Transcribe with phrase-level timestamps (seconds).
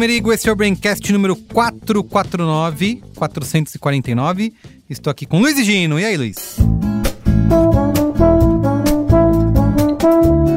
[0.00, 4.54] Merigo, esse é o Braincast número 449, 449.
[4.88, 6.00] Estou aqui com Luiz e Gino.
[6.00, 6.56] E aí, Luiz?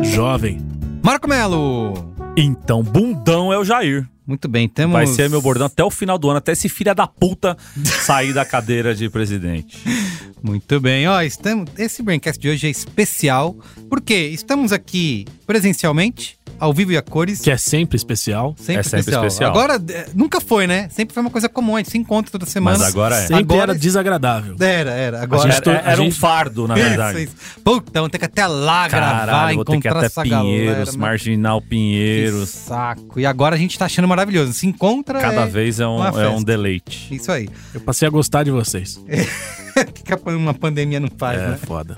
[0.01, 0.61] Jovem.
[1.03, 2.15] Marco Melo.
[2.37, 4.07] Então, bundão é o Jair.
[4.25, 4.93] Muito bem, temos.
[4.93, 8.31] Vai ser meu bordão até o final do ano, até esse filho da puta sair
[8.31, 9.77] da cadeira de presidente.
[10.41, 11.69] Muito bem, ó, estamos...
[11.77, 13.57] esse Braincast de hoje é especial,
[13.89, 17.41] porque estamos aqui presencialmente ao vivo e a cores.
[17.41, 18.55] Que é sempre especial.
[18.57, 19.25] Sempre, é sempre especial.
[19.27, 19.51] especial.
[19.51, 20.87] Agora, é, nunca foi, né?
[20.89, 22.77] Sempre foi uma coisa comum, a gente se encontra toda semana.
[22.77, 23.21] Mas agora é.
[23.27, 24.55] Sempre Agora- era desagradável.
[24.59, 25.21] Era, era.
[25.23, 27.23] Agora Era, era, a um fardo, na verdade.
[27.23, 27.61] Isso, isso.
[27.63, 30.97] Puta, ter que até lá gravar, Caralho, vou ter que até Pinheiros, galera.
[30.97, 32.49] Marginal Que Pinheiros.
[32.49, 33.19] saco.
[33.19, 34.53] E agora a gente tá achando maravilhoso.
[34.53, 35.19] Se encontra.
[35.19, 35.45] Cada é...
[35.45, 37.13] vez é um, é um deleite.
[37.13, 37.49] Isso aí.
[37.73, 38.99] Eu passei a gostar de vocês.
[39.75, 41.57] O que que uma pandemia não faz, É né?
[41.57, 41.97] foda.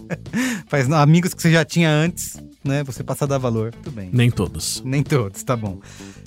[0.66, 2.82] Faz amigos que você já tinha antes, né?
[2.84, 3.72] Você passa a dar valor.
[3.82, 4.10] Tudo bem.
[4.12, 4.82] Nem todos.
[4.84, 5.78] Nem todos, tá bom.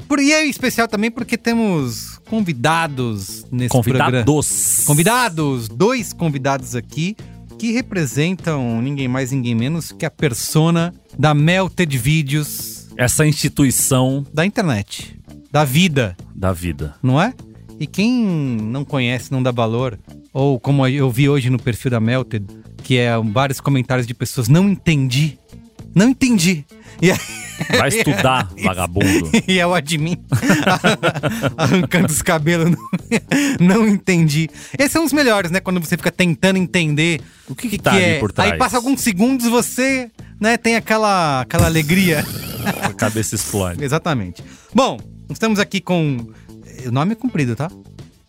[0.07, 4.23] Por, e é especial também porque temos convidados nesse programa.
[4.23, 4.83] Convidados.
[4.85, 7.15] Convidados, dois convidados aqui
[7.57, 14.45] que representam ninguém mais, ninguém menos que a persona da Melted Vídeos Essa instituição da
[14.45, 15.17] internet,
[15.51, 16.95] da vida, da vida.
[17.01, 17.33] não é?
[17.79, 19.97] E quem não conhece, não dá valor,
[20.33, 22.45] ou como eu vi hoje no perfil da Melted,
[22.83, 25.37] que é vários comentários de pessoas, não entendi,
[25.95, 26.65] não entendi.
[27.01, 27.17] E aí,
[27.77, 29.31] Vai estudar, vagabundo.
[29.47, 30.17] e é o admin
[31.57, 32.71] arrancando os cabelos.
[33.59, 34.49] Não, não entendi.
[34.77, 35.59] Esses são os melhores, né?
[35.59, 38.51] Quando você fica tentando entender O que que tá ali por trás?
[38.51, 42.25] Aí passa alguns segundos você, né, tem aquela, aquela alegria.
[42.81, 43.83] A cabeça explode.
[43.83, 44.43] Exatamente.
[44.73, 46.27] Bom, estamos aqui com.
[46.85, 47.69] O nome é comprido, tá?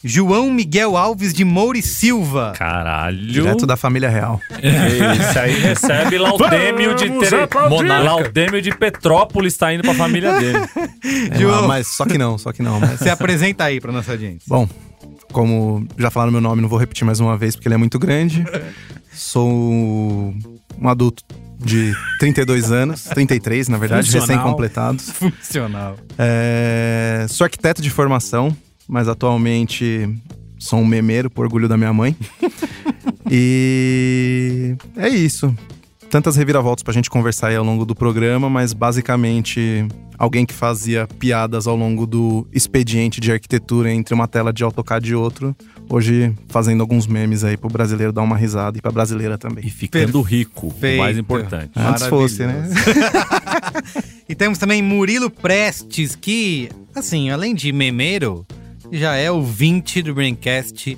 [0.07, 2.53] João Miguel Alves de Moura e Silva.
[2.57, 3.19] Caralho.
[3.27, 4.41] Direto da família real.
[4.51, 7.49] Esse aí recebe Laudêmio de Tere...
[7.69, 10.59] Mona- Laudêmio de Petrópolis tá indo pra família dele.
[11.31, 11.67] É, João.
[11.69, 12.79] mas só que não, só que não.
[12.81, 12.99] Mas...
[13.01, 14.43] Se apresenta aí pra nossa audiência.
[14.49, 14.69] Bom,
[15.33, 17.99] como já falaram meu nome, não vou repetir mais uma vez porque ele é muito
[17.99, 18.45] grande.
[19.13, 20.35] Sou um
[20.89, 21.23] adulto
[21.59, 24.27] de 32 anos, 33 na verdade, Funcional.
[24.29, 25.11] recém-completados.
[25.11, 25.97] Funcional.
[26.19, 28.55] É, Sou arquiteto de formação,
[28.89, 30.09] mas atualmente
[30.59, 32.17] sou um memeiro, por orgulho da minha mãe.
[33.31, 35.55] e é isso.
[36.11, 39.87] Tantas reviravoltas pra gente conversar aí ao longo do programa, mas basicamente
[40.19, 45.11] alguém que fazia piadas ao longo do expediente de arquitetura entre uma tela de AutoCAD
[45.11, 45.55] e outro,
[45.91, 49.69] hoje fazendo alguns memes aí pro brasileiro dar uma risada e pra brasileira E também.
[49.69, 51.73] ficando rico, o mais importante.
[51.77, 52.69] Antes fosse, né?
[54.29, 58.45] E temos também Murilo Prestes, que, assim, além de memeiro,
[58.93, 60.97] já é ouvinte do Braincast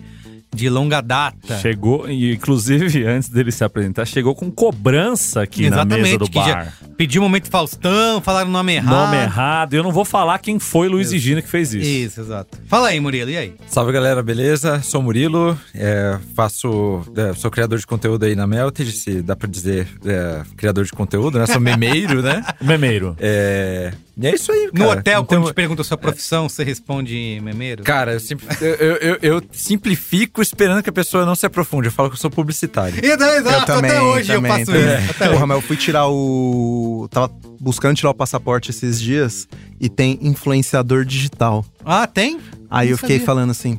[0.54, 1.58] de longa data.
[1.58, 6.38] Chegou, e inclusive, antes dele se apresentar, chegou com cobrança aqui na mesa do que
[6.38, 6.74] já bar.
[6.96, 9.12] pediu o momento Faustão, falaram o nome errado.
[9.12, 9.74] Nome errado.
[9.74, 11.86] Eu não vou falar quem foi Luiz e Gina que fez isso.
[11.86, 12.58] Isso, exato.
[12.66, 13.54] Fala aí, Murilo, e aí?
[13.68, 14.80] Salve galera, beleza?
[14.82, 19.36] Sou o Murilo, é, faço, é, sou criador de conteúdo aí na Melted, se dá
[19.36, 21.46] pra dizer é, criador de conteúdo, né?
[21.46, 22.44] Sou memeiro, né?
[22.60, 23.16] Memeiro.
[23.20, 23.92] É,
[24.26, 25.00] é isso aí, No cara.
[25.00, 27.84] hotel, Então, quando te perguntam a sua profissão, você responde memeiro?
[27.84, 31.88] Cara, eu, simpli- eu, eu- eu- simplifico esperando que a pessoa não se aprofunde.
[31.88, 32.98] Eu falo que eu sou publicitário.
[33.04, 34.82] Exato, exato, até hoje eu faço também.
[35.02, 35.10] isso.
[35.10, 37.06] Até Porra, mas eu fui tirar o.
[37.10, 37.30] Tava
[37.60, 39.46] buscando tirar o passaporte esses dias
[39.80, 41.64] e tem influenciador digital.
[41.84, 42.38] Ah, tem?
[42.70, 43.26] Aí Não eu fiquei sabia.
[43.26, 43.78] falando assim.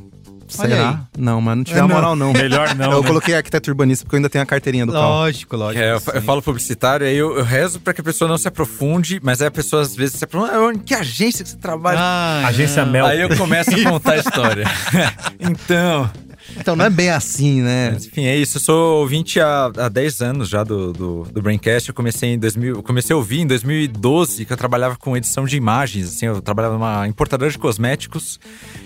[0.58, 0.88] Olha Será?
[0.90, 0.96] aí.
[1.18, 1.94] Não, mas não tive É, a não.
[1.94, 2.32] moral, não.
[2.32, 3.06] Melhor não, Eu né?
[3.06, 5.04] coloquei arquiteto urbanista porque eu ainda tenho a carteirinha do carro.
[5.08, 5.82] Lógico, lógico.
[5.82, 8.48] É, eu, eu falo publicitário, aí eu, eu rezo pra que a pessoa não se
[8.48, 10.52] aprofunde, mas aí a pessoa às vezes se aprofunda.
[10.54, 11.98] "Ah, Que agência que você trabalha?
[12.00, 12.92] Ah, Agência não.
[12.92, 13.06] Mel.
[13.06, 14.64] Aí eu começo a contar a história.
[15.38, 16.10] então,
[16.58, 17.90] Então não é bem assim, né?
[17.92, 18.58] Mas, enfim, é isso.
[18.58, 21.88] Eu sou ouvinte há, há 10 anos já do, do, do Braincast.
[21.88, 25.44] Eu comecei em 2000, eu comecei a ouvir em 2012, que eu trabalhava com edição
[25.44, 28.38] de imagens, assim, eu trabalhava numa importadora de cosméticos.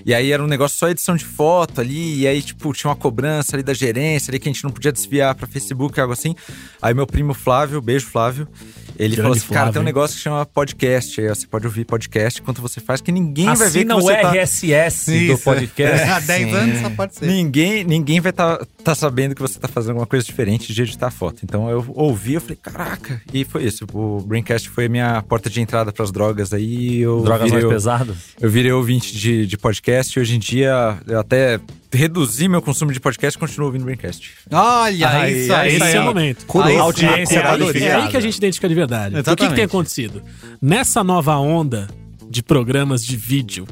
[0.04, 2.96] E aí era um negócio só edição de foto ali, e aí, tipo, tinha uma
[2.96, 6.34] cobrança ali da gerência ali que a gente não podia desviar pra Facebook, algo assim.
[6.80, 8.48] Aí meu primo Flávio, beijo Flávio,
[8.98, 11.20] Ele Grande falou assim, cara, tem um negócio que chama podcast.
[11.20, 14.00] Aí você pode ouvir podcast enquanto você faz, que ninguém vai ver que Assina o
[14.00, 14.32] você tá...
[14.32, 16.02] RSS do podcast.
[16.08, 17.26] Há 10 anos só pode ser.
[17.26, 21.10] Ninguém, ninguém vai estar tá, sabendo que você tá fazendo alguma coisa diferente de editar
[21.10, 21.40] foto.
[21.42, 23.20] Então eu ouvi, eu falei, caraca.
[23.32, 23.84] E foi isso.
[23.92, 27.00] O Braincast foi a minha porta de entrada pras drogas aí.
[27.00, 28.16] Eu Drogas virei, mais pesadas.
[28.40, 31.60] Eu virei ouvinte de, de podcast e hoje em dia eu até
[31.94, 34.32] reduzi meu consumo de podcast e continuo ouvindo Braincast.
[34.50, 35.76] Olha, Aí, isso aí.
[35.76, 36.06] Esse é o ó.
[36.06, 36.46] momento.
[36.62, 39.14] Aí, audiência É é aí que a gente identifica de verdade.
[39.14, 39.54] O que, que Exatamente.
[39.56, 40.22] tem acontecido?
[40.60, 41.88] Nessa nova onda
[42.28, 43.66] de programas de vídeo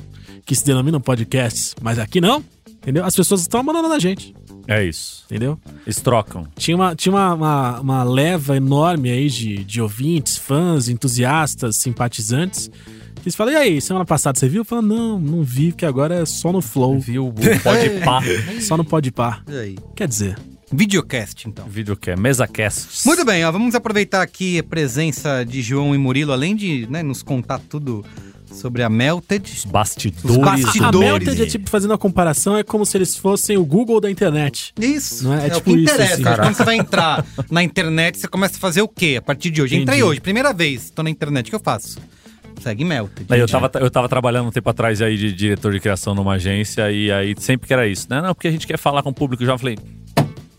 [0.47, 3.05] que se denominam podcasts, mas aqui não, entendeu?
[3.05, 4.35] As pessoas estão mandando na gente,
[4.67, 5.25] É isso.
[5.27, 5.59] entendeu?
[5.87, 6.47] Eles trocam.
[6.57, 12.71] Tinha uma, tinha uma, uma, uma leva enorme aí de, de ouvintes, fãs, entusiastas, simpatizantes.
[13.23, 14.61] Eles falam, e aí, semana passada você viu?
[14.63, 18.21] Eu falo, não, não vi, porque agora é só no Flow, Viu o pode pá.
[18.61, 19.43] só no Podpah.
[19.49, 19.79] E aí?
[19.95, 20.37] Quer dizer,
[20.73, 21.67] Videocast, então.
[22.01, 23.07] Que é MesaCast.
[23.07, 27.03] Muito bem, ó, vamos aproveitar aqui a presença de João e Murilo, além de né,
[27.03, 28.05] nos contar tudo
[28.51, 29.51] sobre a Melted.
[29.55, 30.31] Os bastidores.
[30.37, 30.99] Os a bastidores.
[31.01, 34.73] Melted é tipo, fazendo a comparação, é como se eles fossem o Google da internet.
[34.81, 35.45] Isso, Não é?
[35.45, 36.15] É é, tipo o que isso, interessa.
[36.15, 36.43] assim.
[36.43, 39.17] Quando você vai entrar na internet, você começa a fazer o quê?
[39.19, 39.77] A partir de hoje.
[39.77, 40.03] Entrei Entendi.
[40.11, 41.99] hoje, primeira vez, tô na internet, o que eu faço?
[42.63, 43.27] Segue Melted.
[43.31, 46.91] Eu tava, eu tava trabalhando um tempo atrás aí de diretor de criação numa agência
[46.91, 48.21] e aí sempre que era isso, né?
[48.21, 49.53] Não, porque a gente quer falar com o público já.
[49.53, 49.77] Eu falei,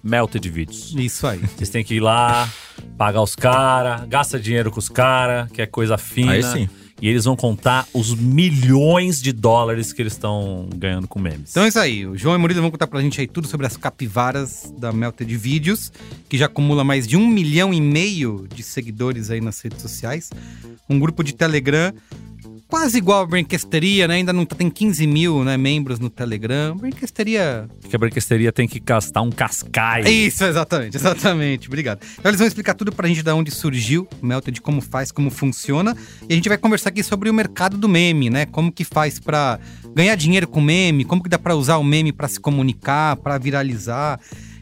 [0.03, 0.93] Melted Vídeos.
[0.97, 1.39] Isso aí.
[1.39, 2.49] Vocês têm que ir lá,
[2.97, 6.33] pagar os caras, gasta dinheiro com os caras, que é coisa fina.
[6.33, 6.69] Aí sim.
[7.01, 11.51] E eles vão contar os milhões de dólares que eles estão ganhando com memes.
[11.51, 12.05] Então é isso aí.
[12.05, 15.35] O João e Murilo vão contar pra gente aí tudo sobre as capivaras da Melted
[15.35, 15.91] Vídeos,
[16.29, 20.29] que já acumula mais de um milhão e meio de seguidores aí nas redes sociais.
[20.89, 21.93] Um grupo de Telegram
[22.73, 24.15] quase igual a Brinquesteria, né?
[24.15, 26.75] Ainda não tem 15 mil né, membros no Telegram.
[26.75, 30.01] Brinquesteria Porque a branquesteria tem que gastar um cascai.
[30.09, 31.67] Isso, exatamente, exatamente.
[31.67, 31.99] Obrigado.
[32.17, 35.29] Então eles vão explicar tudo pra gente de onde surgiu o Melted, como faz, como
[35.29, 35.95] funciona.
[36.27, 38.47] E a gente vai conversar aqui sobre o mercado do meme, né?
[38.47, 39.59] Como que faz pra
[39.93, 43.37] ganhar dinheiro com meme, como que dá pra usar o meme pra se comunicar, pra
[43.37, 44.19] viralizar.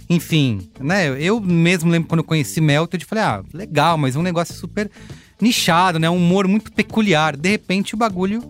[0.09, 1.15] Enfim, né?
[1.17, 4.91] Eu mesmo lembro quando eu conheci Melted, falei, ah, legal, mas é um negócio super
[5.41, 6.09] nichado, né?
[6.09, 7.35] Um humor muito peculiar.
[7.35, 8.43] De repente o bagulho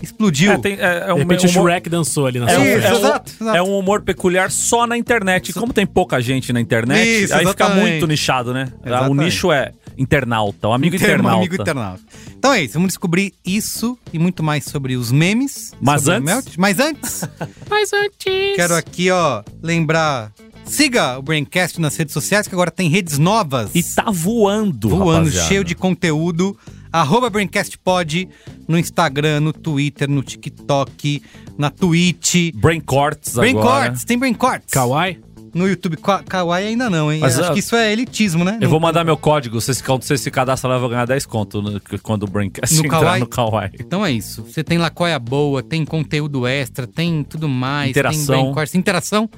[0.00, 0.52] explodiu.
[0.52, 2.60] É, tem, é, é um, De repente o humor- Shrek dançou ali na É sua
[2.60, 2.84] um, frente.
[2.86, 3.56] é um- exato, exato.
[3.56, 5.52] é um humor peculiar só na internet.
[5.52, 7.90] Como tem pouca gente na internet, Isso, aí fica exatamente.
[7.90, 8.72] muito nichado, né?
[8.84, 9.24] O Exatamente.
[9.24, 11.36] nicho é internauta, o amigo Inter- internauta.
[11.36, 12.02] amigo internauta.
[12.38, 15.72] Então é isso, vamos descobrir isso e muito mais sobre os memes.
[15.80, 16.46] Mas antes- Melt.
[16.56, 17.24] Mas antes,
[17.68, 18.56] Mas antes...
[18.56, 20.32] quero aqui, ó, lembrar.
[20.64, 23.70] Siga o Braincast nas redes sociais, que agora tem redes novas.
[23.74, 25.48] E tá voando, voando, rapaziada.
[25.48, 26.56] cheio de conteúdo.
[26.92, 28.28] Arroba BraincastPod
[28.66, 31.22] no Instagram, no Twitter, no TikTok,
[31.56, 32.52] na Twitch.
[32.54, 33.52] Brain Corts agora.
[33.52, 34.70] Braincorts, tem Braincorts.
[34.70, 35.18] Kawaii?
[35.58, 37.20] No YouTube, Ka- Kawaii ainda não, hein?
[37.20, 38.58] Mas, Acho ah, que isso é elitismo, né?
[38.60, 41.04] Eu vou mandar meu código, você se, quando você se cadastra lá, eu vou ganhar
[41.06, 43.20] 10 conto no- quando o Braincast No entrar Kawaii?
[43.20, 43.70] no Kawaii.
[43.80, 44.42] Então é isso.
[44.44, 47.90] Você tem Lacoia boa, tem conteúdo extra, tem tudo mais.
[47.90, 48.34] Interação.
[48.34, 48.74] Tem Braincorts.
[48.74, 49.28] Interação,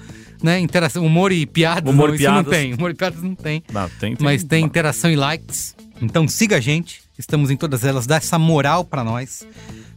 [0.43, 0.59] né?
[0.61, 1.93] Interação, humor e piadas.
[1.93, 2.51] Humor não, e isso não piadas.
[2.61, 2.75] tem.
[2.75, 3.63] Humor e piadas não tem.
[3.73, 5.75] Não, tem, tem- Mas tem interação e likes.
[6.03, 7.01] Então siga a gente.
[7.19, 8.07] Estamos em todas elas.
[8.07, 9.47] Dá essa moral pra nós.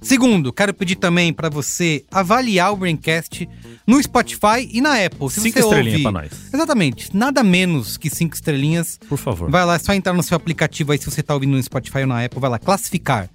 [0.04, 3.48] Segundo, quero pedir também pra você avaliar o Braincast
[3.88, 5.30] no Spotify e na Apple.
[5.30, 6.32] Se Cinco você estrelinhas ouve, pra nós.
[6.54, 7.16] Exatamente.
[7.16, 9.00] Nada menos que cinco estrelinhas.
[9.08, 9.50] Por favor.
[9.50, 12.00] Vai lá, é só entrar no seu aplicativo aí, se você tá ouvindo no Spotify
[12.00, 13.30] ou na Apple, vai lá, classificar.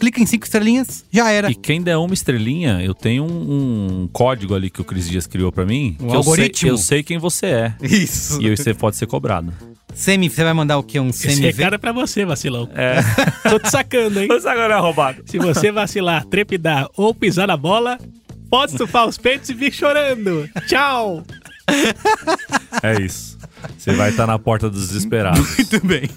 [0.00, 1.50] Clica em cinco estrelinhas, já era.
[1.50, 5.26] E quem der uma estrelinha, eu tenho um, um código ali que o Cris Dias
[5.26, 5.94] criou pra mim.
[6.00, 6.58] Um que eu algoritmo.
[6.58, 7.74] sei, eu sei quem você é.
[7.82, 8.40] Isso.
[8.42, 9.52] E você pode ser cobrado.
[9.94, 10.98] Semi, você vai mandar o quê?
[10.98, 12.68] Um Esse semi recado é pra você, vacilão.
[12.74, 13.00] É.
[13.50, 14.26] Tô te sacando, hein?
[14.28, 15.22] Mas agora é roubado.
[15.26, 17.98] Se você vacilar, trepidar ou pisar na bola,
[18.48, 20.48] pode estufar os peitos e vir chorando.
[20.66, 21.22] Tchau!
[22.82, 23.38] É isso.
[23.76, 25.40] Você vai estar na porta dos desesperados.
[25.56, 26.08] Muito bem.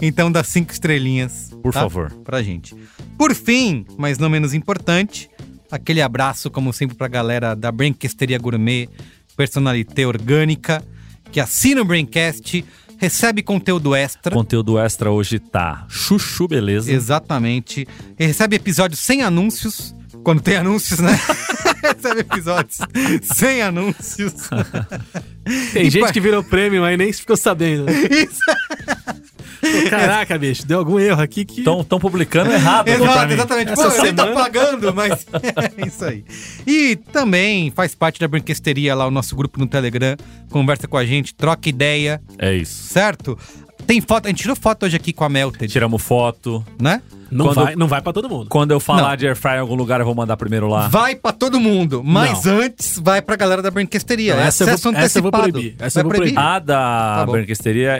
[0.00, 1.50] Então dá cinco estrelinhas.
[1.62, 1.80] Por tá?
[1.80, 2.12] favor.
[2.24, 2.74] Pra gente.
[3.18, 5.28] Por fim, mas não menos importante,
[5.70, 8.88] aquele abraço, como sempre, pra galera da Braincasteria Gourmet,
[9.36, 10.82] personalité orgânica,
[11.30, 12.64] que assina o Braincast,
[12.98, 14.34] recebe conteúdo extra.
[14.34, 16.92] Conteúdo extra hoje tá chuchu, beleza?
[16.92, 17.86] Exatamente.
[18.18, 19.94] E recebe episódios sem anúncios.
[20.22, 21.18] Quando tem anúncios, né?
[21.82, 22.78] recebe episódios
[23.34, 24.34] sem anúncios.
[25.72, 27.86] Tem E gente pa- que virou prêmio aí nem ficou sabendo.
[27.90, 28.40] Isso.
[29.90, 31.60] Caraca, bicho, deu algum erro aqui que.
[31.60, 32.88] Estão publicando errado.
[32.88, 33.34] Exato, mim.
[33.34, 33.72] exatamente.
[33.72, 35.26] Essa Pô, nem tá semana- pagando, mas
[35.82, 36.24] é isso aí.
[36.66, 40.16] E também faz parte da brinquesteria lá, o nosso grupo no Telegram.
[40.50, 42.84] Conversa com a gente, troca ideia, É isso.
[42.88, 43.38] certo?
[43.86, 46.64] Tem foto, a gente tirou foto hoje aqui com a Melted, Tiramos foto.
[46.80, 47.02] né?
[47.30, 48.46] Não, Quando- vai, não vai pra todo mundo.
[48.48, 49.16] Quando eu falar Não.
[49.16, 50.88] de air fryer em algum lugar, eu vou mandar primeiro lá.
[50.88, 54.34] Vai pra todo mundo, mas antes vai pra galera da Brinquesteria.
[54.34, 55.52] Não, É essa eu vou- acesso essa eu vou antecipado.
[55.52, 56.38] proibir, essa eu Vai vou proibir.
[56.38, 57.32] A da Tá bom.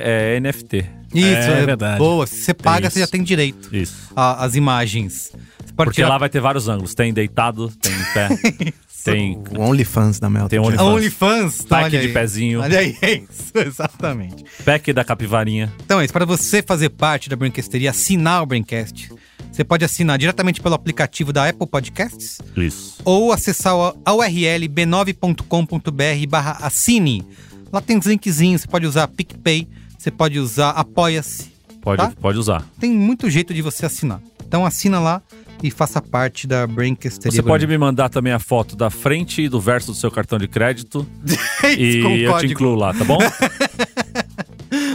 [0.05, 0.85] é NFT.
[1.15, 1.99] Isso, É é, verdade.
[1.99, 3.97] Boa, se você paga, você já tem direito Isso.
[4.17, 5.33] a- às imagens.
[5.77, 6.95] Porque lá vai ter vários ângulos.
[6.95, 8.29] Tem deitado, tem em pé,
[9.05, 10.51] tem O OnlyFans da Melted.
[10.51, 10.87] Tem a OnlyFans.
[10.89, 11.61] OnlyFans.
[11.65, 12.13] Então, pack de aí.
[12.13, 14.45] pezinho, Olha aí, é isso, exatamente.
[14.65, 15.73] pack da capivarinha.
[15.85, 19.11] Então é isso, para você fazer parte da Brinquesteria, assinar o Braincast,
[19.51, 22.99] você pode assinar diretamente pelo aplicativo da Apple Podcasts Isso.
[23.05, 23.75] ou acessar
[24.05, 27.25] a URL b9.com.br barra assine.
[27.73, 29.67] Lá tem os linkzinhos, você pode usar PicPay,
[29.99, 31.51] você pode usar Apoia-se.
[31.81, 32.13] Pode, Tá?
[32.21, 32.65] pode usar.
[32.79, 34.21] Tem muito jeito de você assinar.
[34.47, 35.23] Então assina lá
[35.63, 37.31] e faça parte da Brinquesteria.
[37.31, 40.39] Você pode me mandar também a foto da frente e do verso do seu cartão
[40.39, 41.07] de crédito
[41.79, 42.53] e eu te código.
[42.53, 43.19] incluo lá, tá bom?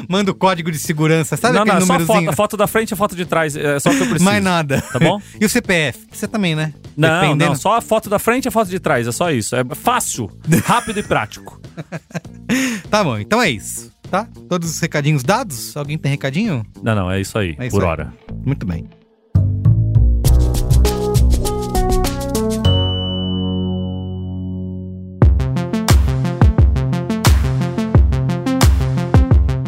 [0.08, 2.26] Manda o código de segurança, sabe não, aquele não, é só a númerozinho?
[2.26, 3.56] foto, a foto da frente e a foto de trás.
[3.56, 4.24] É só o que eu preciso.
[4.26, 4.82] Mais nada.
[4.82, 5.20] Tá bom?
[5.42, 6.06] E o CPF?
[6.12, 6.74] Você também, né?
[6.96, 9.08] Não, Dependendo- não, só a foto da frente e a foto de trás.
[9.08, 9.56] É só isso.
[9.56, 10.30] É fácil,
[10.64, 11.60] rápido e prático.
[12.90, 14.28] Tá bom, então é isso, tá?
[14.48, 15.76] Todos os recadinhos dados?
[15.76, 16.64] Alguém tem recadinho?
[16.82, 17.90] Não, não, é isso aí, É isso por aí.
[17.90, 18.14] hora.
[18.46, 18.88] Muito bem.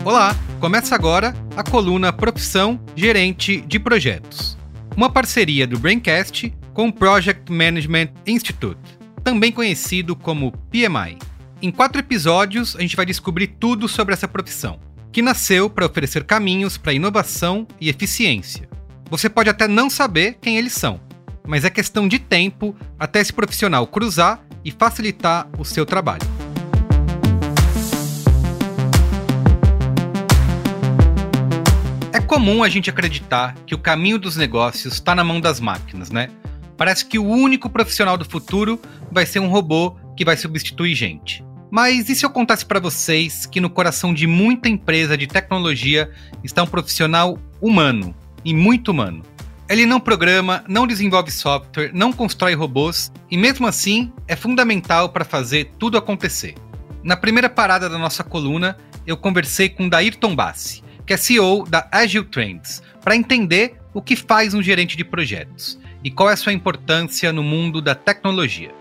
[0.07, 4.57] Olá, começa agora a coluna Profissão Gerente de Projetos.
[4.95, 8.79] Uma parceria do Braincast com o Project Management Institute,
[9.21, 11.17] também conhecido como PMI.
[11.61, 14.79] Em quatro episódios, a gente vai descobrir tudo sobre essa profissão,
[15.11, 18.69] que nasceu para oferecer caminhos para inovação e eficiência.
[19.09, 21.01] Você pode até não saber quem eles são,
[21.45, 26.36] mas é questão de tempo até esse profissional cruzar e facilitar o seu trabalho.
[32.27, 36.29] Comum a gente acreditar que o caminho dos negócios está na mão das máquinas, né?
[36.75, 38.79] Parece que o único profissional do futuro
[39.09, 41.43] vai ser um robô que vai substituir gente.
[41.71, 46.11] Mas e se eu contasse para vocês que no coração de muita empresa de tecnologia
[46.43, 49.23] está um profissional humano e muito humano?
[49.69, 55.25] Ele não programa, não desenvolve software, não constrói robôs e mesmo assim é fundamental para
[55.25, 56.55] fazer tudo acontecer.
[57.03, 61.87] Na primeira parada da nossa coluna, eu conversei com Dairton Bassi, que é CEO da
[61.89, 66.35] Agile Trends, para entender o que faz um gerente de projetos e qual é a
[66.35, 68.75] sua importância no mundo da tecnologia.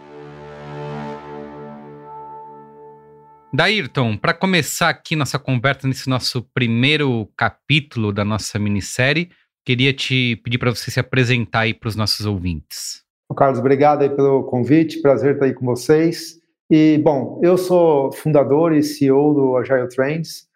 [3.54, 9.30] Dairton, para começar aqui nossa conversa nesse nosso primeiro capítulo da nossa minissérie,
[9.64, 13.04] queria te pedir para você se apresentar aí para os nossos ouvintes.
[13.36, 16.40] Carlos, obrigado aí pelo convite, prazer estar aí com vocês.
[16.68, 20.46] E, bom, eu sou fundador e CEO do Agile Trends.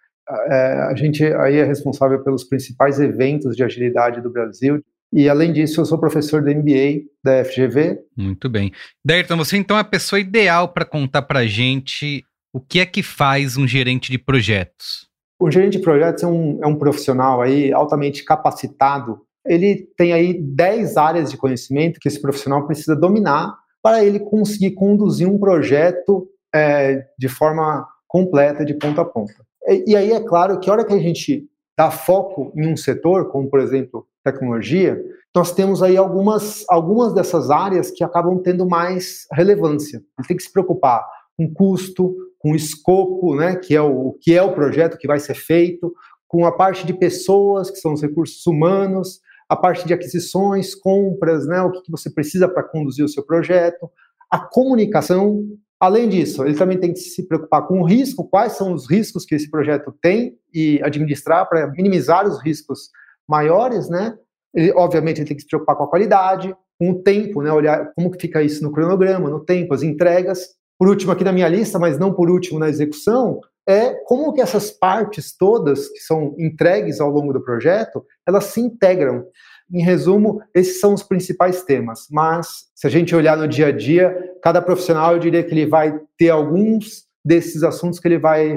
[0.47, 4.83] É, a gente aí é responsável pelos principais eventos de agilidade do Brasil.
[5.13, 7.99] E, além disso, eu sou professor do MBA da FGV.
[8.17, 8.73] Muito bem.
[9.05, 12.87] Dairton, você então é a pessoa ideal para contar para a gente o que é
[12.87, 15.09] que faz um gerente de projetos.
[15.41, 19.21] O gerente de projetos é um, é um profissional aí altamente capacitado.
[19.45, 24.73] Ele tem aí 10 áreas de conhecimento que esse profissional precisa dominar para ele conseguir
[24.73, 29.35] conduzir um projeto é, de forma completa, de ponta a ponta.
[29.71, 31.49] E, e, aí é claro que a hora que a gente
[31.79, 35.01] dá foco em um setor, como por exemplo tecnologia,
[35.35, 39.99] nós temos aí algumas, algumas dessas áreas que acabam tendo mais relevância.
[40.19, 44.35] Ele tem que se preocupar com custo, com escopo, né, que é o, o que
[44.35, 45.95] é o projeto que vai ser feito,
[46.27, 51.47] com a parte de pessoas, que são os recursos humanos, a parte de aquisições, compras,
[51.47, 53.91] né, o que, que você precisa para conduzir o seu projeto,
[54.31, 55.45] a comunicação.
[55.81, 59.25] Além disso, ele também tem que se preocupar com o risco, quais são os riscos
[59.25, 62.91] que esse projeto tem e administrar para minimizar os riscos
[63.27, 64.15] maiores, né?
[64.55, 67.51] Ele, obviamente, ele tem que se preocupar com a qualidade, com o tempo, né?
[67.51, 70.49] Olhar como que fica isso no cronograma, no tempo, as entregas.
[70.79, 74.41] Por último aqui na minha lista, mas não por último na execução, é como que
[74.41, 79.25] essas partes todas que são entregues ao longo do projeto, elas se integram.
[79.73, 82.07] Em resumo, esses são os principais temas.
[82.11, 85.67] Mas se a gente olhar no dia a dia, cada profissional, eu diria que ele
[85.67, 88.57] vai ter alguns desses assuntos que ele vai,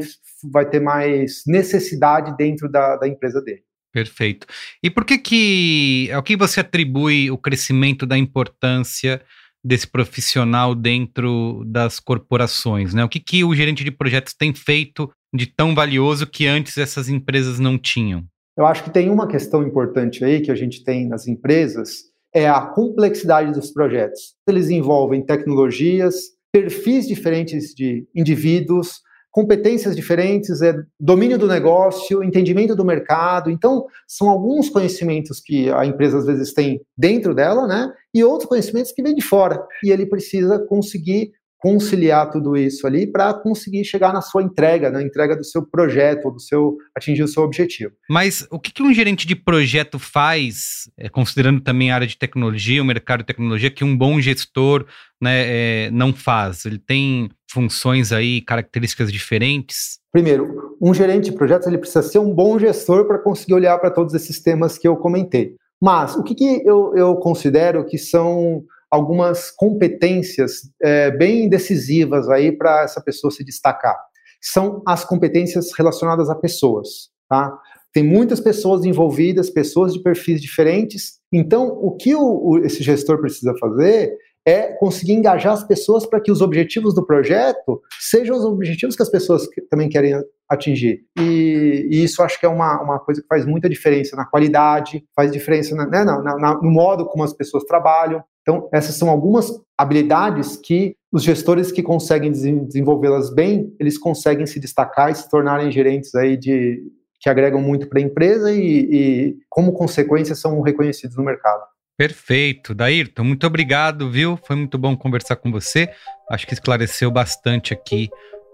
[0.51, 3.61] vai ter mais necessidade dentro da, da empresa dele.
[3.91, 4.47] Perfeito.
[4.81, 9.21] E por que que, ao que você atribui o crescimento da importância
[9.63, 13.03] desse profissional dentro das corporações, né?
[13.03, 17.07] O que que o gerente de projetos tem feito de tão valioso que antes essas
[17.07, 18.25] empresas não tinham?
[18.55, 22.47] Eu acho que tem uma questão importante aí que a gente tem nas empresas, é
[22.47, 24.35] a complexidade dos projetos.
[24.47, 26.15] Eles envolvem tecnologias,
[26.51, 33.49] perfis diferentes de indivíduos, competências diferentes, é domínio do negócio, entendimento do mercado.
[33.49, 37.91] Então, são alguns conhecimentos que a empresa às vezes tem dentro dela, né?
[38.13, 39.59] E outros conhecimentos que vêm de fora.
[39.83, 41.31] E ele precisa conseguir
[41.63, 46.29] conciliar tudo isso ali para conseguir chegar na sua entrega, na entrega do seu projeto,
[46.29, 47.93] do seu atingir o seu objetivo.
[48.09, 52.17] Mas o que, que um gerente de projeto faz, é, considerando também a área de
[52.17, 54.85] tecnologia, o mercado de tecnologia, que um bom gestor
[55.21, 56.65] né, é, não faz?
[56.65, 59.99] Ele tem funções aí, características diferentes?
[60.11, 63.89] Primeiro, um gerente de projetos ele precisa ser um bom gestor para conseguir olhar para
[63.89, 65.55] todos esses temas que eu comentei.
[65.81, 72.55] Mas o que, que eu, eu considero que são algumas competências é, bem decisivas aí
[72.55, 73.97] para essa pessoa se destacar.
[74.39, 77.57] São as competências relacionadas a pessoas, tá?
[77.91, 81.13] Tem muitas pessoas envolvidas, pessoas de perfis diferentes.
[81.31, 86.21] Então, o que o, o, esse gestor precisa fazer é conseguir engajar as pessoas para
[86.21, 90.13] que os objetivos do projeto sejam os objetivos que as pessoas também querem
[90.53, 91.01] atingir.
[91.17, 95.03] E, e, isso acho que é uma, uma coisa que faz muita diferença na qualidade,
[95.15, 98.23] faz diferença na, né, na, na, no modo como as pessoas trabalham.
[98.41, 104.59] Então, essas são algumas habilidades que os gestores que conseguem desenvolvê-las bem, eles conseguem se
[104.59, 106.81] destacar e se tornarem gerentes aí de
[107.21, 111.63] que agregam muito para a empresa e, e, como consequência, são reconhecidos no mercado.
[111.97, 112.75] Perfeito.
[112.75, 114.37] Daírton, muito obrigado, viu?
[114.43, 115.89] Foi muito bom conversar com você.
[116.29, 118.09] Acho que esclareceu bastante aqui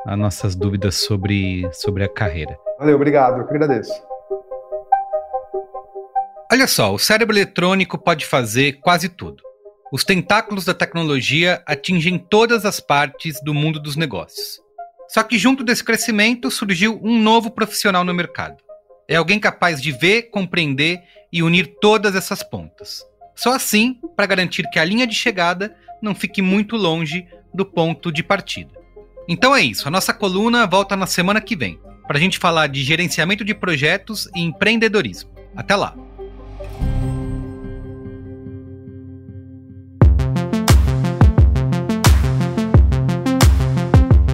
[0.05, 2.57] as nossas dúvidas sobre, sobre a carreira.
[2.77, 3.39] Valeu, obrigado.
[3.39, 3.93] Eu que agradeço.
[6.51, 9.43] Olha só, o cérebro eletrônico pode fazer quase tudo.
[9.91, 14.59] Os tentáculos da tecnologia atingem todas as partes do mundo dos negócios.
[15.07, 18.57] Só que junto desse crescimento surgiu um novo profissional no mercado.
[19.07, 21.01] É alguém capaz de ver, compreender
[21.31, 23.03] e unir todas essas pontas.
[23.35, 28.11] Só assim para garantir que a linha de chegada não fique muito longe do ponto
[28.11, 28.78] de partida.
[29.31, 32.65] Então é isso, a nossa coluna volta na semana que vem, para a gente falar
[32.65, 35.29] de gerenciamento de projetos e empreendedorismo.
[35.55, 35.93] Até lá!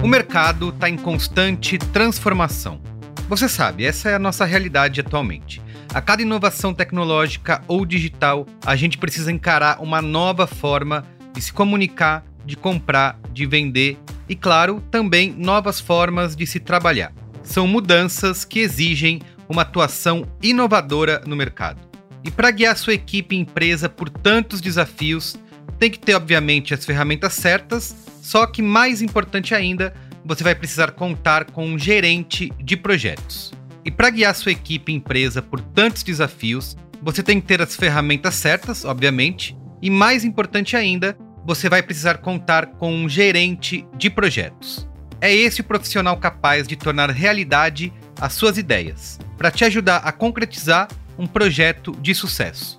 [0.02, 2.80] O mercado está em constante transformação.
[3.28, 5.60] Você sabe, essa é a nossa realidade atualmente.
[5.92, 11.52] A cada inovação tecnológica ou digital, a gente precisa encarar uma nova forma de se
[11.52, 17.12] comunicar, de comprar, de vender e, claro, também novas formas de se trabalhar.
[17.42, 21.80] São mudanças que exigem uma atuação inovadora no mercado.
[22.24, 25.36] E para guiar sua equipe e empresa por tantos desafios,
[25.78, 30.90] tem que ter, obviamente, as ferramentas certas só que mais importante ainda, você vai precisar
[30.90, 33.52] contar com um gerente de projetos.
[33.84, 37.76] E para guiar sua equipe e empresa por tantos desafios, você tem que ter as
[37.76, 44.10] ferramentas certas, obviamente, e mais importante ainda, você vai precisar contar com um gerente de
[44.10, 44.86] projetos.
[45.20, 50.10] É esse o profissional capaz de tornar realidade as suas ideias, para te ajudar a
[50.10, 52.78] concretizar um projeto de sucesso.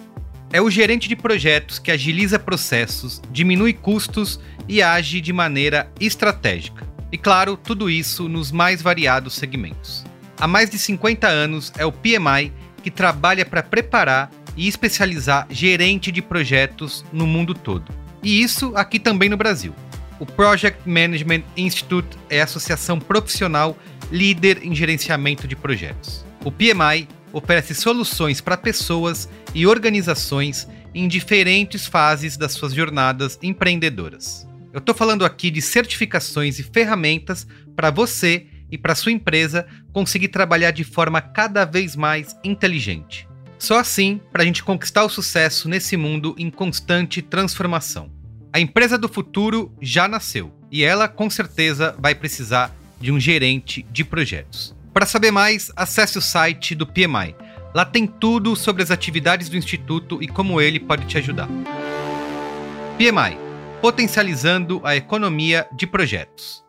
[0.52, 6.86] É o gerente de projetos que agiliza processos, diminui custos e age de maneira estratégica.
[7.10, 10.06] E claro, tudo isso nos mais variados segmentos.
[10.38, 12.52] Há mais de 50 anos é o PMI
[12.84, 18.07] que trabalha para preparar e especializar gerente de projetos no mundo todo.
[18.28, 19.74] E isso aqui também no Brasil.
[20.20, 23.78] O Project Management Institute é a associação profissional
[24.12, 26.26] líder em gerenciamento de projetos.
[26.44, 34.46] O PMI oferece soluções para pessoas e organizações em diferentes fases das suas jornadas empreendedoras.
[34.74, 40.28] Eu estou falando aqui de certificações e ferramentas para você e para sua empresa conseguir
[40.28, 43.26] trabalhar de forma cada vez mais inteligente.
[43.58, 48.17] Só assim para a gente conquistar o sucesso nesse mundo em constante transformação.
[48.58, 53.84] A empresa do futuro já nasceu e ela com certeza vai precisar de um gerente
[53.92, 54.76] de projetos.
[54.92, 57.36] Para saber mais, acesse o site do PMI.
[57.72, 61.48] Lá tem tudo sobre as atividades do Instituto e como ele pode te ajudar.
[62.98, 63.38] PMI
[63.80, 66.66] Potencializando a Economia de Projetos.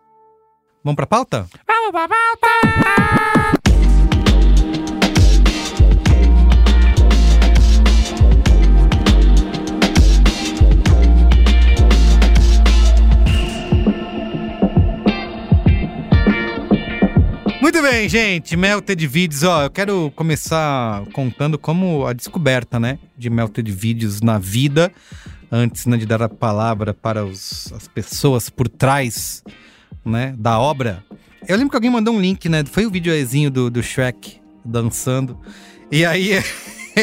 [0.85, 1.49] Vamos para a pauta?
[1.67, 3.38] Vamos para a pauta!
[17.79, 18.57] Muito bem, gente.
[18.57, 24.37] Melted Vídeos, ó, eu quero começar contando como a descoberta, né, de Melted Vídeos na
[24.37, 24.93] vida,
[25.49, 29.45] antes né, de dar a palavra para os, as pessoas por trás,
[30.05, 31.05] né, da obra.
[31.47, 35.39] Eu lembro que alguém mandou um link, né, foi o videozinho do, do Shrek dançando,
[35.89, 36.33] e aí,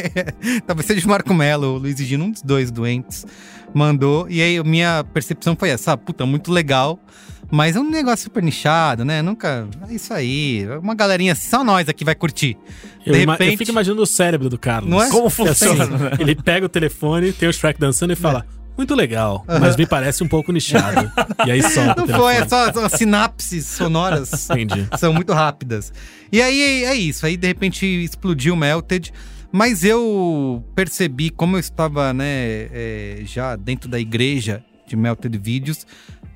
[0.67, 3.25] talvez seja o Marco Mello, o Luiz Gino, um dos dois doentes,
[3.73, 6.99] mandou, e aí minha percepção foi essa, ah, puta, muito legal,
[7.51, 9.21] Mas é um negócio super nichado, né?
[9.21, 9.67] Nunca.
[9.89, 10.65] É isso aí.
[10.81, 12.57] Uma galerinha assim, só nós aqui vai curtir.
[13.05, 14.89] Eu, De ima- eu repente- fico imaginando o cérebro do Carlos.
[14.89, 15.09] Não é?
[15.09, 16.11] Como Que assim, funciona, né?
[16.19, 18.45] Ele pega o telefone, tem o Shrek dançando e fala:
[18.77, 21.09] Muito legal, mas me parece um pouco nichado.
[21.45, 24.49] e aí solta o Não foi, é só, só sinapses sonoras.
[24.49, 24.87] Entendi.
[24.97, 25.93] são muito rápidas.
[26.31, 29.13] E aí é isso, aí de repente explodiu o Melted,
[29.51, 32.25] mas eu percebi como eu estava, né,
[32.73, 35.85] é, já dentro da igreja de Melted Vídeos,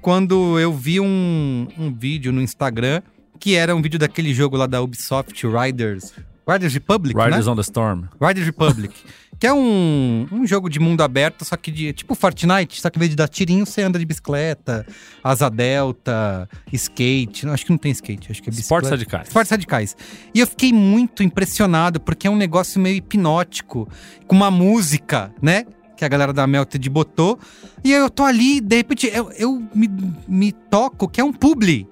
[0.02, 3.02] quando eu vi um, um vídeo no Instagram
[3.40, 6.14] que era um vídeo daquele jogo lá da Ubisoft, Riders.
[6.48, 7.52] Riders Republic, Riders né?
[7.52, 8.06] on the Storm.
[8.20, 8.94] Riders Republic.
[9.40, 12.98] que é um, um jogo de mundo aberto, só que de tipo Fortnite, só que
[12.98, 14.86] em vez de dar tirinho, você anda de bicicleta,
[15.24, 17.46] asa delta, skate.
[17.46, 18.62] Não, acho que não tem skate, acho que é bicicleta.
[18.62, 19.28] Esportes radicais.
[19.28, 19.98] Esportes radicais.
[20.34, 23.88] E eu fiquei muito impressionado, porque é um negócio meio hipnótico,
[24.28, 25.66] com uma música, né?
[26.00, 27.38] Que a galera da Melted botou.
[27.84, 29.90] E eu tô ali, de repente, eu, eu me,
[30.30, 31.86] me toco que é um publi.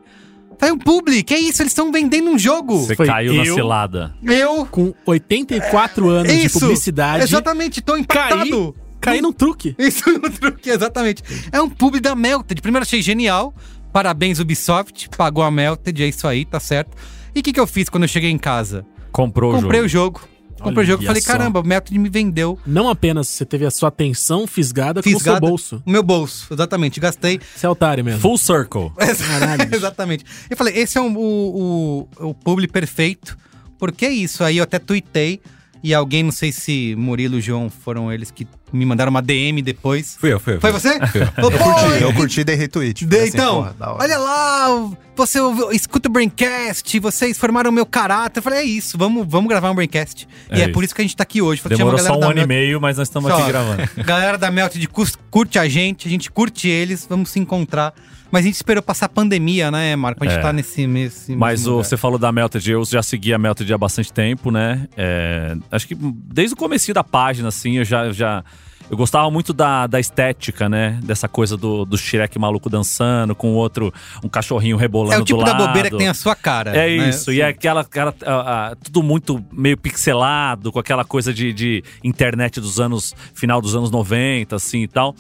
[0.58, 1.62] Foi um publi, que é isso?
[1.62, 2.78] Eles estão vendendo um jogo.
[2.86, 4.16] Você Foi caiu na eu- cilada.
[4.24, 4.66] Eu.
[4.66, 6.58] Com 84 anos de Isso!
[6.62, 8.74] publicidade, Exatamente, tô impactado.
[9.02, 9.76] caí num truque.
[9.78, 11.22] Isso no truque, exatamente.
[11.52, 12.62] É um publi da Melted.
[12.62, 13.54] Primeiro achei genial.
[13.92, 15.10] Parabéns, Ubisoft.
[15.18, 16.96] Pagou a Melted, é isso aí, tá certo.
[17.36, 18.86] E o que, que eu fiz quando eu cheguei em casa?
[19.12, 20.22] Comprou Comprei o o jogo.
[20.62, 21.00] Comprei o jogo.
[21.02, 21.32] Olha Falei, só.
[21.32, 25.20] caramba, a Melted me vendeu Não apenas você teve a sua atenção fisgada, como o
[25.20, 25.40] seu Fisgada.
[25.48, 25.84] bolso.
[25.86, 26.48] o meu bolso.
[26.54, 27.40] Exatamente, gastei.
[27.56, 28.20] Você é otário mesmo.
[28.22, 28.92] Full circle.
[29.28, 29.76] Caralho.
[29.76, 30.26] Exatamente.
[30.50, 33.38] Eu falei, esse é um- o, o, o publi perfeito.
[33.80, 34.44] Porque é isso.
[34.44, 35.40] Aí eu até tuitei.
[35.88, 39.62] E alguém, não sei se Murilo e João foram eles que me mandaram uma DM
[39.62, 40.18] depois.
[40.20, 40.60] Fui eu, fui eu.
[40.60, 41.00] Foi você?
[41.00, 43.06] Falou, Eu "Pô, curti, eu curti e dei retweet.
[43.06, 47.86] De- assim, então, porra, olha lá, você ouviu- escuta o Braincast, vocês formaram o meu
[47.86, 48.40] caráter.
[48.40, 50.28] Eu falei, é isso, vamos, vamos gravar um Braincast.
[50.52, 51.62] e É é por isso que a gente tá aqui hoje.
[51.62, 53.84] Falei, Demorou só um ano e Melt- meio, mas nós estamos aqui gravando.
[54.06, 57.94] Galera da Melted cus- curte a gente, a gente curte eles, vamos se encontrar.
[58.32, 60.24] Mas a gente esperou passar a pandemia, né, Marco?
[60.24, 60.42] A gente É.
[60.42, 63.78] tá nesse, nesse Mas o, você falou da Melted, eu já segui a Melted há
[63.78, 64.88] bastante tempo, né?
[64.98, 68.12] É, acho que desde o começo da página, assim, eu já.
[68.12, 68.44] já
[68.90, 70.98] eu gostava muito da, da estética, né?
[71.04, 75.40] Dessa coisa do, do Shrek maluco dançando, com outro, um cachorrinho rebolando É o tipo
[75.40, 75.68] do da lado.
[75.68, 76.72] bobeira que tem a sua cara.
[76.72, 77.10] É né?
[77.10, 81.52] isso, e é aquela, aquela ah, ah, tudo muito meio pixelado, com aquela coisa de,
[81.52, 85.14] de internet dos anos, final dos anos 90, assim e tal.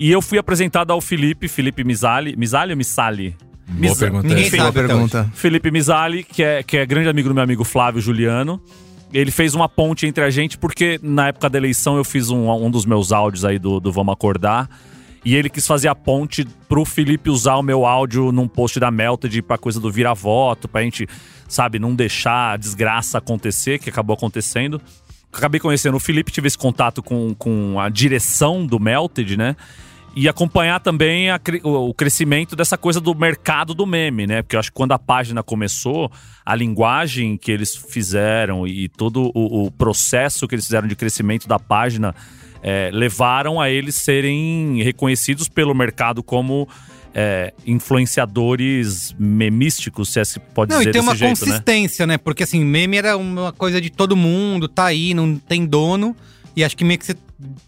[0.00, 3.36] E eu fui apresentado ao Felipe, Felipe Misali, Misali ou Misali?
[3.68, 4.28] Boa Misa- pergunta.
[4.28, 4.88] Ninguém sabe hoje.
[4.88, 5.30] pergunta.
[5.34, 8.60] Felipe Misali, que é, que é grande amigo do meu amigo Flávio Juliano.
[9.12, 12.50] Ele fez uma ponte entre a gente, porque na época da eleição eu fiz um,
[12.50, 14.68] um dos meus áudios aí do, do Vamos Acordar.
[15.22, 18.90] E ele quis fazer a ponte pro Felipe usar o meu áudio num post da
[18.90, 21.06] Melted pra coisa do vira-voto, pra gente,
[21.46, 24.80] sabe, não deixar a desgraça acontecer, que acabou acontecendo.
[25.30, 29.54] Acabei conhecendo o Felipe, tive esse contato com, com a direção do Melted, né?
[30.14, 34.42] E acompanhar também a o crescimento dessa coisa do mercado do meme, né?
[34.42, 36.10] Porque eu acho que quando a página começou,
[36.44, 41.46] a linguagem que eles fizeram e todo o, o processo que eles fizeram de crescimento
[41.46, 42.14] da página
[42.62, 46.68] é, levaram a eles serem reconhecidos pelo mercado como
[47.14, 51.52] é, influenciadores memísticos, se é que pode Não, dizer e tem desse uma jeito, né?
[51.52, 52.18] consistência, né?
[52.18, 56.16] Porque assim, meme era uma coisa de todo mundo, tá aí, não tem dono.
[56.56, 57.16] E acho que meio que você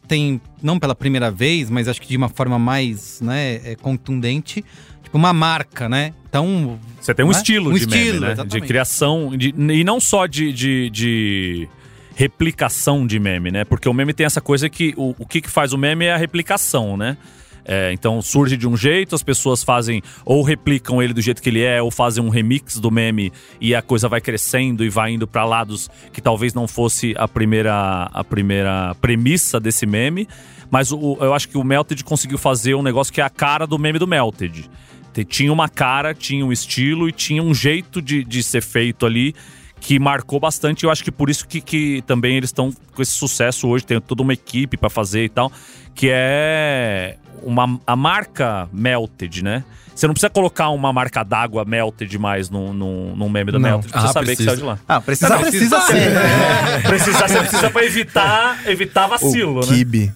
[0.06, 4.64] tem, não pela primeira vez, mas acho que de uma forma mais né, é, contundente,
[5.02, 6.12] tipo uma marca, né?
[6.28, 6.78] Então.
[7.00, 7.34] Você tem um né?
[7.36, 8.34] estilo Um de meme, estilo, né?
[8.46, 11.68] De criação, de- e não só de, de, de
[12.14, 13.64] replicação de meme, né?
[13.64, 16.12] Porque o meme tem essa coisa que o, o que, que faz o meme é
[16.12, 17.16] a replicação, né?
[17.64, 21.48] É, então surge de um jeito, as pessoas fazem ou replicam ele do jeito que
[21.48, 25.12] ele é, ou fazem um remix do meme e a coisa vai crescendo e vai
[25.12, 30.26] indo pra lados que talvez não fosse a primeira, a primeira premissa desse meme.
[30.70, 33.66] Mas o- eu acho que o Melted conseguiu fazer um negócio que é a cara
[33.66, 34.68] do meme do Melted.
[35.12, 39.04] Te- Tinha uma cara, tinha um estilo e tinha um jeito de, de ser feito
[39.06, 39.34] ali
[39.78, 40.84] que marcou bastante.
[40.84, 43.84] Eu acho que por isso que, que também eles estão com esse sucesso hoje.
[43.84, 45.52] Tem toda uma equipe pra fazer e tal.
[45.94, 49.64] Que é uma, a marca Melted, né?
[49.94, 53.68] Você não precisa colocar uma marca d'água Melted mais num, num, num meme do Não.
[53.70, 54.50] Melted pra você Ah, saber que precisa.
[54.50, 54.78] saiu de lá.
[54.88, 55.92] Ah, precisa, precisa sim.
[56.88, 59.66] Precisa, você precisa pra evitar, evitar vacilo, O né?
[59.66, 60.12] Kibe.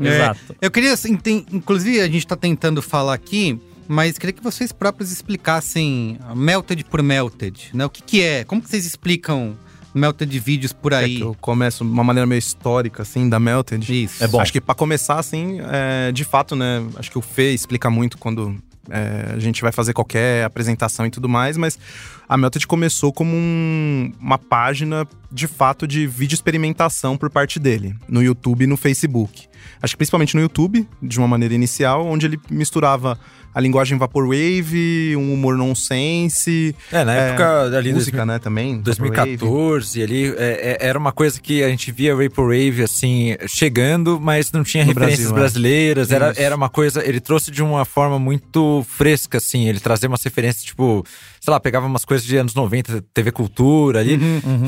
[0.00, 0.40] Exato.
[0.60, 4.42] É, eu queria, assim, tem- inclusive, a gente tá tentando falar aqui, mas queria que
[4.42, 7.84] vocês próprios explicassem Melted por Melted, né?
[7.84, 8.44] O que que é?
[8.44, 9.56] Como que vocês explicam
[9.98, 11.16] Melted vídeos por É aí?
[11.16, 14.04] que eu começo de uma maneira meio histórica, assim, da Melted.
[14.04, 14.24] Isso.
[14.24, 14.40] É bom.
[14.40, 16.82] Acho que pra começar, assim, é, de fato, né?
[16.96, 18.56] Acho que o Fê explica muito quando
[18.90, 21.78] é, a gente vai fazer qualquer apresentação e tudo mais, mas
[22.26, 27.94] a Melted começou como um- uma página, de fato, de vídeo experimentação por parte dele,
[28.08, 29.46] no YouTube e no Facebook.
[29.82, 33.18] acho que principalmente no YouTube, de uma maneira inicial, onde ele misturava
[33.54, 36.74] a linguagem Vaporwave, um humor nonsense.
[36.92, 38.82] É, na É, época ali música, 2000 né, também.
[38.82, 39.36] Vaporwave.
[39.36, 44.52] 2014, ali, é, é, era uma coisa que a gente via Vaporwave, assim, chegando, mas
[44.52, 45.40] não tinha No referências Brasil, é.
[45.40, 46.10] brasileiras.
[46.10, 46.40] Era, Isso.
[46.40, 47.06] era uma coisa.
[47.06, 49.68] Ele trouxe de uma forma muito fresca, assim.
[49.68, 51.04] Ele trazia umas referências, tipo,
[51.40, 54.18] sei lá, pegava umas coisas de anos 90, TV Cultura ali.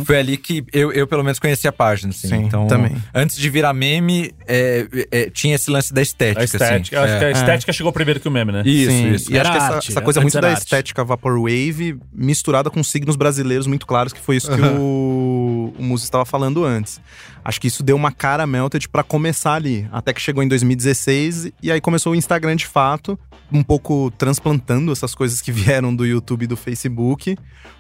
[0.05, 2.29] Foi ali que eu, eu, pelo menos, conheci a página, assim.
[2.29, 2.97] Sim, então, também.
[3.15, 6.41] antes de virar meme, é, é, tinha esse lance da estética.
[6.41, 7.01] A estética.
[7.03, 7.11] Assim.
[7.11, 7.33] Acho que a É.
[7.33, 8.63] estética chegou primeiro que o meme, né?
[8.83, 9.33] Isso, Sim, isso.
[9.33, 10.59] E acho que essa, arte, essa coisa muito da arte.
[10.59, 16.05] estética Vaporwave misturada com signos brasileiros muito claros, que foi isso que o, o Muso
[16.05, 17.01] estava falando antes.
[17.45, 19.89] Acho que isso deu uma cara a Melted pra começar ali.
[19.93, 23.19] Até que chegou em 2016 e aí começou o Instagram de fato,
[23.53, 27.37] um pouco transplantando essas coisas que vieram do YouTube e do Facebook.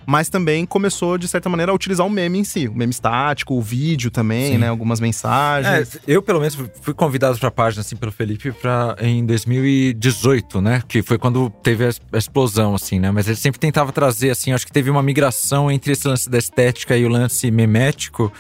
[0.06, 2.66] Mas também começou, de certa maneira, a utilizar o meme em si.
[2.66, 4.58] O meme estático, o vídeo também, Sim.
[4.58, 4.68] né?
[4.68, 5.96] Algumas mensagens.
[5.96, 10.60] É, eu, pelo menos, fui convidado para a página, assim, pelo Felipe, pra, em 2018,
[10.60, 10.82] né?
[10.88, 13.10] Que foi quando teve a, a explosão, assim, né?
[13.10, 16.38] Mas ele sempre tentava trazer, assim, acho que teve uma migração entre esse lance da
[16.38, 18.32] estética e o lance memético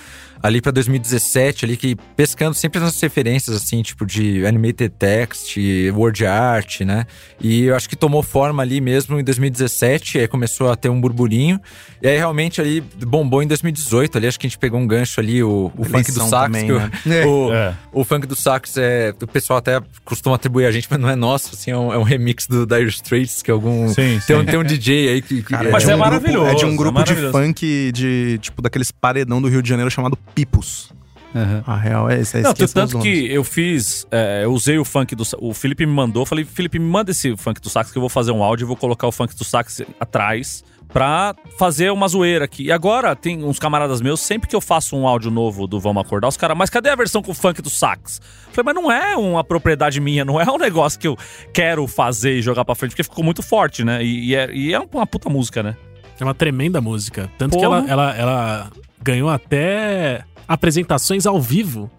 [0.42, 5.56] ali para 2017, ali que pescando sempre nas referências, assim, tipo de animated text,
[5.94, 7.06] word art, né?
[7.40, 11.00] E eu acho que tomou forma ali mesmo em 2017, aí começou a ter um
[11.00, 11.60] burburinho.
[12.02, 15.20] E aí realmente ali bombou em 2018, ali acho que a gente pegou um gancho
[15.20, 16.90] ali, o, o funk do sax, também, que o- né?
[17.26, 17.74] o, É.
[17.92, 19.12] o funk do sax é.
[19.20, 21.98] O pessoal até costuma atribuir a gente, mas não é nosso, assim, é um, é
[21.98, 23.88] um remix do Dire Straits, que é algum.
[23.88, 24.46] Sim, Tem, um, sim.
[24.46, 25.42] tem um DJ aí que.
[25.42, 27.92] que Cara, Mas de é um grupo- maravilhoso, é de um é grupo de funk
[27.92, 30.92] de, tipo, daqueles paredão do Rio de Janeiro chamado Pipos.
[31.34, 31.62] Aham.
[31.66, 34.78] A real é esse, é Não, que os tanto que eu fiz, é, eu usei
[34.78, 35.22] o funk do.
[35.38, 38.08] O Felipe me mandou, falei, Felipe, me manda esse funk do sax que eu vou
[38.08, 42.44] fazer um áudio e vou colocar o funk do sax atrás pra fazer uma zoeira
[42.44, 42.64] aqui.
[42.64, 46.04] E agora tem uns camaradas meus, sempre que eu faço um áudio novo do Vamos
[46.04, 48.20] Acordar, os caras, mas cadê a versão com o funk do sax?
[48.50, 51.16] Falei, mas não é uma propriedade minha, não é um negócio que eu
[51.54, 54.02] quero fazer e jogar pra frente, porque ficou muito forte, né?
[54.02, 55.76] E, e é, e é uma puta música, né?
[56.18, 57.30] É uma tremenda música.
[57.38, 57.84] Tanto que Porra.
[57.88, 58.70] ela, ela, ela
[59.02, 61.90] ganhou até apresentações ao vivo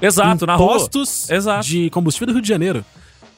[0.00, 0.68] Exato, em na rua.
[0.74, 1.66] postos Exato.
[1.66, 2.84] de combustível do Rio de Janeiro.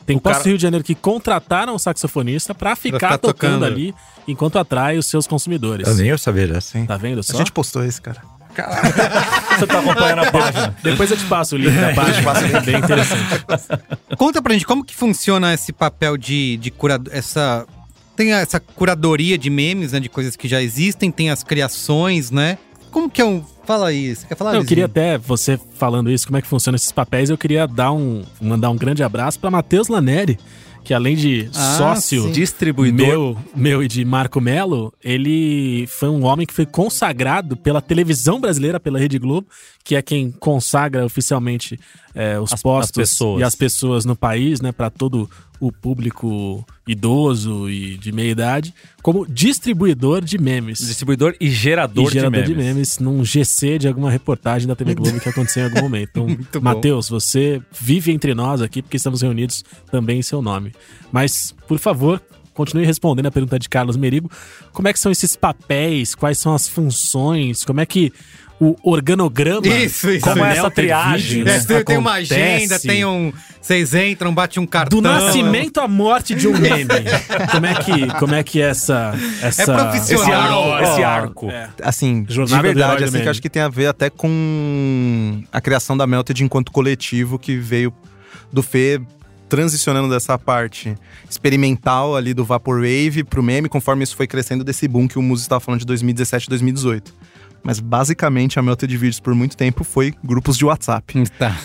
[0.05, 3.19] Tem O postos cara- do Rio de Janeiro que contrataram o saxofonista pra ficar, ficar
[3.19, 3.65] tocando, tocando.
[3.67, 3.95] ali
[4.27, 5.87] enquanto atrai os seus consumidores.
[5.87, 6.79] Eu nem ia saber dessa.
[6.87, 7.37] Tá vendo A só?
[7.39, 8.23] gente postou esse, cara.
[9.59, 10.77] Você tá acompanhando a página.
[10.83, 13.45] Depois eu te passo o link da página, é bem interessante.
[14.17, 17.65] Conta pra gente como que funciona esse papel de, de curador, essa
[18.17, 22.59] tem essa curadoria de memes, né, de coisas que já existem, tem as criações, né?
[22.91, 26.27] Como que é um Fala aí, você quer falar Eu queria até, você falando isso,
[26.27, 29.51] como é que funciona esses papéis, eu queria dar um, mandar um grande abraço pra
[29.51, 30.39] Matheus Laneri,
[30.83, 32.33] que além de Ah, sócio sim.
[32.33, 33.07] Distribuidor.
[33.07, 38.41] meu, meu e de Marco Melo, ele foi um homem que foi consagrado pela televisão
[38.41, 39.47] brasileira, pela Rede Globo,
[39.89, 41.81] que é quem consagra oficialmente
[42.15, 46.63] é, os As- postos as e as pessoas no país, né, para todo o público
[46.87, 50.81] idoso e de meia idade, como distribuidor de memes.
[50.81, 52.99] Distribuidor e gerador, e gerador de, memes.
[52.99, 56.21] num GC de alguma reportagem da TV Globo que aconteceu em algum momento.
[56.29, 56.61] Então.
[56.61, 60.75] Matheus, você vive entre nós aqui porque estamos reunidos também em seu nome.
[61.11, 62.21] Mas, por favor,
[62.59, 64.29] continue respondendo a pergunta de Carlos Merigo.
[64.73, 66.15] Como é que são esses papéis?
[66.15, 67.65] Quais são as funções?
[67.65, 68.13] Como é que
[68.61, 70.21] o organograma Isso, isso.
[70.27, 73.33] Como é essa Melter triagem, Vídeos É, tem, tem uma agenda, tem um.
[73.63, 75.01] Vocês entram, bate um cartão.
[75.01, 76.89] Do nascimento à morte de um meme.
[77.53, 80.83] como é que, como é que essa essa É profissional.
[80.83, 80.93] Esse arco.
[80.93, 81.51] Esse arco.
[81.51, 81.69] é.
[81.83, 85.97] Assim, Jornada de verdade, assim, que acho que tem a ver até com a criação
[85.97, 87.93] da Melted enquanto coletivo que veio
[88.53, 89.01] do Fê
[89.49, 90.95] transicionando dessa parte
[91.29, 95.43] experimental ali do Vaporwave pro meme, conforme isso foi crescendo desse boom que o Muso
[95.43, 97.15] estava falando de 2017 2018.
[97.63, 101.25] Mas basicamente a Melted Vídeos por muito tempo foi grupos de WhatsApp.
[101.39, 101.57] Tá.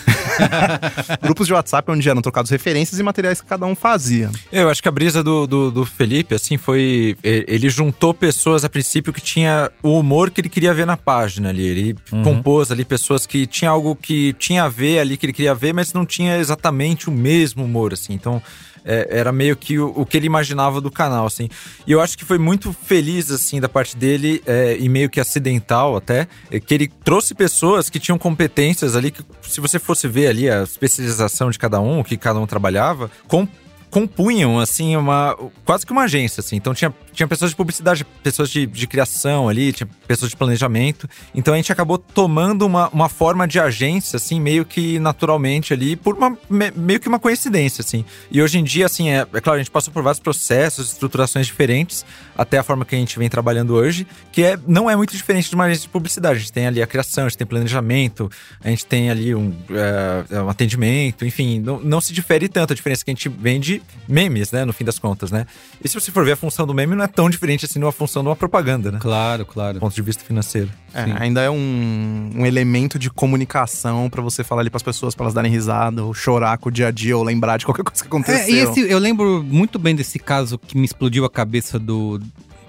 [1.22, 4.30] grupos de WhatsApp onde eram trocados referências e materiais que cada um fazia.
[4.52, 7.16] Eu acho que a brisa do, do, do Felipe, assim, foi.
[7.22, 11.50] Ele juntou pessoas a princípio que tinha o humor que ele queria ver na página
[11.50, 11.66] ali.
[11.66, 15.54] Ele compôs ali pessoas que tinha algo que tinha a ver ali, que ele queria
[15.54, 18.12] ver, mas não tinha exatamente o mesmo humor, assim.
[18.12, 18.42] Então.
[18.84, 21.48] É, era meio que o, o que ele imaginava do canal, assim.
[21.86, 25.20] E eu acho que foi muito feliz, assim, da parte dele, é, e meio que
[25.20, 30.06] acidental até, é, que ele trouxe pessoas que tinham competências ali, que se você fosse
[30.06, 33.48] ver ali a especialização de cada um, o que cada um trabalhava, com
[33.94, 35.38] compunham, assim, uma.
[35.64, 36.56] quase que uma agência, assim.
[36.56, 41.08] Então tinha tinha pessoas de publicidade, pessoas de, de criação ali, tinha pessoas de planejamento.
[41.34, 45.96] Então a gente acabou tomando uma, uma forma de agência, assim, meio que naturalmente ali,
[45.96, 48.04] por uma, me, meio que uma coincidência, assim.
[48.30, 51.46] E hoje em dia, assim, é, é claro, a gente passou por vários processos, estruturações
[51.46, 52.04] diferentes,
[52.36, 55.48] até a forma que a gente vem trabalhando hoje, que é, não é muito diferente
[55.48, 56.36] de uma agência de publicidade.
[56.36, 58.30] A gente tem ali a criação, a gente tem planejamento,
[58.62, 62.76] a gente tem ali um, é, um atendimento, enfim, não, não se difere tanto a
[62.76, 65.46] diferença que a gente vende memes, né, no fim das contas, né?
[65.82, 67.84] E se você for ver a função do meme, não é tão diferente assim de
[67.84, 68.98] uma função de uma propaganda, né?
[69.00, 69.74] Claro, claro.
[69.74, 70.70] Do ponto de vista financeiro.
[70.92, 75.24] É, ainda é um, um elemento de comunicação pra você falar ali pras pessoas, pra
[75.24, 78.02] elas darem risada, ou chorar com o dia a dia, ou lembrar de qualquer coisa
[78.02, 78.54] que aconteceu.
[78.54, 82.20] É, e esse, eu lembro muito bem desse caso que me explodiu a cabeça do,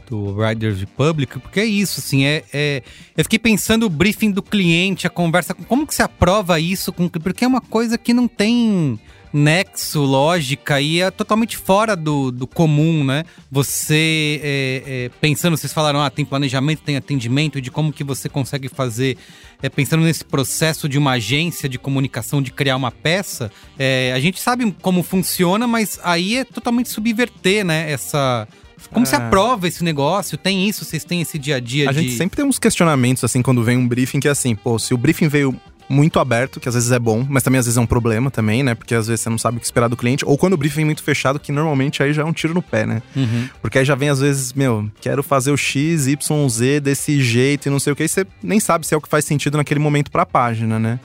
[0.10, 2.84] do Riders Republic, porque é isso, assim, é, é,
[3.15, 7.08] eu fiquei pensando o briefing do cliente, a conversa, como que se aprova isso, com,
[7.08, 9.00] porque é uma coisa que não tem
[9.36, 13.26] nexo, lógica e é totalmente fora do, do comum, né?
[13.52, 18.30] Você é, é, pensando, vocês falaram, ah, tem planejamento, tem atendimento, de como que você
[18.30, 19.17] consegue fazer,
[19.62, 24.19] é, pensando nesse processo de uma agência de comunicação, de criar uma peça, é, a
[24.21, 27.91] gente sabe como funciona, mas aí é totalmente subverter, né?
[27.91, 28.48] Essa
[28.91, 29.17] como se É.
[29.17, 30.38] aprova esse negócio?
[30.38, 30.86] Tem isso?
[30.86, 32.02] Vocês têm esse dia a dia A de...
[32.02, 34.93] gente sempre tem uns questionamentos, assim, quando vem um briefing, que é assim, pô, se
[34.93, 37.82] o briefing veio muito aberto, que às vezes é bom, mas também às vezes é
[37.82, 38.76] um problema também, né?
[38.76, 40.78] Porque às vezes você não sabe o que esperar do cliente, ou quando o briefing
[40.78, 43.02] vem muito fechado, que normalmente aí já é um tiro no pé, né?
[43.15, 43.48] Uhum.
[43.62, 47.67] Porque aí já vem às vezes, meu, quero fazer o X, Y, Z desse jeito
[47.67, 49.58] e não sei o que, e você nem sabe se é o que faz sentido
[49.58, 51.00] naquele momento pra página, né?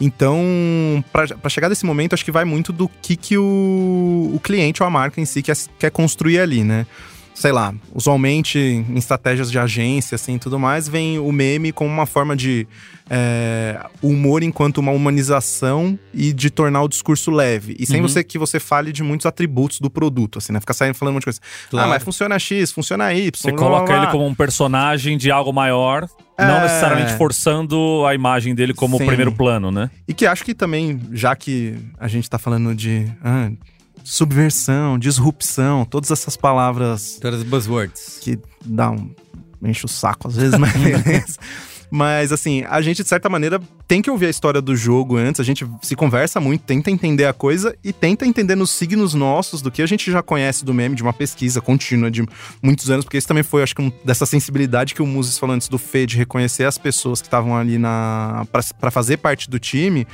[0.00, 4.82] Então, pra chegar desse momento, acho que vai muito do que, que o, o cliente
[4.82, 6.84] ou a marca em si quer, quer construir ali, né?
[7.34, 11.90] Sei lá, usualmente em estratégias de agência, assim, e tudo mais, vem o meme como
[11.90, 12.64] uma forma de
[13.10, 17.74] é, humor enquanto uma humanização e de tornar o discurso leve.
[17.78, 18.08] E sem Uhum.
[18.08, 20.60] você que você fale de muitos atributos do produto, assim, né?
[20.60, 21.40] Ficar saindo falando um monte de coisa.
[21.70, 21.86] Claro.
[21.88, 23.30] Ah, mas funciona X, funciona Y.
[23.34, 24.02] Você blá, blá, coloca blá.
[24.04, 26.46] ele como um personagem de algo maior, É.
[26.46, 29.06] não necessariamente forçando a imagem dele como Sim.
[29.06, 29.90] primeiro plano, né?
[30.08, 33.50] E que acho que também, já que a gente tá falando de ah,
[34.04, 38.18] subversão, disrupção, todas essas palavras Todas as buzzwords.
[38.20, 39.10] que dão
[39.62, 41.38] enche o saco às vezes, mas beleza.
[41.90, 45.40] Mas assim, a gente de certa maneira tem que ouvir a história do jogo antes,
[45.40, 49.62] a gente se conversa muito, tenta entender a coisa e tenta entender nos signos nossos
[49.62, 52.26] do que a gente já conhece do meme, de uma pesquisa contínua de
[52.60, 55.54] muitos anos, porque isso também foi, acho que, um, dessa sensibilidade que o Muses falou
[55.54, 58.44] antes do Fê, de reconhecer as pessoas que estavam ali na
[58.80, 60.06] para fazer parte do time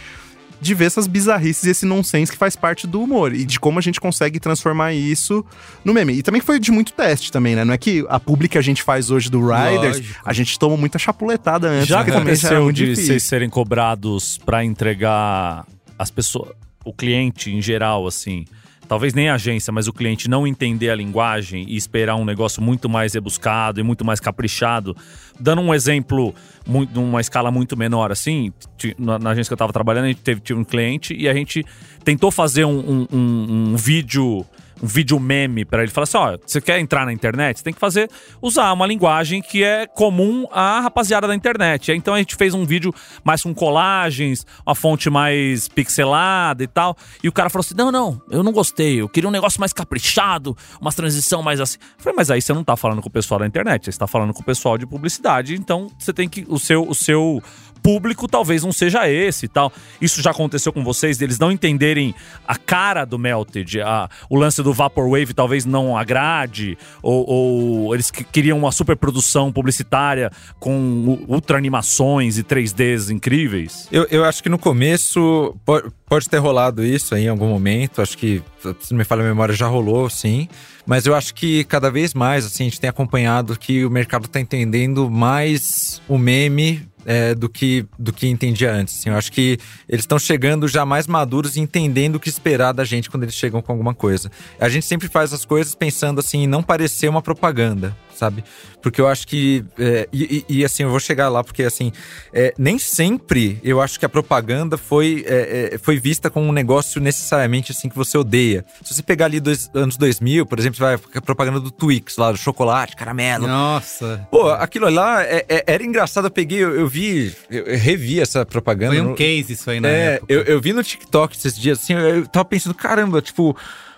[0.61, 3.79] de ver essas bizarrices e esse nonsense que faz parte do humor e de como
[3.79, 5.45] a gente consegue transformar isso
[5.85, 6.13] no meme.
[6.15, 7.65] E também foi de muito teste também, né?
[7.65, 10.21] Não é que a publi que a gente faz hoje do Riders, Lógico.
[10.25, 11.89] a gente tomou muita chapuletada antes.
[11.89, 13.07] Já era aconteceu muito de difícil.
[13.07, 15.67] vocês serem cobrados pra entregar
[15.99, 16.51] as pessoas,
[16.85, 18.45] o cliente em geral, assim.
[18.91, 22.61] Talvez nem a agência, mas o cliente não entender a linguagem e esperar um negócio
[22.61, 24.97] muito mais rebuscado e muito mais caprichado.
[25.39, 26.35] Dando um exemplo,
[26.67, 28.53] muito, numa escala muito menor, assim,
[28.99, 31.65] na, agência que eu tava trabalhando, a gente teve, um cliente e a gente
[32.03, 34.45] tentou fazer um, um- um- um vídeo
[34.83, 37.59] um vídeo meme pra ele falar assim: ó, você quer entrar na internet?
[37.59, 41.93] Você tem que fazer, usar uma linguagem que é comum à rapaziada da internet.
[41.93, 46.97] Então a gente fez um vídeo mais com colagens, uma fonte mais pixelada e tal.
[47.23, 49.73] E o cara falou assim: não, não, eu não gostei, eu queria um negócio mais
[49.73, 51.79] caprichado, uma transição mais assim.
[51.99, 54.07] Eu falei, mas aí você não tá falando com o pessoal da internet, você está
[54.07, 56.45] falando com o pessoal de publicidade, então você tem que.
[56.49, 56.89] O seu.
[56.89, 57.43] O seu
[57.83, 59.73] público talvez não seja esse e tal.
[60.01, 62.15] Isso já aconteceu com vocês, deles não entenderem
[62.47, 68.11] a cara do Melted, a- o lance do Vaporwave talvez não agrade, ou, ou eles
[68.11, 73.89] que- queriam uma super produção publicitária com ultra animações e 3Ds incríveis.
[73.91, 78.03] Eu, eu acho que no começo po- pode, ter rolado isso em algum momento.
[78.03, 78.43] Acho que,
[78.81, 80.49] se me falha a memória, já rolou, sim.
[80.87, 84.27] Mas eu acho que cada vez mais, assim, a gente tem acompanhado que o mercado
[84.27, 88.99] tá entendendo mais o meme é, do, que, do que entendia antes.
[88.99, 89.11] assim.
[89.11, 89.59] Eu acho que
[89.89, 93.35] eles estão chegando já mais maduros e entendendo o que esperar da gente quando eles
[93.35, 94.31] chegam com alguma coisa.
[94.59, 98.45] A gente sempre faz as coisas pensando assim, em não parecer uma propaganda, sabe?
[98.83, 99.65] Porque eu acho que.
[99.79, 101.91] é, e, e- assim, eu vou chegar lá, porque assim,
[102.33, 106.53] é, nem sempre eu acho que a propaganda foi, é, é, foi vista como um
[106.53, 108.65] negócio necessariamente assim que você odeia.
[108.85, 112.17] Se você pegar ali dos anos 2000, por exemplo, você vai a propaganda do Twix
[112.19, 113.47] lá, do chocolate, caramelo.
[113.47, 114.27] Nossa.
[114.31, 116.27] Pô, aquilo lá é- é- era engraçado.
[116.27, 118.93] Eu peguei, eu, eu vi, eu, eu revi essa propaganda.
[118.95, 120.33] Foi um no- case isso aí é, época.
[120.33, 123.57] eu, eu vi no TikTok esses dias, assim, eu, eu tava pensando, caramba, tipo,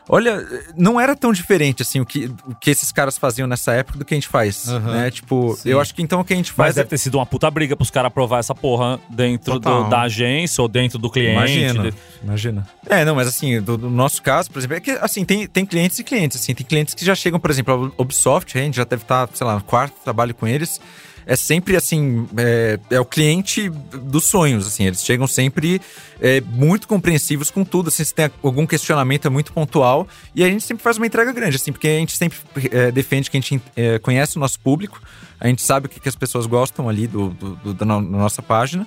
[0.09, 3.99] olha, não era tão diferente assim o que, o que esses caras faziam nessa época
[3.99, 4.93] do que a gente faz, Aham.
[4.93, 5.11] né?
[5.11, 5.69] Tipo, Sim.
[5.71, 7.51] eu acho que então o que a gente Mas faz deve ter sido uma puta
[7.51, 11.33] briga pros caras aprovar essa porra dentro do- da agência ou dentro do cliente.
[11.33, 12.69] Imagina, de- imagina.
[12.89, 15.65] É, não, mas assim, do, do nosso caso, por exemplo, é que assim, tem, tem
[15.65, 18.77] clientes e clientes, assim, tem clientes que já chegam, por exemplo, a Ubisoft, a gente
[18.77, 20.81] já deve estar, sei lá, no quarto trabalho com eles.
[21.27, 25.81] É sempre assim, é, é o cliente dos sonhos, assim, eles chegam sempre
[26.21, 30.49] é, muito compreensivos com tudo, assim, se tem algum questionamento é muito pontual, e a
[30.49, 32.39] gente sempre faz uma entrega grande, assim, porque a gente sempre
[32.73, 35.01] é, defende que a gente é, conhece o nosso público,
[35.39, 38.03] a gente sabe o que, que as pessoas gostam ali do, do- do- da no-
[38.03, 38.87] da nossa página,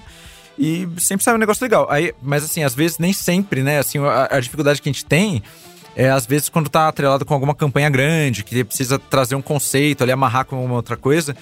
[0.58, 1.86] e sempre sai um negócio legal.
[1.90, 3.80] Aí, mas assim, às vezes nem sempre, né?
[3.80, 5.44] Assim, a, a dificuldade que a gente tem
[5.98, 10.02] é às vezes quando tá atrelado com alguma campanha grande, que precisa trazer um conceito
[10.04, 11.36] ali, amarrar com uma outra coisa.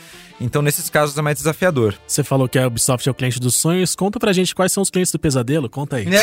[0.43, 1.95] Então, nesses casos é mais desafiador.
[2.05, 3.95] Você falou que a Ubisoft é o cliente dos sonhos.
[3.95, 5.69] Conta pra gente quais são os clientes do pesadelo.
[5.69, 6.05] Conta aí.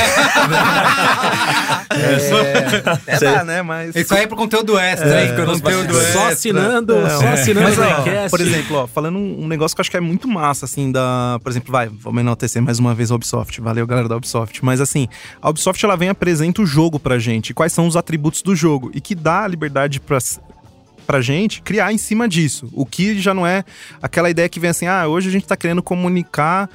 [3.07, 3.63] É, dá, né?
[3.63, 3.97] Mas.
[3.97, 5.35] Isso aí é pro conteúdo extra, hein?
[5.35, 6.29] Conteúdo Só extra.
[6.29, 7.33] assinando, Não, só é.
[7.33, 9.97] assinando Mas, o ó, por exemplo, ó, falando um um negócio que eu acho que
[9.97, 11.39] é muito massa, assim, da.
[11.43, 13.61] Por exemplo, vai, vamos enaltecer mais uma vez a Ubisoft.
[13.61, 14.65] Valeu, galera da Ubisoft.
[14.65, 15.09] Mas assim,
[15.43, 17.53] a Ubisoft ela vem e apresenta o jogo pra gente.
[17.53, 18.91] Quais são os atributos do jogo.
[18.95, 20.19] E que dá a liberdade pra.
[21.11, 22.69] Pra gente criar em cima disso.
[22.73, 23.65] O que já não é
[24.01, 26.71] aquela ideia que vem assim, ah, hoje a gente tá querendo comunicar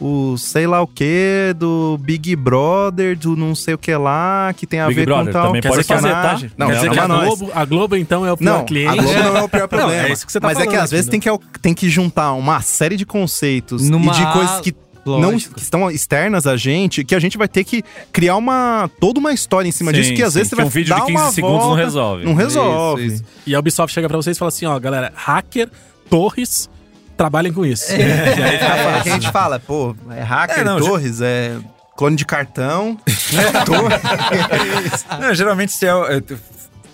[0.00, 4.66] o sei lá o que do Big Brother, do não sei o que lá, que
[4.66, 6.40] tem a Big ver Brother com tal também pode fazer, tá?
[6.56, 7.06] Não, Quer dizer não que é a.
[7.06, 8.98] Globo, a Globo, então, é o pior Não, cliente.
[8.98, 9.92] a Globo não é o pior problema.
[10.02, 11.28] Não, é isso que você tá Mas é que falando às vezes tem que,
[11.60, 14.72] tem que juntar uma série de conceitos Numa- e de coisas que
[15.04, 15.54] não Lógico.
[15.54, 17.82] que estão externas a gente, que a gente vai ter que
[18.12, 20.62] criar uma toda uma história em cima Sim, disso que às sim, vezes você que
[20.62, 22.24] vai um vídeo de dar 15 uma segundos não volta, resolve.
[22.24, 23.06] Não resolve.
[23.06, 23.24] Isso, isso.
[23.46, 25.68] E a Ubisoft chega pra vocês e fala assim, ó, galera, hacker,
[26.08, 26.70] torres,
[27.16, 27.90] trabalhem com isso.
[27.92, 31.56] É, é que a gente fala, pô, é hacker, É, não, já- torres, é
[31.96, 32.96] clone de cartão.
[35.20, 36.22] Não, geralmente se é, é,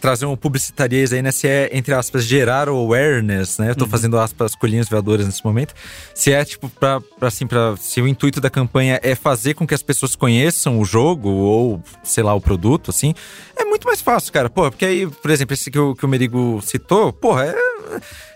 [0.01, 1.31] trazer um publicitariês aí, né?
[1.31, 3.71] Se é, entre aspas, gerar o awareness, né?
[3.71, 5.75] Eu tô fazendo aspas colinhas voadoras nesse momento.
[6.15, 9.67] Se é, tipo, pra, pra, assim, pra, se o intuito da campanha é fazer com
[9.67, 13.15] que as pessoas conheçam o jogo ou, sei lá, o produto, assim,
[13.57, 14.49] é muito mais fácil, cara.
[14.49, 17.55] Pô, porque aí, por exemplo, esse que o, que o Merigo citou, porra, é...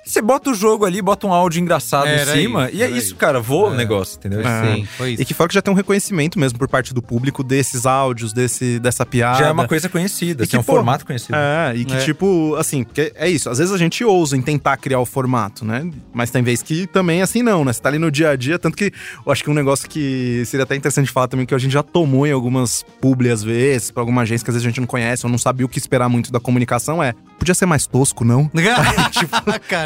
[0.04, 2.90] Você bota o jogo ali, bota um áudio engraçado Era em cima, isso, e é
[2.90, 3.40] isso, cara.
[3.40, 3.76] Voa o É.
[3.76, 4.40] negócio, entendeu?
[4.40, 4.74] É.
[4.74, 5.22] Sim, foi isso.
[5.22, 8.32] E que fora que já tem um reconhecimento mesmo por parte do público desses áudios,
[8.32, 9.38] desse, dessa piada.
[9.38, 11.36] Já é uma coisa conhecida, E assim, que, é um pô, formato conhecido.
[11.36, 11.98] É, e que É.
[11.98, 13.48] tipo, assim, porque é isso.
[13.48, 15.88] Às vezes a gente ousa em tentar criar o formato, né?
[16.12, 17.72] Mas tem vezes que também assim não, né?
[17.72, 18.92] Você tá ali no dia a dia, tanto que
[19.24, 21.82] eu acho que um negócio que seria até interessante falar também, que a gente já
[21.82, 24.86] tomou em algumas publi às vezes, pra alguma agência que às vezes a gente não
[24.86, 28.24] conhece ou não sabia o que esperar muito da comunicação, é, podia ser mais tosco,
[28.24, 28.50] não?
[29.12, 29.36] tipo,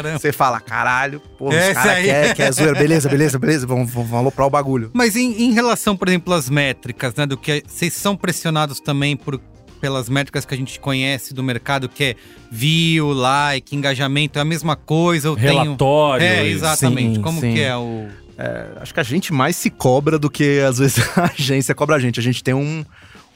[0.07, 0.19] caramba.
[0.19, 4.13] Você fala, caralho, pô, É, os caras querem quer zoeira, beleza, beleza, beleza, vamos, vamos
[4.13, 4.89] aloprar o bagulho.
[4.93, 7.25] Mas em, em relação, por exemplo, às métricas, né?
[7.25, 9.39] Do que vocês são pressionados também por
[9.79, 12.15] pelas métricas que a gente conhece do mercado, que é
[12.51, 15.61] view, like, engajamento, é a mesma coisa, eu tenho...
[15.61, 16.25] Relatório.
[16.25, 17.17] É, exatamente.
[17.17, 17.53] Sim, Como sim.
[17.53, 18.07] que é o...
[18.81, 21.99] Acho que a gente mais se cobra do que às vezes a agência cobra a
[21.99, 22.19] gente.
[22.19, 22.83] A gente tem um,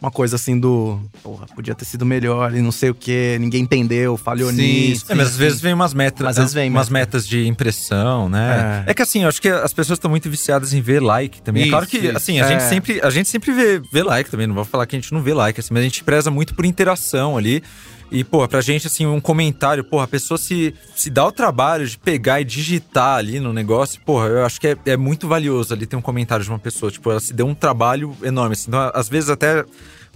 [0.01, 0.99] uma coisa assim do.
[1.21, 5.05] Porra, podia ter sido melhor e não sei o que, ninguém entendeu, falhou Sim, nisso.
[5.07, 6.93] É, mas às vezes vem umas metas, Às vezes vem umas mesmo.
[6.93, 8.83] metas de impressão, né?
[8.87, 8.91] É.
[8.91, 8.93] É.
[8.95, 11.63] que assim, eu acho que as pessoas estão muito viciadas em ver like também.
[11.65, 12.17] é claro Isso, que, isso.
[12.17, 12.47] assim, a É.
[12.47, 14.47] gente sempre, a gente sempre vê, vê like também.
[14.47, 16.55] Não vou falar que a gente não vê like, assim, mas a gente preza muito
[16.55, 17.61] por interação ali.
[18.12, 21.88] E, pô, pra gente, assim, um comentário, porra, a pessoa se, se dá o trabalho
[21.88, 25.74] de pegar e digitar ali no negócio, porra, eu acho que é, é muito valioso
[25.74, 26.91] ali ter um comentário de uma pessoa.
[26.91, 28.51] Tipo, ela se deu um trabalho enorme.
[28.51, 28.66] Assim.
[28.68, 29.64] Então, às vezes, até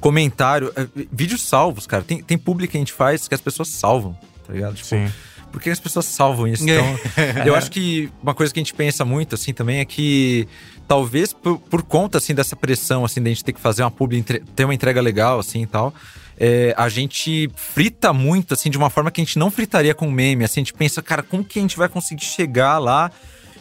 [0.02, 2.04] comentário, é, vídeos salvos, cara.
[2.04, 4.14] Tem, tem público que a gente faz que as pessoas salvam,
[4.46, 4.76] tá ligado?
[4.76, 5.10] Tipo, Sim.
[5.50, 6.64] por que as pessoas salvam isso?
[6.64, 7.00] Então,
[7.46, 10.50] eu acho que uma coisa que a gente pensa muito, assim, também é que
[10.86, 14.22] talvez por, por conta, assim, dessa pressão, assim, da gente ter que fazer uma publi,
[14.22, 15.94] ter uma entrega legal, assim, e tal,
[16.38, 20.10] é, a gente frita muito, assim, de uma forma que a gente não fritaria com
[20.10, 20.44] meme.
[20.44, 23.12] Assim, a gente pensa, cara, como que a gente vai conseguir chegar lá,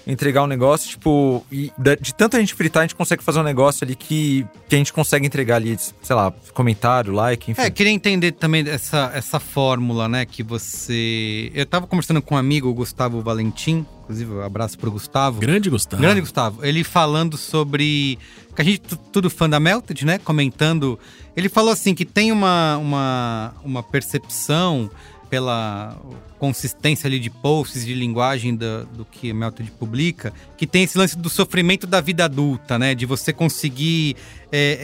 [0.07, 3.42] entregar um negócio, tipo, e de tanto a gente fritar, a gente consegue fazer um
[3.42, 7.62] negócio ali que, que a gente consegue entregar ali, sei lá, comentário, like, enfim.
[7.62, 11.50] É, queria entender também essa, essa fórmula, né, que você...
[11.55, 15.40] Eu tava conversando com um amigo, o Gustavo Valentim, inclusive um abraço pro Gustavo.
[15.40, 16.02] Grande Gustavo.
[16.02, 16.64] Grande Gustavo.
[16.64, 18.18] Ele falando sobre.
[18.55, 20.18] Que a gente, tu- tudo fã da Melted, né?
[20.18, 20.98] Comentando.
[21.34, 24.90] Ele falou assim que tem uma, uma, uma percepção
[25.35, 25.97] pela
[26.39, 30.97] consistência ali de posts, de linguagem da- do que a Melted publica, que tem esse
[30.97, 32.95] lance do sofrimento da vida adulta, né?
[32.95, 34.14] De você conseguir.
[34.57, 34.78] é,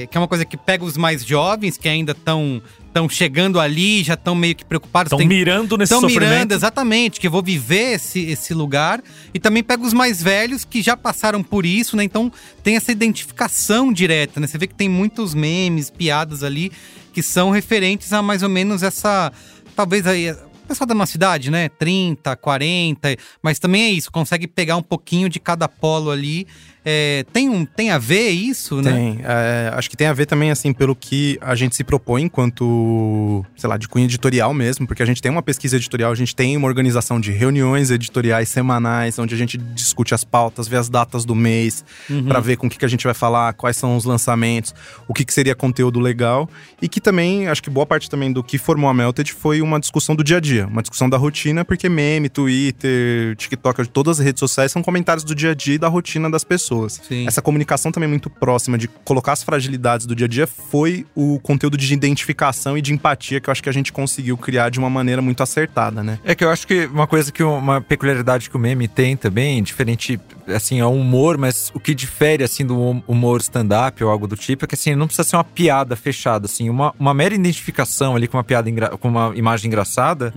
[0.00, 3.06] é, é, que é uma coisa que pega os mais jovens, que ainda estão estão
[3.10, 5.12] chegando ali, já estão meio que preocupados.
[5.12, 6.30] Estão mirando nesse Estão sofrimento.
[6.32, 9.02] mirando, exatamente, que eu vou viver esse, esse lugar.
[9.34, 12.04] E também pega os mais velhos que já passaram por isso, né?
[12.04, 14.46] Então tem essa identificação direta, né?
[14.46, 16.72] Você vê que tem muitos memes, piadas ali
[17.12, 19.30] que são referentes a mais ou menos essa.
[19.76, 20.32] Talvez aí.
[20.32, 21.68] O pessoal da nossa cidade, né?
[21.68, 26.44] 30, 40, mas também é isso, consegue pegar um pouquinho de cada polo ali.
[26.88, 28.92] É, tem, um, tem a ver isso, né?
[28.92, 29.18] Tem.
[29.24, 33.44] É, acho que tem a ver também, assim, pelo que a gente se propõe enquanto,
[33.56, 36.34] sei lá, de cunho editorial mesmo, porque a gente tem uma pesquisa editorial, a gente
[36.36, 40.88] tem uma organização de reuniões editoriais semanais, onde a gente discute as pautas, vê as
[40.88, 42.26] datas do mês, Uhum.
[42.26, 44.72] pra ver com o que, que a gente vai falar, quais são os lançamentos,
[45.08, 46.48] o que, que seria conteúdo legal.
[46.80, 49.80] E que também, acho que boa parte também do que formou a Melted foi uma
[49.80, 54.24] discussão do dia a dia, uma discussão da rotina, porque meme, Twitter, TikTok, todas as
[54.24, 56.75] redes sociais são comentários do dia a dia e da rotina das pessoas.
[56.88, 57.26] Sim.
[57.26, 61.38] Essa comunicação também muito próxima de colocar as fragilidades do dia a dia foi o
[61.40, 64.78] conteúdo de identificação e de empatia que eu acho que a gente conseguiu criar de
[64.78, 66.18] uma maneira muito acertada, né?
[66.24, 69.62] É que eu acho que uma coisa que uma peculiaridade que o meme tem também,
[69.62, 74.10] diferente, assim, é o humor, mas o que difere, assim, do hum- humor stand-up ou
[74.10, 77.14] algo do tipo, é que, assim, não precisa ser uma piada fechada, assim, uma, uma
[77.14, 80.32] mera identificação ali com uma piada, com uma imagem engraçada,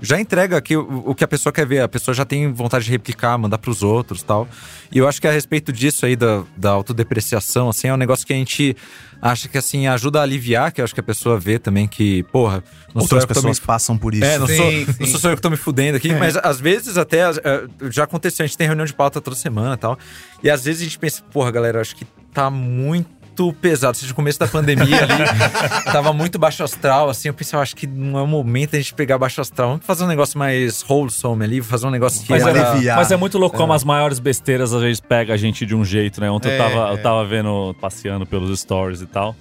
[0.00, 2.84] já entrega aqui o, o que a pessoa quer ver, a pessoa já tem vontade
[2.84, 4.48] de replicar, mandar pros outros tal.
[4.92, 8.26] E eu acho que a respeito disso aí, da, da autodepreciação, assim, é um negócio
[8.26, 8.76] que a gente
[9.22, 12.22] acha que, assim, ajuda a aliviar, que eu acho que a pessoa vê também que,
[12.24, 12.62] porra,
[12.94, 14.24] não sou Outras tô me pessoas passam por isso.
[14.24, 14.94] é, não, Sim, sou, sim.
[15.00, 18.44] não sou eu que tô me fudendo aqui, mas às vezes até é, já aconteceu,
[18.44, 19.98] a gente tem reunião de pauta toda semana e tal.
[20.42, 23.19] E às vezes a gente pensa, porra, galera, acho que tá muito
[23.60, 23.96] pesado.
[23.96, 27.28] Seja, no começo da pandemia ali, tava muito baixo astral, assim.
[27.28, 29.70] Eu pensei, eu acho que não é o momento a gente pegar baixo astral.
[29.70, 32.96] Vamos fazer um negócio mais wholesome ali, fazer um negócio que Mas é, era- aliviar.
[32.96, 35.84] mas é muito louco como as maiores besteiras às vezes pega a gente de um
[35.84, 36.30] jeito, né?
[36.30, 36.92] Ontem É, eu, tava, é.
[36.92, 39.34] eu tava vendo, passeando pelos stories e tal.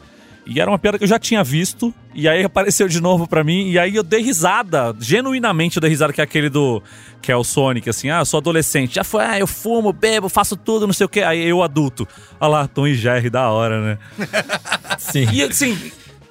[0.49, 3.43] E era uma piada que eu já tinha visto, e aí apareceu de novo pra
[3.43, 6.81] mim, e aí eu dei risada, genuinamente eu dei risada, que é aquele do.
[7.21, 8.95] que é o Sonic, assim, ah, eu sou adolescente.
[8.95, 11.21] Já foi, ah, eu fumo, bebo, faço tudo, não sei o quê.
[11.21, 12.07] Aí eu adulto.
[12.39, 13.97] Olha lá, Tom e Jerry, da hora, né?
[14.97, 15.27] Sim.
[15.31, 15.77] E assim,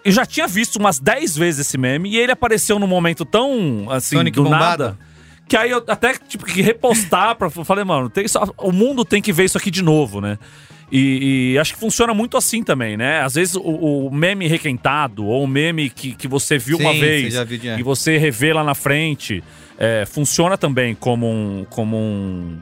[0.04, 3.86] eu já tinha visto umas 10 vezes esse meme, e ele apareceu num momento tão,
[3.90, 4.64] assim, Sonic do bombado?
[4.84, 4.98] nada.
[5.48, 7.48] Que aí eu até tive que repostar pra.
[7.48, 10.38] Falei, mano, tem só- o mundo tem que ver isso aqui de novo, né?
[10.90, 13.20] E, e acho que funciona muito assim também, né?
[13.20, 17.00] Às vezes o, o meme requentado, ou o meme que, que você viu uma Sim,
[17.00, 19.44] vez você viu e você revê lá na frente,
[19.78, 21.66] é, funciona também como um.
[21.68, 22.56] Como um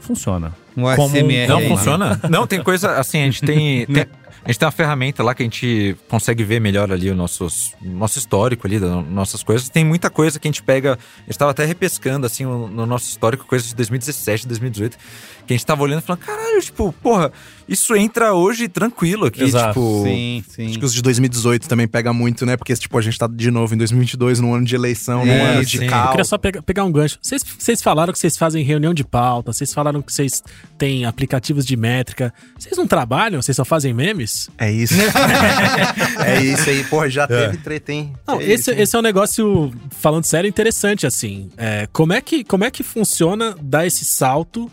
[0.00, 0.54] funciona.
[0.76, 1.68] Um Como um- Não aí.
[1.68, 2.20] funciona?
[2.30, 4.06] Não, tem coisa assim, a gente tem, tem-
[4.42, 7.74] a gente tem uma ferramenta lá que a gente consegue ver melhor ali o nossos,
[7.82, 9.68] nosso histórico ali, das nossas coisas.
[9.68, 10.94] Tem muita coisa que a gente pega.
[10.94, 14.96] A gente tava até repescando assim no nosso histórico, coisas de 2017, 2018,
[15.46, 17.30] que a gente tava olhando e falando, caralho, tipo, porra,
[17.70, 19.68] isso entra hoje tranquilo aqui, Exato.
[19.68, 20.02] tipo.
[20.02, 20.66] Sim, sim.
[20.70, 22.56] Acho que os de 2018 também pega muito, né?
[22.56, 25.52] Porque, tipo, a gente tá de novo em 2022, num ano de eleição, num É,
[25.52, 26.04] ano de caos.
[26.06, 27.16] Eu queria só pegar, pegar um gancho.
[27.22, 30.42] Vocês, falaram que vocês fazem reunião de pauta, vocês falaram que vocês
[30.76, 32.34] têm aplicativos de métrica.
[32.58, 33.40] Vocês não trabalham?
[33.40, 34.50] Vocês só fazem memes?
[34.58, 34.94] É isso.
[36.26, 36.82] é isso aí.
[36.82, 38.12] Porra, já teve treta, hein?
[38.26, 38.80] Não, É esse, isso, hein?
[38.80, 41.48] esse é um negócio, falando sério, interessante, assim.
[41.56, 44.68] É, como, é que, como é que funciona dar esse salto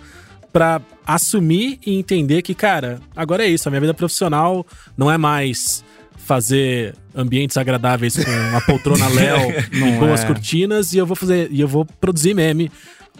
[0.58, 4.66] pra assumir e entender que, cara, agora é isso, a minha vida profissional
[4.98, 5.84] não é mais
[6.18, 10.26] fazer ambientes agradáveis com uma poltrona Léo e Não boas é.
[10.26, 12.72] cortinas e eu vou fazer e eu vou produzir meme.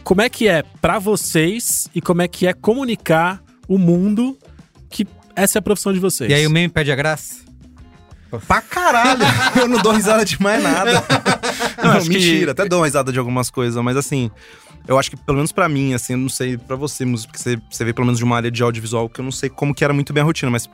[0.04, 4.36] Como é que é pra vocês e como é que é comunicar o mundo
[4.90, 6.32] que essa é a profissão de vocês?
[6.32, 7.36] E aí o meme perde a graça?
[8.48, 9.22] Pra caralho!
[9.62, 10.92] Eu não dou risada de mais nada.
[11.84, 14.32] Não, que- mentira, até dou uma risada de algumas coisas, mas assim,
[14.88, 17.58] eu acho que pelo menos pra mim, assim, eu não sei pra você, porque você,
[17.70, 19.84] você vê pelo menos de uma área de audiovisual que eu não sei como que
[19.84, 20.70] era muito bem a rotina, mas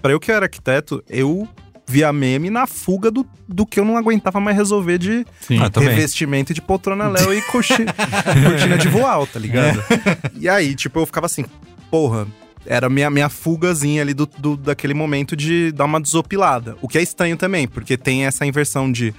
[0.00, 1.48] pra eu que era arquiteto, eu
[1.86, 5.58] via meme na fuga do, do que eu não aguentava mais resolver de Sim.
[5.58, 7.84] Ah, revestimento de poltrona Léo e coxi-
[8.46, 9.82] cortina de voal, tá ligado?
[10.38, 11.44] E aí, tipo, eu ficava assim,
[11.90, 12.28] porra,
[12.64, 16.76] era minha, minha fugazinha ali do, do- daquele momento de dar uma desopilada.
[16.80, 19.12] O que é estranho também, porque tem essa inversão de.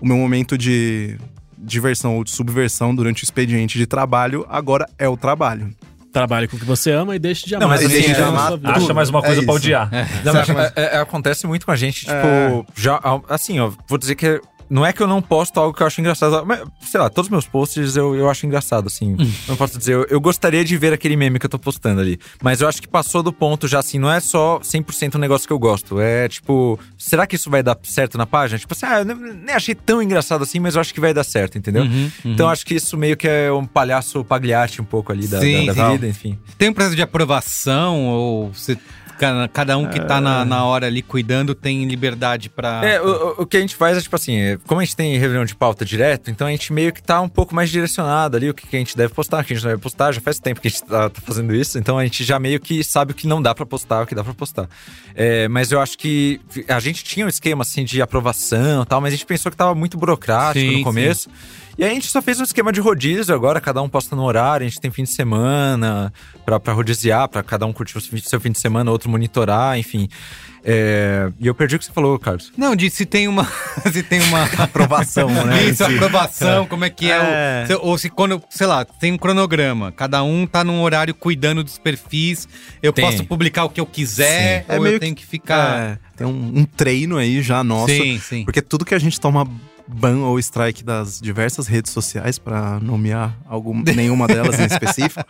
[0.00, 1.18] O meu momento de
[1.64, 5.70] diversão ou de subversão durante o expediente de trabalho agora é o trabalho.
[6.12, 7.62] Trabalhe com o que você ama e deixe de amar.
[7.66, 8.76] Não, mas o que você é, ama na amar.
[8.76, 9.64] Acha mais uma É coisa pra isso.
[9.64, 9.90] odiar.
[10.24, 14.14] Não, mas, é- é- acontece muito com a gente, tipo, já, assim, ó, vou dizer
[14.14, 17.08] que não é que eu não posto algo que eu acho engraçado, mas, sei lá,
[17.08, 19.16] todos os meus posts eu, eu acho engraçado, assim.
[19.48, 22.18] não posso dizer, eu, eu gostaria de ver aquele meme que eu tô postando ali.
[22.42, 25.46] Mas eu acho que passou do ponto já, assim, não é só 100% um negócio
[25.46, 26.00] que eu gosto.
[26.00, 28.58] É tipo, será que isso vai dar certo na página?
[28.58, 31.24] Tipo assim, ah, eu nem achei tão engraçado assim, mas eu acho que vai dar
[31.24, 31.84] certo, entendeu?
[32.24, 35.40] Então eu acho que isso meio que é um palhaço pagliate um pouco ali da,
[35.40, 36.38] Sim, da, da vida, enfim.
[36.58, 38.76] Tem um processo de aprovação ou você
[39.18, 42.80] Cada, cada um que tá na, na hora ali cuidando tem liberdade pra.
[42.84, 44.96] É, o, o- o que a gente faz é tipo assim, é, como a gente
[44.96, 48.36] tem reunião de pauta direto, então a gente meio que tá um pouco mais direcionado
[48.36, 50.12] ali, o que, que a gente deve postar, o que a gente não deve postar,
[50.12, 52.58] já faz tempo que a gente tá, tá fazendo isso, então a gente já meio
[52.60, 54.68] que sabe o que não dá pra postar, o que dá pra postar.
[55.14, 59.00] É, mas eu acho que a gente tinha um esquema assim de aprovação e tal,
[59.00, 61.28] mas a gente pensou que tava muito burocrático Sim, no começo.
[61.76, 64.22] E aí a gente só fez um esquema de rodízio agora, cada um posta no
[64.22, 66.12] horário, a gente tem fim de semana
[66.44, 70.08] pra, pra rodiziar, pra cada um curtir o seu fim- de semana, outro monitorar, enfim.
[70.66, 72.50] É, E eu perdi o que você falou, Carlos.
[72.56, 73.46] Não, de se tem uma.
[73.92, 74.44] se tem uma.
[74.56, 75.64] Aprovação, né?
[75.64, 77.64] Isso, aprovação, como é que é, É.
[77.64, 77.66] o.
[77.66, 81.62] se- ou se quando, sei lá, tem um cronograma, cada um tá num horário cuidando
[81.62, 82.48] dos perfis,
[82.82, 83.04] eu Tem.
[83.04, 84.72] posso publicar o que eu quiser, Sim.
[84.72, 85.78] É ou meio eu tenho que ficar.
[85.80, 87.92] É, tem um, um treino aí já nosso.
[87.92, 88.44] sim, sim.
[88.44, 89.46] Porque tudo que a gente toma
[89.86, 95.24] ban ou strike das diversas redes sociais, pra nomear algum, nenhuma delas em específico.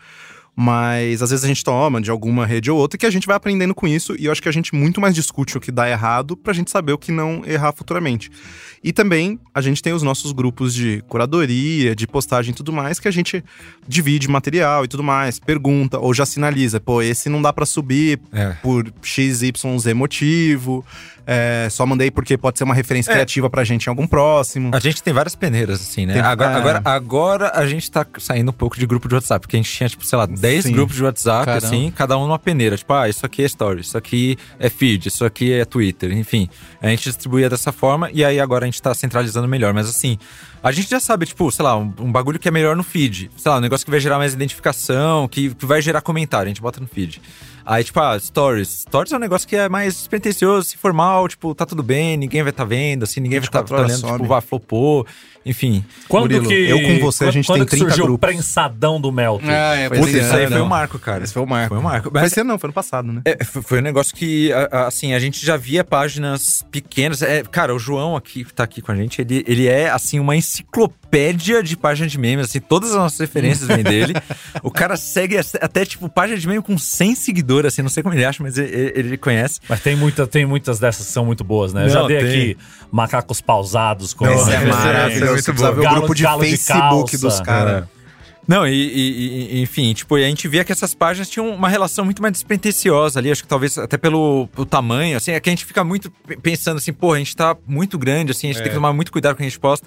[0.56, 3.34] Mas às vezes a gente toma de alguma rede ou outra que a gente vai
[3.34, 4.14] aprendendo com isso.
[4.16, 6.70] E eu acho que a gente muito mais discute o que dá errado pra gente
[6.70, 8.30] saber o que não errar futuramente.
[8.80, 13.00] E também a gente tem os nossos grupos de curadoria, de postagem e tudo mais,
[13.00, 13.42] que a gente
[13.88, 18.20] divide material e tudo mais, pergunta ou já sinaliza, pô, esse não dá pra subir
[18.32, 18.50] É.
[18.62, 19.50] por XYZ
[19.96, 20.84] motivo.
[21.26, 23.14] É, só mandei porque pode ser uma referência É.
[23.14, 24.70] criativa pra gente em algum próximo.
[24.74, 26.14] A gente tem várias peneiras, assim, né?
[26.14, 26.56] Tem- agora, é.
[26.56, 29.72] agora, agora a gente tá saindo um pouco de grupo de WhatsApp, porque a gente
[29.72, 30.72] tinha, tipo, sei lá, 10 Sim.
[30.72, 31.66] grupos de WhatsApp, Caramba.
[31.66, 32.76] assim, cada um numa peneira.
[32.76, 36.48] Tipo, ah, isso aqui é story, isso aqui é feed, isso aqui é Twitter, enfim.
[36.82, 39.72] A gente distribuía dessa forma e aí agora a gente tá centralizando melhor.
[39.72, 40.18] Mas assim,
[40.62, 43.30] a gente já sabe, tipo, sei lá, um, um bagulho que é melhor no feed.
[43.36, 46.48] Sei lá, um negócio que vai gerar mais identificação, que, que vai gerar comentário, a
[46.48, 47.20] gente bota no feed.
[47.66, 48.82] Aí, tipo, ah, stories.
[48.82, 52.52] Stories é um negócio que é mais despretensioso, informal, tipo, tá tudo bem, ninguém vai
[52.52, 54.28] tá vendo, assim, ninguém vai tá, 24 tá horas lendo, tipo, sobe.
[54.28, 55.06] vai, flopou,
[55.46, 55.84] enfim.
[56.08, 56.54] Quando Murilo, que.
[56.54, 58.28] eu com você, a gente quando tem que 30 surgiu grupos.
[58.28, 59.46] o prensadão do Melton?
[59.48, 61.24] Ah, é, Foi esse isso aí ano, foi um marco, cara.
[61.24, 61.68] Esse foi o marco.
[61.68, 62.10] Foi um marco.
[62.10, 63.22] Foi Mas, esse ano não, foi ano passado, né?
[63.24, 67.22] é, foi foi um negócio que, assim, a gente já via páginas pequenas.
[67.22, 70.18] É, cara, o João aqui, que tá aqui com a gente, ele, ele é, assim,
[70.20, 71.03] uma enciclopédia
[71.62, 74.14] de páginas de memes, assim, todas as nossas referências vêm dele.
[74.62, 78.14] O cara segue até, tipo, página de meme com 100 seguidores, assim, não sei como
[78.14, 79.60] ele acha, mas ele, ele conhece.
[79.68, 81.84] Mas tem, muita, tem muitas dessas que são muito boas, né?
[81.84, 82.28] Eu já dei tem.
[82.28, 82.56] aqui
[82.90, 84.26] macacos pausados com.
[84.26, 85.32] Esse é esse é maravilhoso.
[85.32, 85.68] muito bom.
[85.70, 87.26] o Galo- grupo de galo de Facebook calça.
[87.28, 87.84] dos caras.
[88.46, 91.68] Não, e, e- e- enfim, tipo, e a gente via que essas páginas tinham uma
[91.68, 95.52] relação muito mais despretensiosa ali, acho que talvez até pelo, tamanho, assim, é que a
[95.52, 98.62] gente fica muito pe- pensando assim, pô, a gente tá muito grande, assim, a gente
[98.62, 99.86] tem que tomar muito cuidado com o que a gente posta.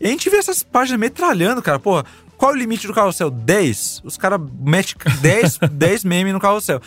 [0.00, 2.04] E a gente vê essas páginas metralhando, cara, pô,
[2.36, 3.28] qual é o limite do carrossel?
[3.30, 4.02] 10?
[4.04, 6.80] Os caras metem 10, 10 memes no carrossel.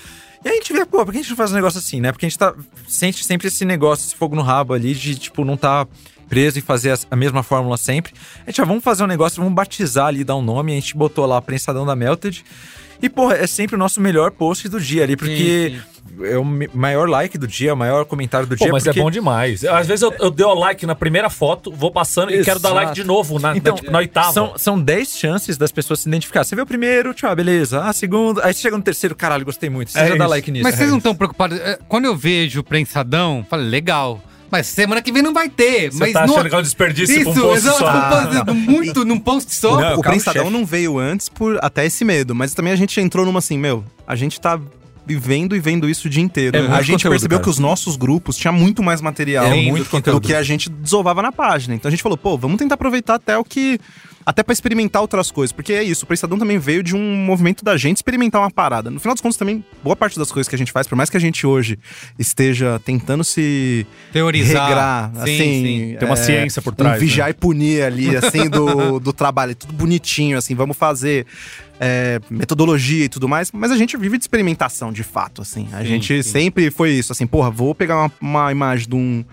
[0.46, 2.14] E a gente vê, pô, por que a gente não faz um negócio assim, né?
[2.14, 2.54] Porque a gente tá,
[2.88, 5.86] sente sempre esse negócio, esse fogo no rabo ali de, tipo, não tá
[6.30, 8.14] preso e fazer a mesma fórmula sempre.
[8.46, 10.72] A gente, ah, vamos fazer um negócio, vamos batizar ali, dar um nome.
[10.72, 12.44] A gente botou lá Prensadão da Melted.
[13.02, 15.80] E, porra, é sempre o nosso melhor post do dia ali, porque
[16.22, 18.74] é o maior like do dia, o maior comentário do Pô, dia.
[18.74, 19.00] mas porque...
[19.00, 19.64] é bom demais.
[19.64, 22.72] Às vezes eu, eu dei o like na primeira foto, vou passando e quero dar
[22.74, 23.02] like Exato.
[23.02, 24.34] de novo na, Então, na, tipo, na oitava.
[24.34, 26.44] São, são 10 chances das pessoas se identificar.
[26.44, 27.82] Você vê o primeiro, tchau, beleza.
[27.86, 28.42] Ah, segundo.
[28.44, 29.92] Aí você chega no terceiro, caralho, gostei muito.
[29.94, 30.30] Você É já dá isso.
[30.32, 30.64] like nisso.
[30.64, 31.58] Mas vocês não estão preocupados?
[31.58, 34.22] É, Quando eu vejo o prensadão, falo, legal.
[34.52, 35.92] Mas semana que vem não vai ter.
[35.92, 36.34] Você mas tá não...
[36.36, 38.52] achando que é um desperdício Isso, pra um post exato, só.
[38.52, 39.76] um muito num post só.
[39.78, 43.00] O- Não, o Prensadão não veio antes por até esse medo, mas também a gente
[43.00, 44.60] entrou numa assim, meu, a gente tá
[45.06, 46.56] vivendo e vendo isso o dia inteiro.
[46.56, 47.44] É a gente conteúdo, percebeu cara.
[47.44, 50.20] que os nossos grupos tinha muito mais material É do muito que- conteúdo.
[50.20, 51.74] do que a gente desovava na página.
[51.74, 53.80] Então a gente falou, pô, vamos tentar aproveitar até o que
[54.30, 57.66] até pra experimentar outras coisas, porque é isso, o Prensadão também veio de um movimento
[57.66, 58.92] da gente experimentar uma parada.
[58.92, 61.10] No final dos contos também, boa parte das coisas que a gente faz, por mais
[61.10, 61.80] que a gente hoje
[62.18, 64.68] esteja tentando se Teorizar.
[64.68, 65.96] regrar, Sim, assim, sim.
[65.98, 67.32] Tem uma é, ciência por trás, Um vigiar né?
[67.32, 69.56] e punir ali, assim, do, do trabalho.
[69.56, 71.26] Tudo bonitinho, assim, vamos fazer
[71.80, 73.52] é, metodologia e tudo mais.
[73.52, 75.68] Mas a gente vive de experimentação, de fato, assim.
[75.74, 79.26] A gente sempre foi isso, assim, porra, vou pegar uma, uma imagem de um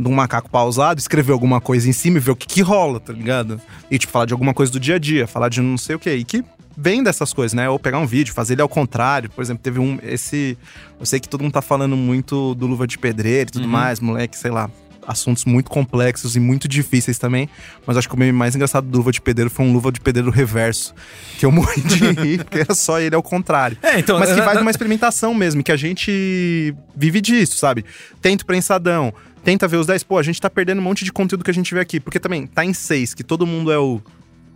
[0.00, 3.00] de um macaco pausado, escrever alguma coisa em cima e ver o que que rola,
[3.00, 3.60] tá ligado?
[3.90, 5.98] E, tipo, falar de alguma coisa do dia a dia, falar de não sei o
[5.98, 6.10] que.
[6.10, 6.44] E que
[6.76, 7.68] vem dessas coisas, né?
[7.68, 9.28] Ou pegar um vídeo, fazer ele ao contrário.
[9.28, 9.98] Por exemplo, teve um.
[10.02, 10.56] Esse.
[11.00, 13.98] Eu sei que todo mundo tá falando muito do Luva de Pedreiro e tudo mais,
[13.98, 14.70] moleque, sei lá.
[15.04, 17.48] Assuntos muito complexos e muito difíceis também.
[17.86, 20.00] Mas acho que o meme mais engraçado do Luva de Pedreiro foi um Luva de
[20.00, 20.94] Pedreiro reverso.
[21.38, 23.78] Que eu morri de rir, porque era só ele ao contrário.
[23.82, 24.18] É, então.
[24.18, 27.86] Mas que na- vai na- numa experimentação mesmo, que a gente vive disso, sabe?
[28.20, 29.10] Tenta o prensadão,
[29.44, 30.02] tenta ver os 10.
[30.04, 31.98] Pô, a gente tá perdendo um monte de conteúdo que a gente vê aqui.
[32.00, 34.00] Porque também tá em 6, que todo mundo é o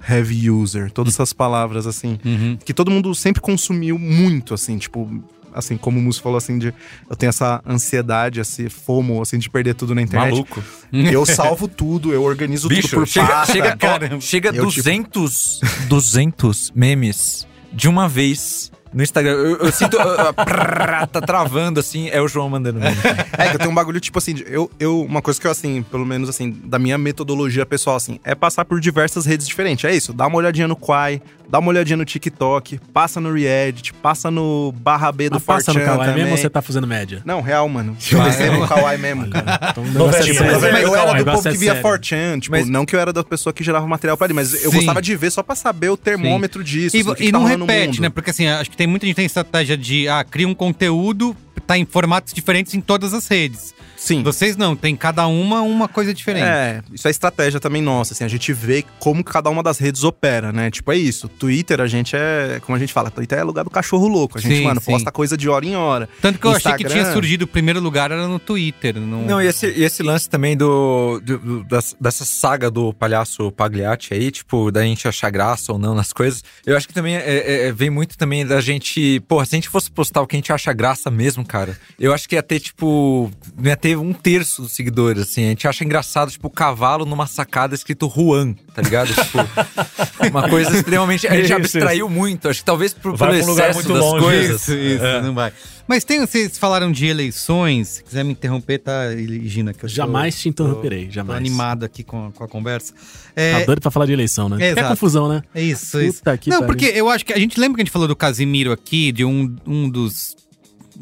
[0.09, 2.19] heavy user, todas essas palavras assim.
[2.25, 2.59] Uhum.
[2.65, 5.23] Que todo mundo sempre consumiu muito, assim, tipo.
[5.55, 6.73] Assim, como o Musso falou, assim, de
[7.11, 10.31] eu tenho essa ansiedade, esse fomo, assim, de perder tudo na internet.
[10.31, 10.65] Maluco.
[10.91, 13.53] Eu salvo tudo, eu organizo tudo Bicho, por chega, pasta.
[13.53, 13.77] chega,
[14.17, 15.61] ó, chega Eu, tipo- 200,
[15.91, 19.97] 200 memes de uma vez No Instagram, eu, eu sinto.
[19.97, 22.97] uh, prrr, tá travando assim, é o João mandando meme.
[23.39, 25.51] É que eu tenho um bagulho, tipo assim, de- eu, eu, uma coisa que eu,
[25.51, 29.85] assim, pelo menos assim, da minha metodologia pessoal, assim, é passar por diversas redes diferentes.
[29.85, 33.93] É isso, dá uma olhadinha no Quai, dá uma olhadinha no TikTok, passa no Reddit,
[33.95, 36.23] passa no barra B do Mas passa no 4chan Kawaii também.
[36.25, 37.23] mesmo ou você tá fazendo média?
[37.25, 37.97] Não, real, mano.
[38.13, 39.69] Eu comecei no Kawaii mesmo, cara.
[39.71, 40.73] Então, o negócio é Novelinha, sério.
[40.73, 41.89] Mas eu era do povo é que via sério.
[41.89, 44.53] 4chan, tipo, Mas- não que eu era da pessoa que gerava material pra ali, mas
[44.65, 44.77] eu Sim.
[44.79, 46.97] gostava de ver só pra saber o termômetro disso.
[46.97, 48.03] E, assim, o que e que tá não rolando no repete, mundo.
[48.03, 48.09] né?
[48.11, 51.37] Porque assim, acho que tem muita gente que tem estratégia de ah, cria um conteúdo,
[51.69, 53.73] tá em formatos diferentes em todas as redes.
[54.03, 54.23] Sim.
[54.23, 56.45] Vocês não, tem cada uma uma coisa diferente.
[56.45, 60.03] É, isso é estratégia também nossa, assim, a gente vê como cada uma das redes
[60.03, 60.71] opera, né?
[60.73, 61.29] Tipo, é isso.
[61.29, 64.39] Twitter, a gente é, como a gente fala, Twitter é lugar do cachorro louco.
[64.39, 64.91] A gente, Sim, mano, sim.
[64.91, 66.09] posta coisa de hora em hora.
[66.21, 67.03] Tanto que eu achei que Instagram.
[67.05, 68.99] tinha surgido o primeiro lugar era no Twitter.
[68.99, 69.25] No...
[69.25, 71.65] Não, e esse, e esse lance também do, do- do-
[72.01, 76.43] dessa saga do palhaço Pagliatti aí, tipo, da gente achar graça ou não nas coisas,
[76.67, 79.21] eu acho que também é- é- é- vem muito também da gente.
[79.29, 82.13] Porra, se a gente fosse postar o que a gente acha graça mesmo, cara, eu
[82.13, 83.31] acho que ia ter, tipo.
[83.57, 85.45] Não ia ter um terço dos seguidores, assim.
[85.45, 89.09] A gente acha engraçado, tipo, o cavalo numa sacada escrito Juan, tá ligado?
[89.15, 89.39] tipo,
[90.31, 91.27] uma coisa extremamente.
[91.27, 92.49] A gente Isso, abstraiu muito.
[92.49, 94.25] Acho que talvez por, Vai pelo um lugar excesso muito das longe.
[94.25, 94.63] coisas.
[94.63, 95.53] Isso, isso, não vai.
[95.87, 99.11] Mas tem, vocês falaram de eleições, se quiser me interromper, tá,
[99.45, 99.73] Gina?
[99.73, 101.37] Que eu tô- Jamais te interromperei, Tô jamais.
[101.39, 102.93] animado aqui com, a- com a conversa.
[102.93, 102.99] Tá
[103.35, 104.59] É, doido pra falar de eleição, né?
[104.61, 105.43] É, É, confusão, né?
[105.55, 106.19] é isso, isso.
[106.19, 106.73] Puta que Não, pariu.
[106.75, 109.25] porque eu acho que a gente lembra que a gente falou do Casimiro aqui, de
[109.25, 110.37] um, um dos,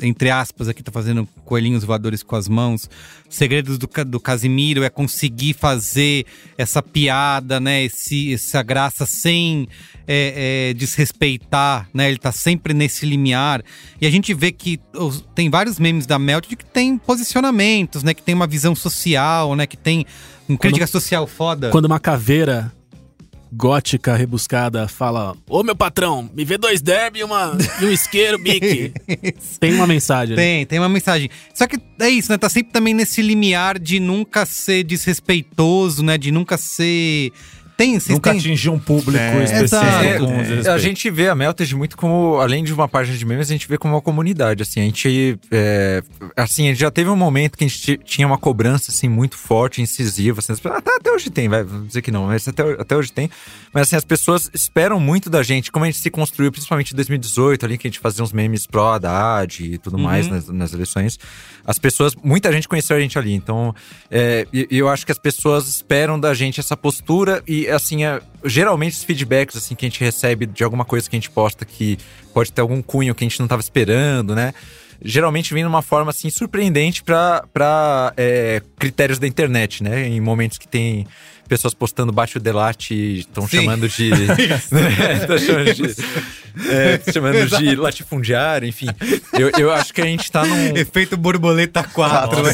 [0.02, 2.88] entre aspas, aqui tá fazendo coelhinhos voadores com as mãos.
[3.28, 6.26] Segredos do, do Casimiro é conseguir fazer
[6.58, 7.84] essa piada, né?
[7.84, 9.68] Esse, essa graça sem
[10.06, 12.08] é, é, desrespeitar, né?
[12.08, 13.62] Ele tá sempre nesse limiar.
[14.00, 18.14] E a gente vê que os- tem vários memes da Melt que tem posicionamentos, né?
[18.14, 19.66] Que tem uma visão social, né?
[19.66, 20.04] Que tem
[20.48, 21.70] uma crítica social foda.
[21.70, 22.72] Quando uma caveira
[23.52, 28.38] gótica rebuscada fala: Ô meu patrão, me vê dois derby e, uma, e um isqueiro,
[28.38, 28.92] bique.
[29.58, 30.42] Tem uma mensagem ali.
[30.42, 31.28] Tem, tem uma mensagem.
[31.54, 32.38] Só que é isso, né?
[32.38, 36.16] Tá sempre também nesse limiar de nunca ser desrespeitoso, né?
[36.16, 37.32] De nunca ser.
[37.80, 40.70] Tem, vocês Nunca têm- atingir um público É, específico É, desrespeito.
[40.70, 43.66] a gente vê a Melted muito como, além de uma página de memes, a gente
[43.66, 46.02] vê como uma comunidade, assim, a gente, é,
[46.36, 49.08] assim, a gente já teve um momento que a gente ti- tinha uma cobrança, assim,
[49.08, 52.26] muito forte, incisiva, assim, as pessoas- até, até hoje tem, vai, vamos dizer que não,
[52.26, 53.30] mas até, até hoje tem,
[53.72, 56.96] mas assim, as pessoas esperam muito da gente, como a gente se construiu, principalmente em
[56.96, 60.72] 2018, ali, que a gente fazia uns memes pró Haddad e tudo mais nas, nas
[60.74, 61.18] eleições,
[61.64, 63.74] as pessoas, muita gente conheceu a gente ali, então,
[64.10, 68.92] é, eu acho que as pessoas esperam da gente essa postura e, assim, é, geralmente
[68.92, 71.98] os feedbacks, assim, que a gente recebe de alguma coisa que a gente posta que
[72.32, 74.52] pode ter algum cunho que a gente não estava esperando, né?
[75.02, 78.14] Geralmente vem numa forma, assim, surpreendente para
[78.78, 80.06] critérios da internet, né?
[80.06, 81.06] Em momentos que tem
[81.50, 84.10] pessoas postando baixo delate e estão chamando de...
[85.20, 85.82] Estão chamando de...
[86.70, 88.86] é, chamando de latifundiário, enfim.
[89.32, 90.76] Eu, eu acho que a gente tá num...
[90.76, 92.52] Efeito borboleta 4, né?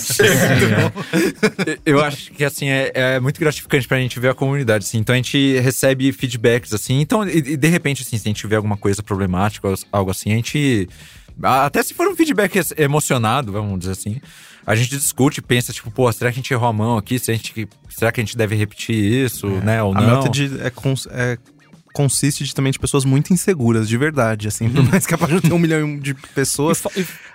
[1.85, 4.97] Eu acho que, assim, é, é muito gratificante pra gente ver a comunidade, assim.
[4.97, 6.99] Então, a gente recebe feedbacks, assim.
[6.99, 10.33] Então, e, e de repente, assim, se a gente vê alguma coisa problemática, algo assim,
[10.33, 10.89] a gente...
[11.43, 14.19] Até se for um feedback emocionado, vamos dizer assim,
[14.67, 17.19] a gente discute, pensa, tipo, pô, será que a gente errou a mão aqui?
[17.19, 20.07] Será, a gente, será que a gente deve repetir isso, né, ou a não?
[20.23, 21.39] Melted é, cons- é-
[21.95, 24.69] consiste de, também de pessoas muito inseguras, de verdade, assim.
[24.69, 26.83] Por mais que a página tenha um milhão de pessoas,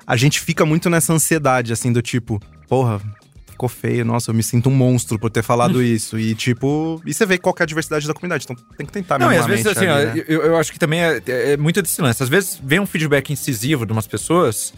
[0.05, 3.01] a gente fica muito nessa ansiedade, assim, do tipo, porra,
[3.49, 6.19] ficou feio, nossa, eu me sinto um monstro por ter falado isso.
[6.19, 9.17] E tipo, e você vê qual é a diversidade da comunidade, então tem que tentar
[9.17, 10.25] Não, e às vezes, assim, ali, né?
[10.27, 12.21] eu, eu acho que também é, é muito desse lance.
[12.21, 14.73] Às vezes vem um feedback incisivo de umas pessoas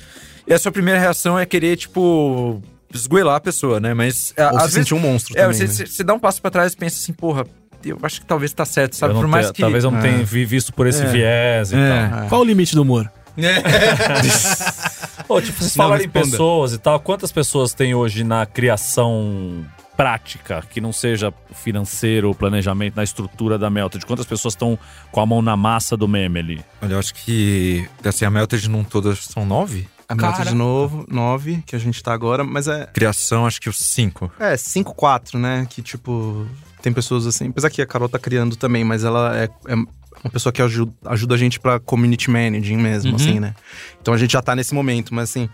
[0.48, 2.62] e a sua primeira reação é querer, tipo,
[2.94, 3.94] esgoelar a pessoa, né?
[3.94, 5.90] Mas Ou às se vezes, sentir um monstro É, também, você, né?
[5.90, 7.46] você- dá um passo pra trás e pensa assim, porra,
[7.84, 9.14] eu acho que talvez tá certo, sabe?
[9.14, 9.62] Não Por mais ter- que.
[9.62, 10.02] Talvez eu não É.
[10.02, 11.06] tenha vi- visto por esse É.
[11.08, 12.08] viés e É.
[12.10, 12.28] tal.
[12.30, 13.12] Qual o limite do humor?
[15.28, 19.66] Ô, tipo, vocês Não, falarem em pessoas e tal, quantas pessoas tem hoje na criação
[19.98, 24.06] prática, que não seja financeiro, o planejamento, na estrutura da Melted?
[24.06, 24.78] Quantas pessoas estão
[25.12, 26.62] com a mão na massa do meme ali?
[26.82, 27.88] Olha, eu acho que.
[28.04, 29.88] Assim, a Melted num todo são nove.
[30.14, 30.46] A Cara.
[30.50, 32.86] de novo, 9, que a gente tá agora, mas é.
[32.88, 34.32] Criação, acho que os cinco.
[34.40, 35.68] É, 5-4, né?
[35.70, 36.46] Que tipo.
[36.82, 37.48] Tem pessoas assim.
[37.50, 40.92] Apesar que a Carol tá criando também, mas ela é, é uma pessoa que ajuda,
[41.06, 43.16] ajuda a gente pra community managing mesmo, Uhum.
[43.16, 43.54] assim, né?
[44.02, 45.50] Então a gente já tá nesse momento, mas assim.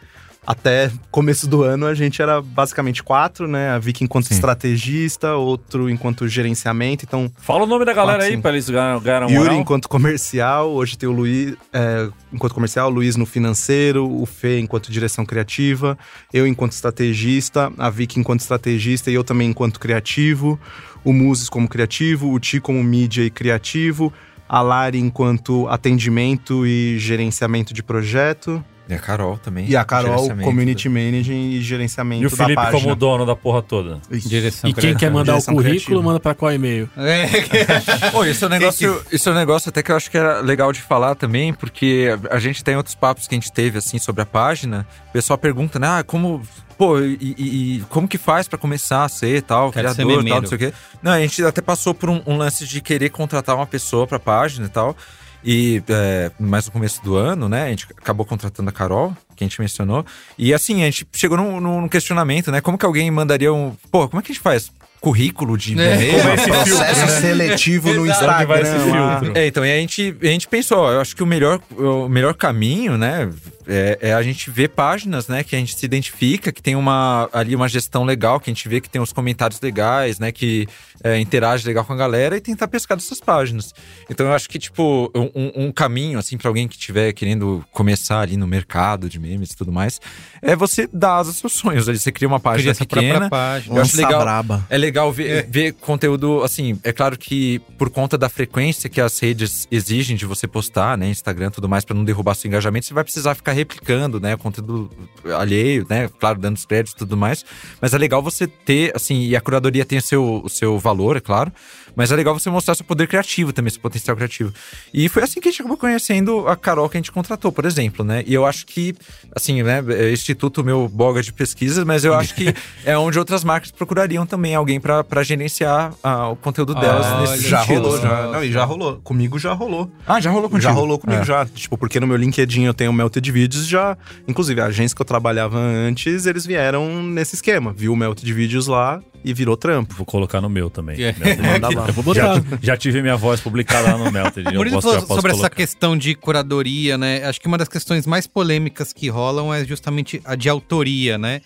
[0.47, 3.69] Até começo do ano a gente era basicamente quatro, né?
[3.69, 4.33] A Vicky enquanto Sim.
[4.33, 7.05] estrategista, outro enquanto gerenciamento.
[7.05, 9.59] Então, Fala o nome da galera Ah, aí pra eles ganharem ganharem Yuri moral.
[9.61, 14.59] enquanto comercial, hoje tem o Luiz é, enquanto comercial, o Luiz no financeiro, o Fê
[14.59, 15.97] enquanto direção criativa,
[16.33, 20.59] eu enquanto estrategista, a Vicky enquanto estrategista e eu também enquanto criativo,
[21.03, 24.11] o Muses como criativo, o Ti como mídia e criativo,
[24.47, 28.63] A Lari enquanto atendimento e gerenciamento de projeto.
[28.89, 29.67] E a Carol também.
[29.69, 32.81] E a Carol, community managing e gerenciamento E o Felipe da página.
[32.81, 33.99] como dono da porra toda.
[34.11, 36.01] Direção E quem quer mandar o Direção currículo, criativa.
[36.01, 36.89] manda pra qual e-mail?
[36.97, 37.27] É,
[38.11, 40.41] Pô, isso é um negócio, isso é um negócio até que eu acho que era
[40.41, 43.99] legal de falar também, porque a gente tem outros papos que a gente teve assim
[43.99, 44.87] sobre a página.
[45.09, 46.41] O pessoal pergunta, né, ah, como,
[46.77, 50.13] pô, e, e- e como que faz pra começar a ser tal, Quero ser criador,
[50.15, 50.41] tal, memeiro.
[50.41, 50.73] não sei o quê.
[51.03, 54.19] Não, a gente até passou por um, um lance de querer contratar uma pessoa pra
[54.19, 54.95] página e tal.
[55.43, 57.65] E é, mais no começo do ano, né?
[57.65, 60.05] A gente acabou contratando a Carol, que a gente mencionou.
[60.37, 62.61] E assim, a gente chegou num, num questionamento, né?
[62.61, 63.75] Como que alguém mandaria um.
[63.91, 64.71] Pô, como é que a gente faz?
[64.99, 66.17] Currículo de e-mail?
[66.17, 67.21] Como é esse filtro, Processo né?
[67.21, 69.31] seletivo no Instagram.
[69.33, 72.33] É, então, e a gente, a gente pensou, eu acho que o melhor, o melhor
[72.33, 73.29] caminho, né,
[73.65, 77.29] é, é a gente ver páginas, né, que a gente se identifica, que tem uma,
[77.31, 80.67] ali uma gestão legal, que a gente vê que tem os comentários legais, né, que
[81.01, 83.73] é, interage legal com a galera e tentar pescar dessas páginas.
[84.09, 88.19] Então, eu acho que, tipo, um, um caminho, assim, pra alguém que estiver querendo começar
[88.19, 90.01] ali no mercado de memes e tudo mais,
[90.41, 91.97] é você dar as seus sonhos ali.
[91.97, 93.29] Você cria uma página Cria essa pequena.
[93.29, 93.75] página.
[93.77, 94.21] Eu acho legal.
[94.21, 94.65] braba.
[94.69, 99.17] É legal ver, ver conteúdo, assim, é claro que por conta da frequência que as
[99.19, 102.85] redes exigem de você postar, né, Instagram e tudo mais, pra não derrubar seu engajamento,
[102.85, 104.89] você vai precisar ficar replicando, né, conteúdo
[105.37, 107.45] alheio, né, claro, dando os créditos e tudo mais,
[107.81, 111.17] mas é legal você ter, assim, e a curadoria tem o seu, o seu valor,
[111.17, 111.51] é claro,
[111.99, 114.53] mas é legal você mostrar seu poder criativo também, seu potencial criativo.
[114.93, 117.65] E foi assim que a gente acabou conhecendo a Carol que a gente contratou, por
[117.65, 118.23] exemplo, né?
[118.25, 118.95] E eu acho que,
[119.35, 122.53] assim, né, é Instituto meu boga de pesquisa, mas eu acho que
[122.85, 127.49] é onde outras marcas procurariam também alguém pra gerenciar ah, o conteúdo delas Olha, nesse
[127.49, 127.81] Já sentido.
[127.81, 128.07] rolou, já.
[128.07, 128.31] Nossa.
[128.31, 129.01] Não, e já rolou.
[129.03, 129.91] Comigo já rolou.
[130.07, 130.63] Ah, já rolou contigo?
[130.63, 131.25] Já rolou comigo, É.
[131.25, 131.45] já.
[131.47, 133.97] Tipo, porque no meu LinkedIn eu tenho o Melted Videos, já.
[134.25, 137.73] Inclusive, a agência que eu trabalhava antes, eles vieram nesse esquema.
[137.75, 139.93] Viu o Melted Videos lá e virou trampo.
[139.95, 140.95] Vou colocar no meu também.
[141.01, 141.13] É.
[141.13, 141.91] Melted.
[141.93, 142.41] Vou botar.
[142.61, 144.47] Já tive minha voz publicada lá no Melted.
[144.47, 145.55] O Eu Murilo posso- falou já posso sobre essa colocar.
[145.55, 147.23] questão de curadoria, né?
[147.25, 151.41] Acho que uma das questões mais polêmicas que rolam é justamente a de autoria, né?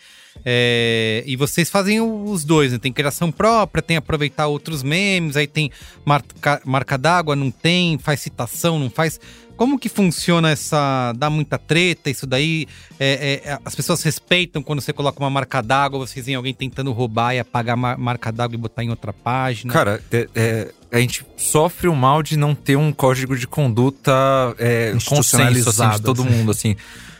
[0.45, 2.80] É, e vocês fazem os dois, né?
[2.80, 5.69] Tem criação própria, tem aproveitar outros memes, aí tem
[6.03, 9.19] marca, marca d'água, não tem, faz citação, não faz.
[9.56, 11.14] Como que funciona essa.
[11.16, 12.66] dá muita treta, isso daí?
[12.99, 16.91] É, é, as pessoas respeitam quando você coloca uma marca d'água, vocês veem alguém tentando
[16.91, 19.72] roubar e apagar a mar- marca d'água e botar em outra página.
[19.72, 24.12] Cara, é- é, a gente sofre o mal de não ter um código de conduta
[24.58, 26.32] é, consenso, assim, de todo assim.
[26.32, 26.76] mundo, assim.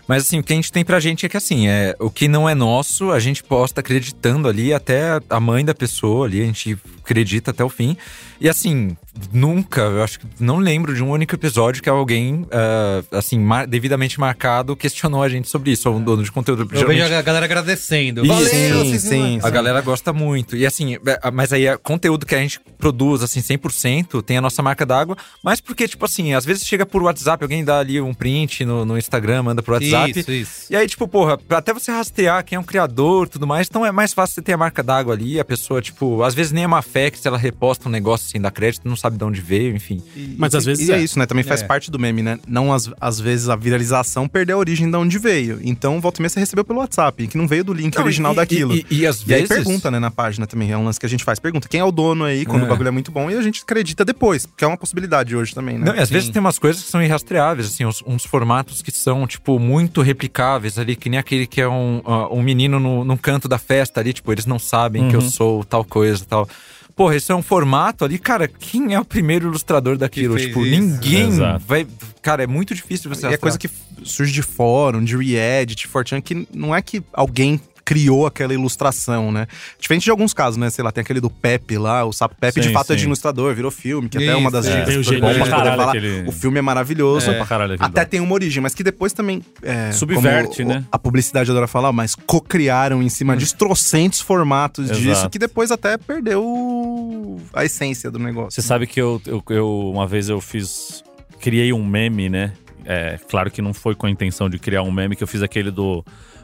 [0.08, 2.28] Mas assim, o que a gente tem pra gente é que assim, é, o que
[2.28, 6.45] não é nosso, a gente posta acreditando ali até a mãe da pessoa ali, a
[6.45, 7.95] gente acredita até o fim.
[8.39, 8.97] E assim,
[9.32, 13.66] nunca, eu acho que não lembro de um único episódio que alguém, ah, assim, mar-
[13.68, 16.64] devidamente marcado, questionou a gente sobre isso, ou um dono de conteúdo.
[16.64, 18.26] Eu Geralmente- vejo a galera agradecendo.
[18.26, 20.56] Valeu, sim, sim, não- a galera gosta muito.
[20.58, 24.41] E assim, é, mas aí é conteúdo que a gente produz, assim, 100%, tem a
[24.41, 25.16] nossa marca d'água.
[25.43, 28.84] Mas porque, tipo assim, às vezes chega por WhatsApp, alguém dá ali um print no,
[28.84, 29.93] no Instagram, manda pro WhatsApp.
[30.10, 30.66] Isso, isso.
[30.70, 33.68] E aí, tipo, porra, pra até você rastrear quem é um criador e tudo mais,
[33.70, 36.52] então é mais fácil você ter a marca d'água ali, a pessoa, tipo, às vezes
[36.52, 39.18] nem é má fé que se ela reposta um negócio sem dar crédito, não sabe
[39.18, 40.02] de onde veio, enfim.
[40.38, 41.02] Mas às vezes E é é.
[41.02, 41.26] isso, né?
[41.26, 41.66] Também faz É.
[41.66, 42.39] parte do meme, né?
[42.48, 45.60] Não, às, às vezes, a viralização perdeu a origem de onde veio.
[45.64, 48.34] Então, volta e meia você recebeu pelo WhatsApp, que não veio do link Não, original
[48.34, 48.76] e- daquilo.
[48.76, 49.48] E, e, e às E aí vezes.
[49.50, 50.72] pergunta, né, na página também.
[50.72, 51.39] É um lance que a gente faz.
[51.39, 52.66] Pergunta quem é o dono aí, quando É.
[52.66, 55.54] o bagulho é muito bom, e a gente acredita depois, porque é uma possibilidade hoje
[55.54, 55.86] também, né?
[55.86, 56.14] Não, e às Sim.
[56.16, 59.83] vezes tem umas coisas que são irrastreáveis, assim, uns, uns formatos que são, tipo, muito
[60.02, 63.58] replicáveis ali, que nem aquele que é um, ah, um menino no, num canto da
[63.58, 66.48] festa ali, tipo, eles não sabem que eu sou tal coisa tal.
[66.96, 70.38] Porra, isso é um formato ali, cara, quem é o primeiro ilustrador daquilo?
[70.38, 70.80] Tipo, isso?
[70.80, 71.64] ninguém Exato.
[71.66, 71.88] vai.
[72.22, 73.70] Cara, é muito difícil você E é coisa que
[74.04, 79.46] surge de fórum, de Reddit, Fortran, que não é que alguém criou aquela ilustração, né?
[79.80, 80.70] Diferente de alguns casos, né?
[80.70, 83.02] Sei lá, tem aquele do Pepe lá, o Sapo Pepe de Sim, fato é de
[83.02, 83.08] sim.
[83.08, 84.80] ilustrador, virou filme, que até é uma das Isso, é.
[84.86, 85.90] dicas gênio mundo pra poder falar.
[85.90, 87.30] aquele- O filme é maravilhoso.
[87.32, 89.42] É, caralho Até tem uma origem, mas que depois também.
[89.62, 90.84] É, Subverte, né?
[90.92, 95.00] A publicidade adora falar, mas co-criaram em cima disso trocentos formatos Exato.
[95.02, 98.52] disso, que depois até perdeu a essência do negócio.
[98.52, 101.04] Você sabe que eu, eu, eu- uma vez eu fiz.
[101.40, 102.54] Criei um meme, né?
[102.86, 105.42] É, claro que não foi com a intenção de criar um meme, que eu fiz
[105.42, 106.04] aquele do.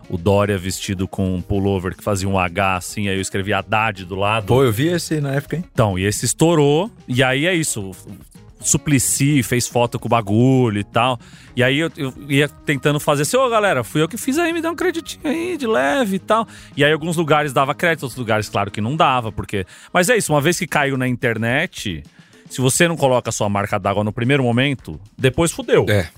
[0.10, 4.05] O Dória vestido com um pullover que fazia um H assim, aí eu escrevi Haddad
[4.05, 4.47] do lado.
[4.47, 5.64] Pô, eu vi esse na época, hein?
[5.72, 7.91] Então, e esse estourou, e aí é isso.
[8.60, 11.20] Suplicy fez foto com o bagulho e tal.
[11.55, 14.51] E aí eu, eu ia tentando fazer assim, ô galera, fui eu que fiz aí,
[14.51, 16.47] me dá um creditinho aí, de leve e tal.
[16.76, 19.66] E aí alguns lugares dava crédito, outros lugares, claro que não dava, porque.
[19.93, 22.03] Mas é isso, uma vez que caiu na internet,
[22.49, 25.86] se você não coloca a sua marca d'água no primeiro momento, depois fudeu.
[25.88, 26.10] É.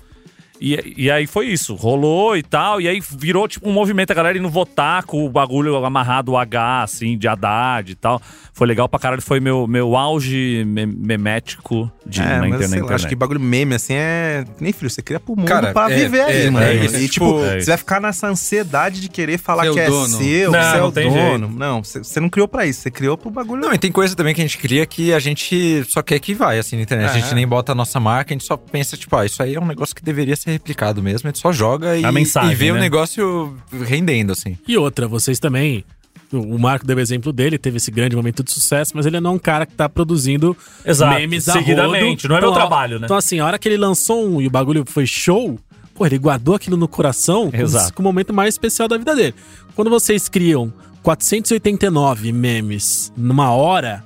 [0.64, 4.14] E, e aí foi isso, rolou e tal, e aí virou tipo um movimento, a
[4.14, 8.22] galera indo votar com o bagulho amarrado o H, assim, de Haddad e tal.
[8.54, 12.50] Foi legal pra caralho, foi meu, meu auge me- memético de, É, na, mas inter-
[12.50, 12.92] na sei lá, internet.
[12.94, 14.44] acho que bagulho meme, assim, é.
[14.60, 16.64] Nem filho, você cria pro mundo Cara, pra é- viver é- aí, mano.
[16.66, 17.64] é isso, e tipo, tipo, é isso.
[17.64, 20.08] você vai ficar nessa ansiedade de querer falar Ser o que é dono.
[20.16, 21.48] seu, Não, que você é o tem dono.
[21.48, 23.62] Não, você não criou pra isso, você criou pro bagulho.
[23.62, 26.34] Não, e tem coisa também que a gente cria que a gente só quer que
[26.34, 27.10] vai, assim, na internet.
[27.10, 27.20] A É.
[27.20, 29.60] gente nem bota a nossa marca, a gente só pensa, tipo, ah, isso aí é
[29.60, 31.28] um negócio que deveria ser replicado mesmo.
[31.28, 32.80] A gente só joga e, A mensagem, e vê o né?
[32.80, 34.56] negócio rendendo, assim.
[34.66, 35.84] E outra, vocês também.
[36.32, 39.32] O Marco deu o exemplo dele, teve esse grande momento de sucesso, mas ele não
[39.32, 42.28] é um cara que tá produzindo Exato, memes a seguidamente, rodo.
[42.30, 43.04] não é meu Então, ó, trabalho, né?
[43.04, 45.58] Então, assim, a hora que ele lançou um e o bagulho foi show,
[45.94, 47.92] pô, ele guardou aquilo no coração Exato.
[47.92, 49.34] como o momento mais especial da vida dele.
[49.74, 50.72] Quando vocês criam
[51.02, 54.02] 489 memes numa hora,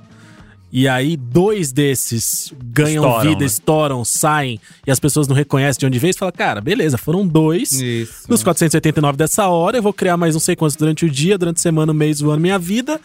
[0.71, 3.45] e aí dois desses ganham Estouram, vida, né?
[3.45, 7.25] estouram, saem, e as pessoas não reconhecem de onde veio, você fala, cara, beleza, foram
[7.25, 7.71] dois.
[7.73, 8.25] Isso.
[8.27, 11.57] Nos 489 dessa hora, eu vou criar mais não sei quantos durante o dia, durante
[11.57, 12.99] a semana, o mês, o ano, minha vida.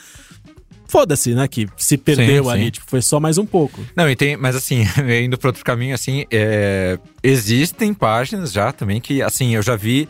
[0.89, 1.49] Foda-se, né?
[1.49, 2.71] Que se perdeu Sim, ali, sim.
[2.73, 3.81] tipo, foi só mais um pouco.
[3.97, 4.85] Não, e tem, mas assim,
[5.25, 10.07] indo para outro caminho, assim, é, existem páginas já também que, assim, eu já vi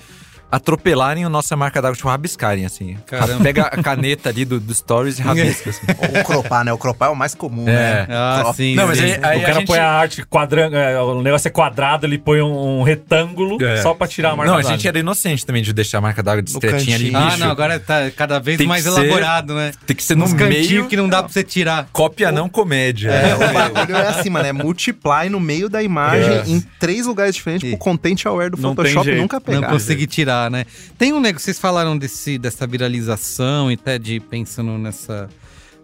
[0.53, 2.97] atropelarem a nossa marca d'água, tipo, rabiscarem, assim.
[3.07, 3.43] Caramba.
[3.43, 5.87] Pega a caneta ali do, do Stories e rabisca, assim.
[6.19, 6.73] Ou cropar, né?
[6.73, 7.73] O cropar é o mais comum, É.
[7.73, 8.07] né?
[8.11, 8.57] Ah, Crop.
[8.57, 8.75] sim.
[8.75, 9.05] Não, mas sim.
[9.05, 12.19] aí- aí- o cara a gente- põe a arte quadrando, o negócio é quadrado, ele
[12.19, 13.81] põe um, um retângulo É.
[13.83, 14.77] só pra tirar a marca Não, a d'água.
[14.77, 17.13] gente era inocente também de deixar a marca d'água discretinha ali.
[17.15, 19.73] Ah, não, agora tá cada vez Tem mais ser- elaborado, né?
[19.87, 21.89] Tem que ser no meio, que não dá pra você tirar.
[21.93, 23.11] cópia não comédia.
[23.11, 24.47] É, o bagulho é assim, mano.
[24.47, 26.43] É multiply no meio da imagem É.
[26.47, 29.61] em três lugares diferentes pro content aware do Não Photoshop nunca pegar.
[29.63, 30.67] Não consegui tirar, né?
[30.99, 35.29] Tem um negócio, vocês falaram desse, dessa viralização e até de pensando nessa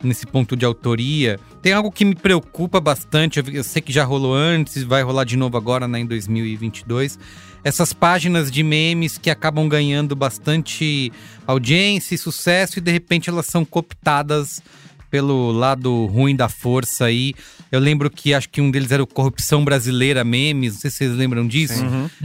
[0.02, 1.38] nesse ponto de autoria.
[1.62, 5.36] Tem algo que me preocupa bastante, eu, sei que já rolou antes, vai rolar de
[5.36, 7.18] novo agora, né, em 2022.
[7.64, 11.12] Essas páginas de memes que acabam ganhando bastante
[11.46, 14.62] audiência e sucesso e de repente elas são cooptadas
[15.10, 17.34] pelo lado ruim da força aí.
[17.70, 20.96] Eu lembro que acho que um deles era o Corrupção Brasileira Memes, não sei se
[20.98, 21.82] vocês lembram disso.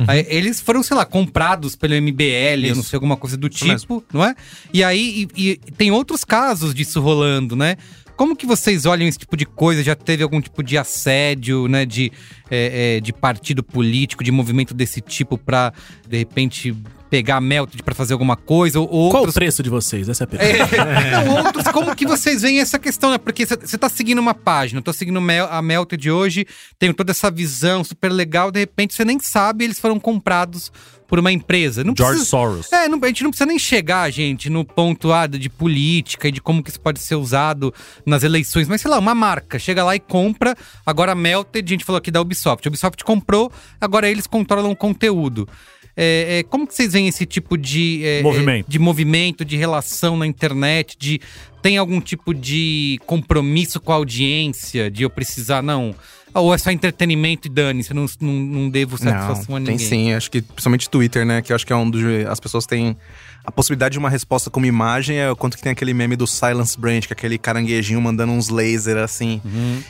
[0.08, 4.04] Aí, eles foram, sei lá, comprados pelo MBL, eu não sei, alguma coisa do tipo,
[4.14, 4.36] não é?
[4.74, 7.76] E aí e- e tem outros casos disso rolando, né?
[8.16, 9.84] Como que vocês olham esse tipo de coisa?
[9.84, 11.84] Já teve algum tipo de assédio, né?
[11.86, 12.12] De,
[12.50, 15.74] é, é, de partido político, de movimento desse tipo pra,
[16.08, 16.76] de repente,
[17.14, 18.80] pegar a Melted pra fazer alguma coisa?
[18.80, 20.10] Ou Qual o outros preço de vocês?
[20.10, 20.76] Essa é a pergunta.
[20.76, 23.20] é, não, outros, como que vocês veem essa questão, né?
[23.20, 26.48] Porque você tá seguindo uma página, eu tô seguindo a Melted de hoje,
[26.80, 30.72] tenho toda essa visão super legal, de repente você nem sabe, eles foram comprados
[31.08, 31.84] por uma empresa.
[31.84, 32.74] Não George precisa- Soros.
[32.74, 36.32] É, não- a gente não precisa nem chegar, gente, no ponto ah, de política e
[36.32, 37.72] de como que isso pode ser usado
[38.04, 40.56] nas eleições, mas sei lá, uma marca chega lá e compra.
[40.84, 42.68] Agora a Melted, a gente falou aqui da Ubisoft.
[42.68, 45.48] A Ubisoft comprou, agora eles controlam o conteúdo.
[45.96, 48.66] É, é, como que vocês veem esse tipo de é, Movimento.
[48.68, 51.22] é, de movimento, de relação na internet, de
[51.62, 55.96] tem algum tipo de compromisso com a audiência, de eu precisar não,
[56.34, 59.76] ou é só entretenimento e dane, se não, não, não devo satisfação a Não, tem
[59.76, 59.88] ninguém.
[59.88, 61.42] sim, acho que principalmente Twitter, né?
[61.42, 62.02] Que eu acho que é um dos.
[62.28, 62.98] As pessoas têm.
[63.46, 66.26] A possibilidade de uma resposta como imagem é o quanto que tem aquele meme do
[66.26, 69.42] Silence Branch, que é aquele caranguejinho mandando uns lasers assim.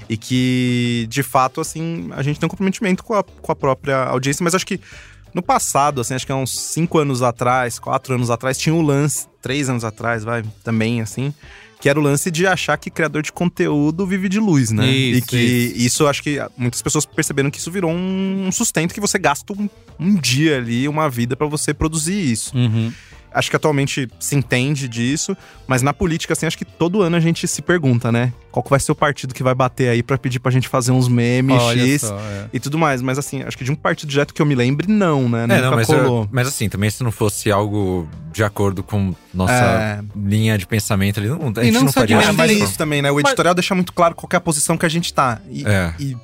[0.10, 4.06] E que, de fato, assim, a gente tem um comprometimento com a, com a própria
[4.06, 4.80] audiência, mas acho que
[5.34, 8.82] no passado, assim, acho que há uns cinco anos atrás, quatro anos atrás, tinha o
[8.82, 11.34] lance, três anos atrás, vai, também, assim,
[11.82, 14.88] que era o lance de achar que criador de conteúdo vive de luz, né?
[14.88, 15.38] e Isso, que
[15.76, 16.08] isso.
[16.08, 19.70] acho que muitas pessoas perceberam que isso virou um sustento que você gasta um,
[20.00, 22.56] um dia ali, uma vida pra você produzir isso.
[22.56, 22.94] Uhum.
[23.34, 25.36] Acho que atualmente se entende disso,
[25.68, 28.32] mas na política, assim, acho que todo ano a gente se pergunta, né?
[28.52, 30.92] Qual que vai ser o partido que vai bater aí pra pedir pra gente fazer
[30.92, 32.48] uns memes, Olha X só, é.
[32.54, 33.02] e tudo mais.
[33.02, 35.44] Mas assim, acho que de um partido direto que eu me lembre, não, né?
[35.44, 36.22] É, Nunca não, mas, colou.
[36.24, 40.00] eu- mas assim, também se não fosse algo de acordo com nossa É.
[40.16, 42.52] linha de pensamento ali, não, a E gente não não, só de faria Mas Mas
[42.70, 42.78] isso.
[42.78, 43.12] também, né?
[43.12, 45.40] O editorial deixa muito claro qual que é a posição que a gente tá.
[45.50, 45.94] E, É.
[46.00, 46.16] e,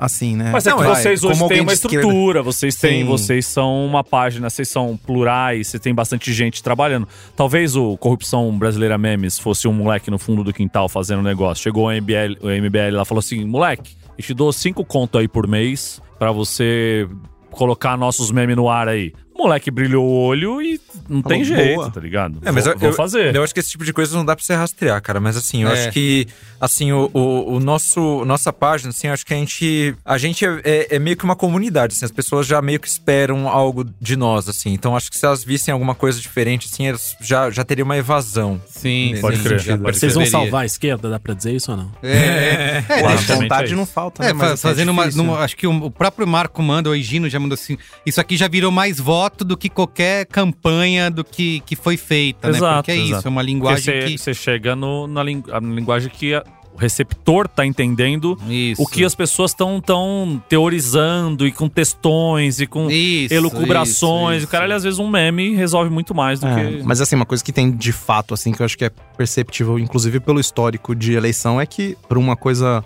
[0.00, 0.50] assim, né?
[0.50, 3.06] Mas é que Vai, vocês hoje têm uma estrutura, vocês têm, Sim.
[3.06, 7.06] vocês são uma página, vocês são plurais, você tem bastante gente trabalhando.
[7.36, 11.62] Talvez o Corrupção Brasileira Memes fosse um moleque no fundo do quintal fazendo negócio.
[11.62, 15.18] Chegou o MBL, o MBL lá e falou assim: moleque, eu te dou cinco conto
[15.18, 17.06] aí por mês pra você
[17.50, 19.12] colocar nossos memes no ar aí.
[19.42, 21.90] Moleque brilhou o olho e não tem Falou, jeito, boa.
[21.90, 22.38] tá ligado?
[22.44, 23.34] É, mas vou, eu, vou fazer.
[23.34, 25.18] Eu acho que esse tipo de coisa não dá pra você rastrear, cara.
[25.20, 25.72] Mas assim, eu É.
[25.72, 26.26] acho que
[26.60, 29.94] assim, o, o, o nosso nossa página, assim, eu acho que a gente.
[30.04, 32.88] A gente é, é- é meio que uma comunidade, assim, as pessoas já meio que
[32.88, 34.72] esperam algo de nós, assim.
[34.72, 37.96] Então acho que se elas vissem alguma coisa diferente, assim, elas já, já teriam uma
[37.96, 38.60] evasão.
[38.68, 39.78] Sim, Nesse Pode crer.
[39.78, 41.08] Pode Vocês vão salvar a esquerda?
[41.10, 41.90] Dá pra dizer isso ou não?
[42.02, 44.52] É, é, é, vontade é não falta, É, né?
[44.52, 47.54] É fazendo uma, numa- Acho que o, o próprio Marco manda, o Egino já mandou
[47.54, 47.76] assim.
[48.04, 52.48] Isso aqui já virou mais voto do que qualquer campanha do que, que foi feita,
[52.50, 52.56] né?
[52.56, 53.28] Exato, Porque é isso, exato.
[53.28, 54.18] é uma linguagem você, que.
[54.18, 58.80] você chega no, na ling- a linguagem que a- o receptor tá entendendo Isso.
[58.80, 64.38] o que as pessoas estão tão teorizando e com textões e com Isso, elucubrações.
[64.38, 66.82] isso, O caralho, às vezes, um meme resolve muito mais do É, que.
[66.84, 69.78] Mas assim, uma coisa que tem de fato, assim, que eu acho que é perceptível,
[69.80, 72.84] inclusive pelo histórico de eleição, é que por uma coisa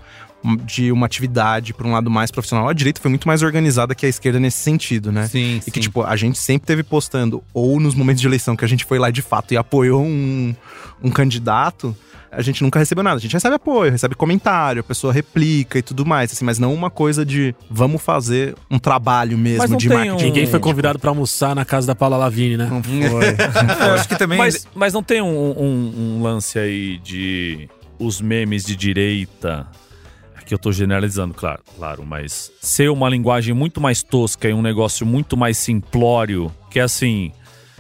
[0.65, 4.05] de uma atividade, por um lado mais profissional, a direita foi muito mais organizada que
[4.05, 5.27] a esquerda nesse sentido, né?
[5.27, 5.81] Sim, E que, sim.
[5.81, 8.99] tipo, a gente sempre teve postando, ou nos momentos de eleição que a gente foi
[8.99, 10.55] lá de fato e apoiou um,
[11.03, 11.97] um candidato,
[12.31, 13.17] a gente nunca recebeu nada.
[13.17, 16.75] A gente recebe apoio, recebe comentário, a pessoa replica e tudo mais, assim, mas não
[16.75, 20.23] uma coisa de vamos fazer um trabalho mesmo Mas não de tem marketing.
[20.25, 22.67] um- Ninguém foi convidado pra almoçar na casa da Paula Lavigne, né?
[22.69, 23.87] Não foi.
[23.87, 24.37] Eu acho que também.
[24.37, 27.69] Mas, mas não tem um, um- um lance aí de
[28.01, 29.67] os memes de direita.
[30.45, 34.61] Aqui eu tô generalizando, claro, claro, mas ser uma linguagem muito mais tosca e um
[34.61, 37.33] negócio muito mais simplório, que é assim.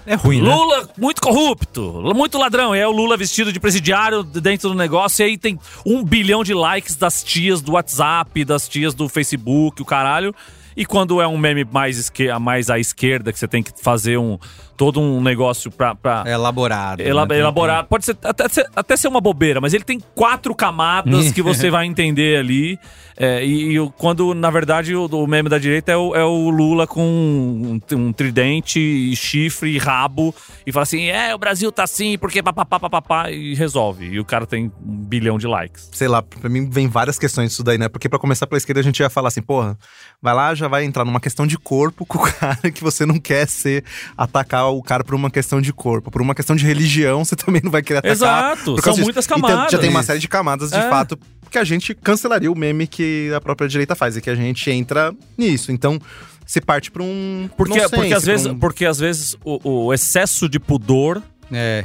[0.07, 0.49] É ruim, né?
[0.49, 2.75] Lula muito corrupto, muito ladrão.
[2.75, 5.23] E é o Lula vestido de presidiário dentro do negócio.
[5.23, 9.83] E aí tem um bilhão de likes das tias do WhatsApp, das tias do Facebook,
[9.83, 10.35] o caralho.
[10.75, 12.11] E quando é um meme mais,
[12.41, 14.39] mais à esquerda, que você tem que fazer um
[14.77, 15.95] todo um negócio pra.
[15.95, 17.01] pra elaborado.
[17.01, 17.39] Ela- né?
[17.39, 17.87] elaborado.
[17.89, 21.69] Pode ser até, ser até ser uma bobeira, mas ele tem quatro camadas que você
[21.71, 22.79] vai entender ali.
[23.17, 26.51] É, e e quando, na verdade, o, o meme da direita é o, é o
[26.51, 30.35] Lula com um, um tridente, e chifre e rabo.
[30.67, 34.07] E fala assim: é, o Brasil tá assim, porque papapá, papapá, e resolve.
[34.07, 35.89] E o cara tem um bilhão de likes.
[35.93, 37.89] sei lá, pra mim vem várias questões disso daí, né?
[37.89, 39.79] Porque pra começar pela esquerda a gente ia falar assim, porra,
[40.21, 43.19] vai lá, já vai entrar numa questão de corpo com o cara que você não
[43.19, 43.85] quer ser,
[44.17, 46.11] atacar o cara por uma questão de corpo.
[46.11, 48.13] Por uma questão de religião, você também não vai querer atacar.
[48.57, 49.05] Exato, são disso.
[49.05, 49.73] muitas Então, camadas.
[49.73, 50.89] já tem uma série de camadas, de É.
[50.89, 51.19] fato,
[51.51, 54.71] que a gente cancelaria o meme que a própria direita faz, e que a gente
[54.71, 55.71] entra nisso.
[55.73, 56.01] Então,
[56.47, 57.49] se parte pra um.
[57.57, 61.85] Porque, nonsense, porque, às vezes, um- porque às vezes o, o excesso de pudor É,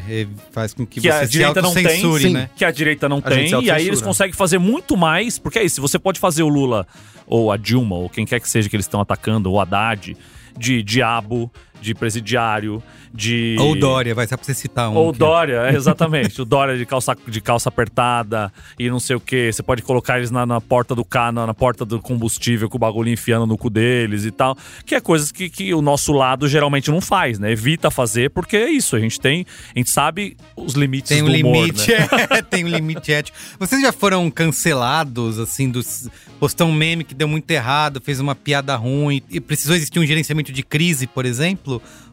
[0.51, 2.49] faz com que, que você a direita não tem, sim, né?
[2.55, 5.63] que a direita não A tem, e aí eles conseguem fazer muito mais, porque é
[5.63, 6.87] isso, você pode fazer o Lula,
[7.27, 10.15] ou a Dilma, ou quem quer que seja que eles estão atacando, ou o Haddad,
[10.57, 11.51] de diabo,
[11.81, 12.81] de presidiário,
[13.13, 13.55] de...
[13.59, 14.95] Ou Dória, vai, só pra você citar um.
[14.95, 15.19] Ou aqui.
[15.19, 16.41] Dória, é, exatamente.
[16.41, 19.51] o Dória de calça, de calça apertada e não sei o que.
[19.51, 22.79] Você pode colocar eles na, na porta do carro, na porta do combustível, com o
[22.79, 24.57] bagulho enfiando no cu deles e tal.
[24.85, 27.51] Que é coisas que, que o nosso lado geralmente não faz, né?
[27.51, 28.95] Evita fazer, porque é isso.
[28.95, 29.45] A gente tem.
[29.75, 32.07] A gente sabe os limites Tem um do humor, limite, né?
[32.37, 33.37] é, tem um limite ético.
[33.59, 36.09] Vocês já foram cancelados, assim, dos.
[36.39, 40.05] Postou um meme que deu muito errado, fez uma piada ruim e precisou existir um
[40.05, 41.68] gerenciamento de crise, por exemplo?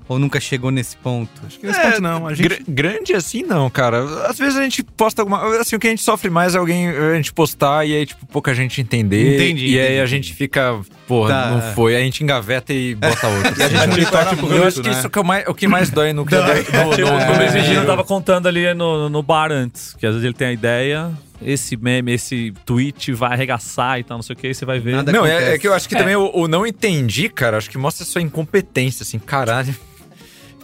[0.08, 1.28] Ou nunca chegou nesse ponto?
[1.44, 2.28] Acho que nesse ponto não.
[2.28, 4.04] A gente Gra- grande assim, não, cara.
[4.28, 5.58] Às vezes a gente posta alguma.
[5.60, 8.24] Assim, o que a gente sofre mais é alguém a gente postar e aí, tipo,
[8.26, 9.34] pouca gente entender.
[9.34, 10.00] Entendi, E aí entendi.
[10.00, 11.50] a gente fica, porra, Tá.
[11.50, 11.94] não foi.
[11.96, 13.54] Aí a gente engaveta e bota outro.
[13.58, 14.98] E a gente monitora tipo, eu acho que né?
[14.98, 16.56] isso que é o, mais, o que mais dói no criador.
[16.56, 16.62] no-
[16.96, 20.34] Tipo, como o Virgínio tava contando ali no, no bar antes, que às vezes ele
[20.34, 21.10] tem a ideia,
[21.42, 24.96] esse meme, esse tweet vai arregaçar e tal, não sei o que, você vai ver.
[24.96, 25.54] Nada Não, é, acontece.
[25.54, 28.22] é que eu acho que também o, o não entendi, cara, acho que mostra sua
[28.22, 29.74] incompetência, assim, caralho.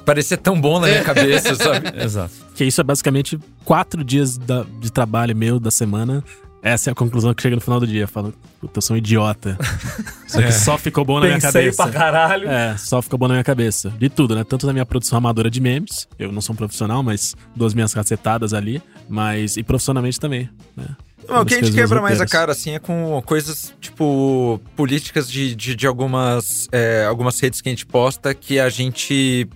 [0.04, 2.02] Parecia tão bom na minha cabeça, sabe?
[2.02, 2.32] Exato.
[2.56, 6.24] Que isso é basicamente quatro dias da- de trabalho meu da semana.
[6.62, 8.06] Essa é a conclusão que chega no final do dia.
[8.06, 9.58] Fala, puta, eu sou um idiota.
[10.28, 11.82] Só que só ficou bom na minha Pensei cabeça.
[11.82, 12.48] pra caralho.
[12.48, 13.90] É, só ficou bom na minha cabeça.
[13.98, 14.44] De tudo, né?
[14.44, 17.74] Tanto da minha produção amadora de memes, eu não sou um profissional, mas dou as
[17.74, 20.86] minhas cacetadas ali, mas e profissionalmente também, né?
[21.28, 25.30] Não, o que a gente quebra mais a cara, assim, é com coisas, tipo, políticas
[25.30, 29.48] de, de, de algumas, é, algumas redes que a gente posta que a gente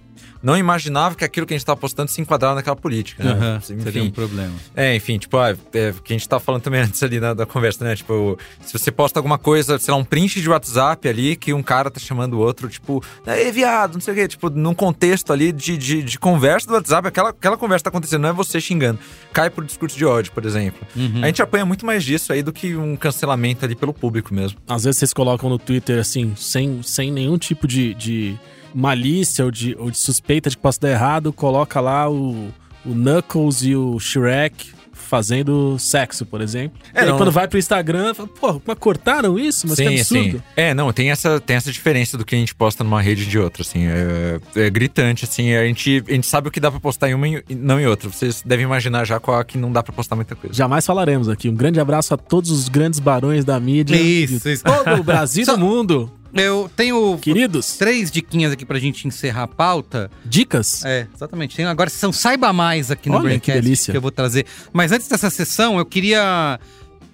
[0.46, 3.32] não imaginava que aquilo que a gente tava postando se enquadrava naquela política, né?
[3.32, 4.54] Aham, Enfim, seria um problema.
[4.76, 7.34] É, enfim, tipo, ah, é, o que a gente tava falando também antes ali na,
[7.34, 7.96] da conversa, né?
[7.96, 11.64] Tipo, se você posta alguma coisa, sei lá, um print de WhatsApp ali, que um
[11.64, 15.32] cara tá chamando o outro, tipo, é viado, não sei o quê, tipo, num contexto
[15.32, 18.60] ali de, de, de conversa do WhatsApp, aquela, aquela conversa tá acontecendo, não é você
[18.60, 19.00] xingando.
[19.32, 20.86] Cai pro discurso de ódio, por exemplo.
[20.94, 21.24] Uhum.
[21.24, 24.60] A gente apanha muito mais disso aí do que um cancelamento ali pelo público mesmo.
[24.68, 28.38] Às vezes vocês colocam no Twitter assim, sem, sem nenhum tipo de, de
[28.76, 32.48] malícia ou de, ou de suspeita de que possa dar errado, coloca lá o,
[32.84, 36.78] o Knuckles e o Shrek fazendo sexo, por exemplo.
[36.92, 39.64] É, e não- quando vai pro Instagram, fala, pô, mas cortaram isso?
[39.68, 40.42] Mas que absurdo.
[40.56, 43.38] É, não, tem essa, tem essa diferença do que a gente posta numa rede de
[43.38, 43.86] outra, assim.
[43.86, 45.52] É, é gritante, assim.
[45.54, 47.86] A gente, a gente sabe o que dá pra postar em uma e não em
[47.86, 48.10] outra.
[48.10, 50.52] Vocês devem imaginar já qual a que não dá pra postar muita coisa.
[50.56, 51.48] Jamais falaremos aqui.
[51.48, 53.94] Um grande abraço a todos os grandes barões da mídia.
[53.94, 54.64] Isso, isso.
[54.64, 56.10] todo o Brasil e do mundo.
[56.36, 60.10] Eu tenho Queridos, três diquinhas aqui pra gente encerrar a pauta.
[60.24, 60.84] dicas?
[60.84, 61.56] É, exatamente.
[61.56, 63.90] Tem agora sessão Saiba Mais aqui no Olha, que Braincast delícia.
[63.92, 64.44] que eu vou trazer.
[64.72, 66.60] Mas antes dessa sessão, eu queria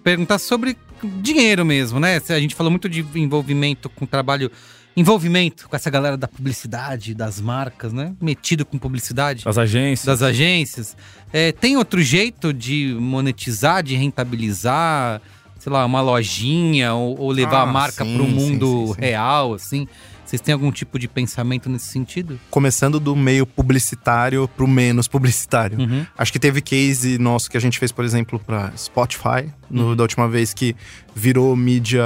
[0.02, 0.76] perguntar sobre
[1.20, 2.20] dinheiro mesmo, né?
[2.28, 4.50] A gente falou muito de envolvimento com trabalho.
[4.94, 8.12] Envolvimento com essa galera da publicidade, das marcas, né?
[8.20, 10.04] Metido com publicidade As agências.
[10.04, 10.94] das agências.
[11.32, 15.22] É, tem outro jeito de monetizar, de rentabilizar,
[15.62, 18.86] sei lá, uma lojinha ou, ou levar Ah, a marca sim, para o sim, mundo
[18.88, 19.00] sim, sim.
[19.00, 19.86] real, assim?
[20.24, 22.40] Vocês têm algum tipo de pensamento nesse sentido?
[22.50, 25.78] Começando do meio publicitário pro menos publicitário.
[25.78, 26.04] Uhum.
[26.18, 30.02] Acho que teve case nosso que a gente fez, por exemplo, pra Spotify, no- da
[30.02, 30.74] última vez que
[31.14, 32.02] virou mídia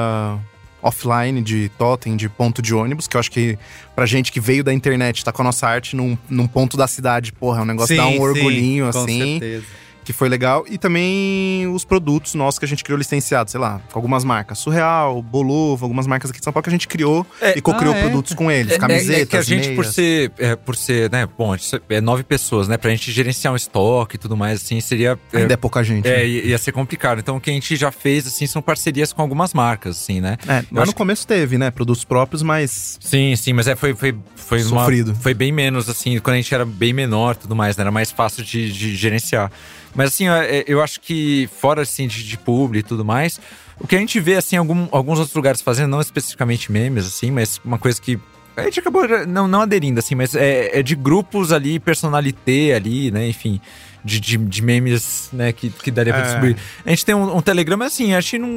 [0.82, 3.58] offline de totem, de ponto de ônibus, que eu acho que
[3.94, 6.86] pra gente que veio da internet, tá com a nossa arte num, num ponto da
[6.86, 9.64] cidade, porra, é um negócio que dá um orgulhinho, com assim, certeza.
[10.06, 10.64] Que foi legal.
[10.70, 14.58] E também os produtos nossos que a gente criou licenciados, sei lá, com algumas marcas.
[14.58, 17.92] Surreal, Bolovo, algumas marcas aqui de São Paulo que a gente criou É, e co-criou
[17.92, 18.02] ah, é?
[18.02, 21.10] produtos com eles, É, camisetas, é, é que a gente, por ser, é, por ser,
[21.10, 24.36] né, bom, a gente é nove pessoas, né, pra gente gerenciar um estoque e tudo
[24.36, 25.18] mais, assim, seria...
[25.32, 26.06] é, Ainda é pouca gente.
[26.06, 26.26] é, né?
[26.26, 27.18] ia ser complicado.
[27.18, 30.36] Então, o que a gente já fez, assim, são parcerias com algumas marcas, assim, né?
[30.46, 31.70] É, mas no que- começo teve, né?
[31.70, 35.14] Produtos próprios, mas Sim, sim, mas é, foi, foi, foi uma- Sofrido.
[35.20, 37.82] foi bem menos, assim, quando a gente era bem menor e tudo mais, né?
[37.82, 39.50] Era mais fácil de, de gerenciar.
[39.96, 43.40] Mas, assim, é, eu acho que, fora, assim, de, de publi e tudo mais,
[43.80, 47.30] o que a gente vê, assim, algum, alguns outros lugares fazendo, não especificamente memes, assim,
[47.30, 48.18] mas uma coisa que.
[48.56, 53.10] A gente acabou não, não aderindo, assim, mas é, é de grupos ali, personalité ali,
[53.10, 53.28] né?
[53.28, 53.60] Enfim,
[54.02, 56.24] de, de, de memes, né, que, que daria pra É.
[56.24, 56.56] distribuir.
[56.84, 58.48] A gente tem um, um Telegram, mas assim, a gente não,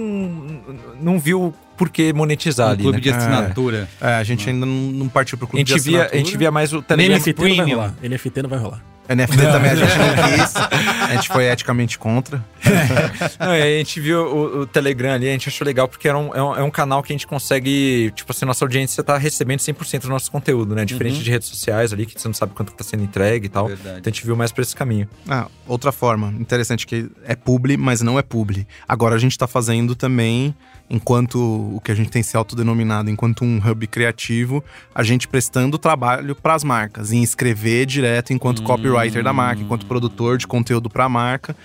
[1.02, 3.02] não viu por que monetizar Um ali, clube né?
[3.04, 3.90] de assinatura.
[4.00, 6.26] é, a gente ainda não, não partiu pro A clube gente, de via, a assinatura.
[6.26, 7.18] gente via mais o Telegram.
[7.18, 7.96] NFT não vai rolar.
[8.02, 8.86] NFT não vai rolar.
[9.10, 10.54] NFT também a gente não quis.
[10.56, 12.44] A gente foi eticamente contra.
[13.40, 16.34] Não, a gente viu o, o Telegram ali, a gente achou legal porque era um,
[16.36, 19.60] é, um, é um canal que a gente consegue, tipo assim, nossa audiência tá recebendo
[19.60, 20.86] 100% do nosso conteúdo, né?
[20.86, 23.50] Diferente de redes sociais ali, que você não sabe quanto que tá sendo entregue e
[23.50, 23.68] tal.
[23.68, 24.00] Verdade.
[24.00, 25.08] Então a gente viu mais pra esse caminho.
[25.28, 28.68] Ah, outra forma interessante que é publi, mas não é publi.
[28.88, 30.54] Agora a gente tá fazendo também,
[30.90, 31.40] enquanto
[31.76, 34.64] o que a gente tem se autodenominado enquanto um hub criativo,
[34.94, 38.62] a gente prestando trabalho pras marcas, em escrever direto enquanto
[39.00, 41.56] copywriter da marca, enquanto produtor de conteúdo pra marca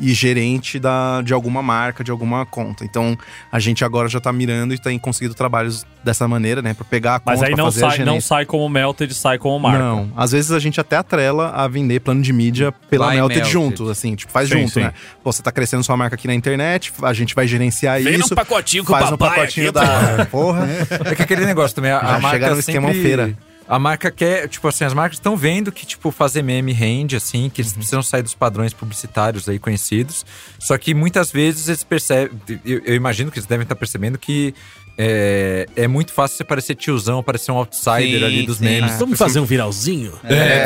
[0.00, 2.84] e gerente da, de alguma marca, de alguma conta.
[2.84, 3.18] Então,
[3.50, 6.72] a gente agora já tá mirando e tem conseguido trabalhos dessa maneira, né?
[6.72, 9.12] Pra pegar a conta, Mas aí pra não fazer a sai, não sai como Melted,
[9.12, 9.78] sai como marca.
[9.80, 13.52] Não, às vezes a gente até atrela a vender plano de mídia pela Melted, Melted.
[13.52, 14.80] junto, assim, tipo, faz Sim, junto, sim.
[14.82, 14.92] né?
[15.24, 18.28] Pô, você tá crescendo sua marca aqui na internet, a gente vai gerenciar Vem isso.
[18.30, 20.68] num pacotinho com faz o um papai pacotinho aqui, da porra.
[21.06, 23.34] É que aquele negócio também, a, Já a marca chegaram no esquema sempre- feira.
[23.68, 27.50] A marca quer, tipo assim, as marcas estão vendo que, tipo, fazer meme rende, assim,
[27.52, 27.76] que eles Uhum.
[27.78, 30.24] precisam sair dos padrões publicitários aí conhecidos.
[30.58, 32.30] Só que muitas vezes eles percebem,
[32.64, 34.54] eu, eu imagino que eles devem estar percebendo que
[35.00, 38.64] é, é muito fácil você parecer tiozão, parecer um outsider Sim, ali dos sim.
[38.64, 38.98] memes.
[38.98, 40.12] Vamos fazer um viralzinho?
[40.24, 40.62] É,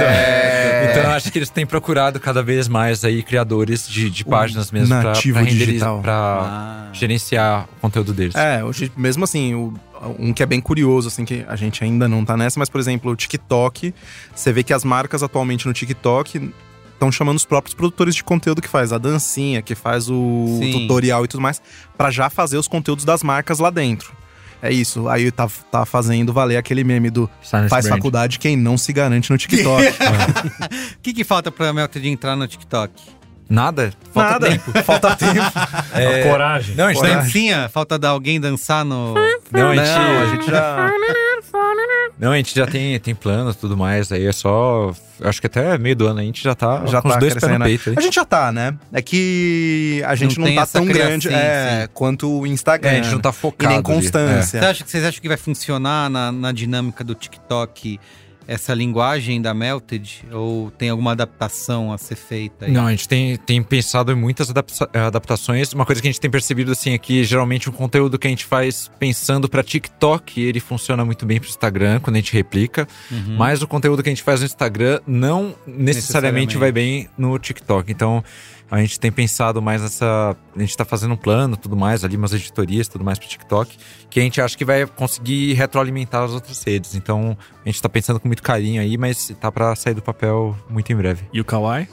[0.87, 4.25] então, então eu acho que eles têm procurado cada vez mais aí criadores de, de
[4.25, 6.01] páginas mesmo pra, renderizar- digital.
[6.01, 6.91] pra Ah.
[6.95, 8.35] gerenciar o conteúdo deles.
[8.35, 9.75] É, hoje, mesmo assim, o-
[10.19, 12.81] um que é bem curioso, assim, que a gente ainda não tá nessa, mas, por
[12.81, 13.95] exemplo, o TikTok,
[14.35, 16.53] você vê que as marcas atualmente no TikTok
[16.93, 20.73] estão chamando os próprios produtores de conteúdo que faz a dancinha, que faz o Sim.
[20.73, 21.61] tutorial e tudo mais,
[21.97, 24.13] pra já fazer os conteúdos das marcas lá dentro.
[24.63, 25.09] É isso.
[25.09, 27.97] Aí tá, tá fazendo valer aquele meme do Silent faz Brand.
[27.97, 29.83] faculdade quem não se garante no TikTok.
[30.97, 32.93] O que, que falta pra Melted entrar no TikTok?
[33.49, 33.93] Nada?
[34.15, 34.49] Falta Nada.
[34.49, 34.73] tempo.
[34.85, 35.41] Falta tempo.
[35.95, 36.75] É, Coragem.
[36.75, 37.69] Não, a gente Dancinha?
[37.69, 39.15] Falta dar alguém dançar no.
[39.51, 40.91] não, a gente, Não, a gente já.
[42.19, 44.11] não, a gente já tem, tem planos e tudo mais.
[44.11, 44.93] Aí é só.
[45.21, 47.35] Acho que até meio do ano a gente já tá já com tá os dois
[47.35, 47.91] pés no peito.
[47.91, 47.97] aí.
[47.99, 48.75] A gente já tá, né?
[48.93, 52.91] É que a gente Não não, tá tão criação, grande é, quanto o Instagram.
[52.91, 53.69] É, a gente não tá E focado.
[53.69, 53.85] nem ali.
[53.85, 54.61] constância.
[54.61, 58.01] Você acha, vocês acham que vai funcionar na, na dinâmica do TikTok
[58.47, 60.25] essa linguagem da Melted?
[60.33, 62.73] Ou tem alguma adaptação a ser feita aí?
[62.73, 65.73] Não, a gente tem, tem pensado em muitas adapta- adaptações.
[65.73, 68.31] Uma coisa que a gente tem percebido assim é que geralmente o conteúdo que a
[68.31, 72.87] gente faz pensando pra TikTok, ele funciona muito bem pro Instagram quando a gente replica.
[73.11, 73.37] Uhum.
[73.37, 76.57] Mas o conteúdo que a gente faz no Instagram não necessariamente, Necessariamente.
[76.59, 77.91] vai bem no TikTok.
[77.91, 78.23] Então,
[78.73, 80.35] a gente tem pensado mais nessa.
[80.57, 83.77] A gente tá fazendo um plano, tudo mais, ali, umas editorias, tudo mais pro TikTok,
[84.09, 86.95] que a gente acha que vai conseguir retroalimentar as outras redes.
[86.95, 90.57] Então, a gente tá pensando com muito carinho aí, mas tá pra sair do papel
[90.71, 91.23] muito em breve.
[91.35, 91.87] E o Kawaii?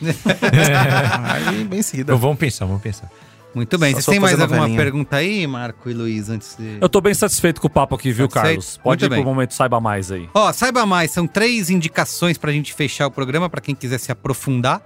[0.02, 2.10] Aí, bem em seguida.
[2.10, 3.08] Então vamos pensar, vamos pensar.
[3.54, 3.92] Muito bem.
[3.92, 4.82] Só Vocês têm mais alguma novelinha.
[4.82, 6.78] pergunta aí, Marco e Luiz, antes de...
[6.80, 8.46] Eu tô bem satisfeito com o papo aqui, viu, Satisfeito?
[8.46, 8.76] Carlos?
[8.78, 9.34] Pode Muito ir pro bem.
[9.34, 10.28] momento Saiba Mais aí.
[10.34, 14.10] Ó, saiba mais, são três indicações pra gente fechar o programa, pra quem quiser se
[14.10, 14.82] aprofundar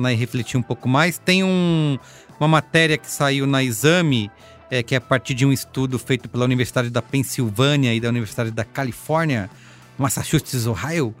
[0.00, 1.18] né, e refletir um pouco mais.
[1.18, 1.98] Tem um-
[2.38, 4.30] uma matéria que saiu na Exame,
[4.70, 8.08] é, que é a partir de um estudo feito pela Universidade da Pensilvânia e da
[8.08, 9.50] Universidade da Califórnia,
[9.98, 11.14] Massachusetts, Ohio,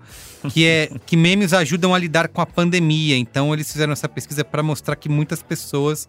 [0.50, 3.16] que é que memes ajudam a lidar com a pandemia.
[3.16, 6.08] Então eles fizeram essa pesquisa para mostrar que muitas pessoas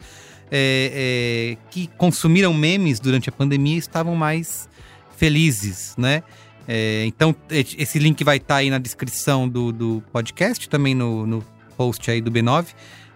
[0.52, 4.70] é, é, que consumiram memes durante a pandemia estavam mais
[5.18, 6.24] felizes, né?
[6.68, 11.44] É, então, esse link vai estar aí na descrição do, do podcast, também no, no
[11.78, 12.68] post aí do B9.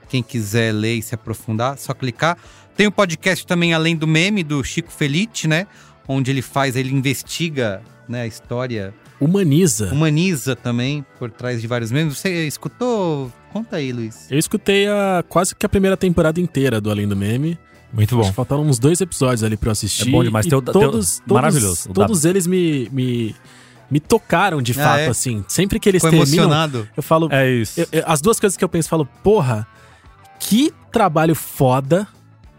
[0.09, 2.37] Quem quiser ler e se aprofundar, só clicar.
[2.75, 5.65] Tem o podcast também Além do Meme, do Chico Felite, né?
[6.07, 9.91] Onde ele faz, ele investiga né, a história, Humaniza.
[9.91, 12.17] humaniza também por trás de vários memes.
[12.17, 13.31] Você escutou?
[13.51, 14.29] Conta aí, Luiz.
[14.29, 17.57] Eu escutei a, quase que a primeira temporada inteira do Além do Meme.
[17.91, 18.29] Muito Acho bom.
[18.29, 20.09] que faltaram uns dois episódios ali pra eu assistir.
[20.09, 20.45] É bom demais.
[20.45, 23.33] E da- todos, tem o- todos, maravilhoso, Todos eles me, me,
[23.89, 25.07] me tocaram de Ah, fato, é?
[25.07, 25.43] assim.
[25.47, 26.87] Sempre que eles Ficou terminam, emocionado?
[26.95, 27.27] eu falo.
[27.31, 27.79] É isso.
[27.81, 29.67] eu- eu- as duas coisas que eu penso, eu falo, porra,
[30.39, 32.07] que trabalho foda.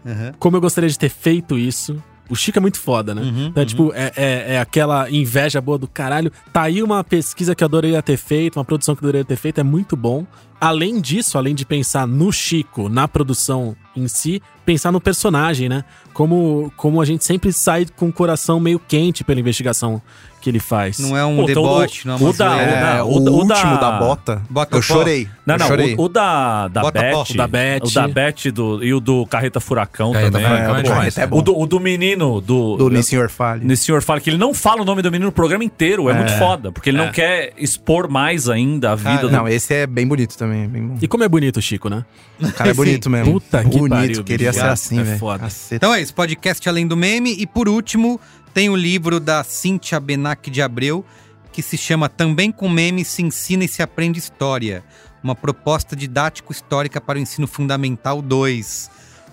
[0.05, 0.31] Aham.
[0.39, 2.01] Como eu gostaria de ter feito isso.
[2.29, 3.21] O Chico é muito foda, né?
[3.21, 6.29] Uhum, então, é, tipo, é, é, é aquela inveja boa do caralho.
[6.51, 9.37] Tá aí uma pesquisa que eu adoraria ter feito, uma produção que eu adoraria ter
[9.37, 10.25] feito, é muito bom.
[10.59, 15.85] Além disso, além de pensar no Chico, na produção em si, pensar no personagem, né?
[16.13, 20.01] Como, como a gente sempre sai com o coração meio quente pela investigação
[20.41, 20.99] que ele faz.
[20.99, 22.71] Não é um Pô, então, debote, não é o uma da- zoeira.
[22.71, 25.27] É, o o, da- o da- último da bota, Bota eu chorei.
[25.45, 25.95] Não, eu não, chorei.
[25.95, 27.13] o, o da, da Bota Beth.
[27.31, 27.79] O da Beth.
[27.83, 30.47] o da Beth do, e o do Carreta Furacão Carreta também.
[30.47, 31.17] Furacão é Pô, demais.
[31.17, 31.37] é bom.
[31.37, 33.75] o, do, o do menino do, Do Nissin Orfale.
[33.77, 36.09] Senhor fala que ele não fala o nome do menino no programa inteiro.
[36.09, 39.31] É, muito foda, porque ele não quer expor mais ainda a vida Cara, do.
[39.31, 40.63] Não, esse é bem bonito também.
[40.63, 40.97] é Bem bom.
[41.01, 42.03] E como é bonito o Chico, né?
[42.39, 43.33] O cara é bonito mesmo.
[43.33, 44.53] Puta que bonito, pariu, queria.
[44.61, 45.19] Ser assim, É velho.
[45.19, 45.39] foda.
[45.39, 45.75] Caceta.
[45.75, 47.33] Então é isso, podcast Além do Meme.
[47.39, 48.19] E por último,
[48.53, 51.05] tem o livro da Cíntia Benac de Abreu,
[51.51, 54.83] que se chama Também com Meme se ensina e se aprende história.
[55.23, 58.89] Uma proposta didático-histórica para o ensino fundamental 2.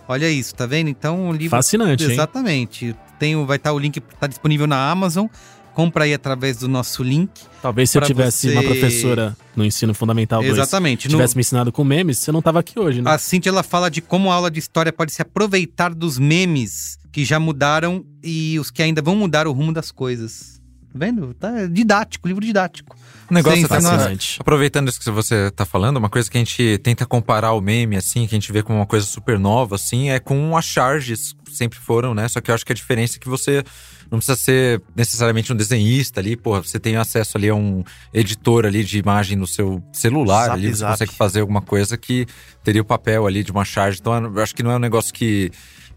[0.08, 0.88] Olha isso, tá vendo?
[0.88, 1.50] Então o livro.
[1.56, 2.10] Fascinante, hein?
[2.12, 2.94] Exatamente.
[3.18, 5.26] Tem, o- vai estar o link, tá disponível na Amazon.
[5.74, 7.30] Compra aí através do nosso link.
[7.60, 11.08] Talvez se eu tivesse você- uma professora no ensino fundamental 2 Exatamente.
[11.08, 13.10] No- tivesse me ensinado com memes, você não tava aqui hoje, né?
[13.10, 16.96] A Cintia ela fala de como a aula de história pode se aproveitar dos memes
[17.10, 20.54] que já mudaram e os que ainda vão mudar o rumo das coisas.
[20.92, 21.34] Tá vendo?
[21.34, 22.96] Tá didático, livro didático.
[23.28, 24.36] O negócio Sim, até nós- Fascinante.
[24.40, 27.96] Aproveitando isso que você tá falando, uma coisa que a gente tenta comparar o meme,
[27.96, 31.34] assim, que a gente vê como uma coisa super nova, assim, é com as charges,
[31.50, 32.28] sempre foram, né?
[32.28, 33.64] Só que eu acho que a diferença é que você
[34.10, 37.82] não precisa ser necessariamente um desenhista ali, porra, você tem acesso ali a um
[38.12, 40.92] editor ali de imagem no seu celular Zap, ali, você zap.
[40.92, 42.26] consegue fazer alguma coisa que
[42.62, 43.98] teria o papel ali de uma charge.
[44.00, 45.50] Então eu acho que não é um negócio que.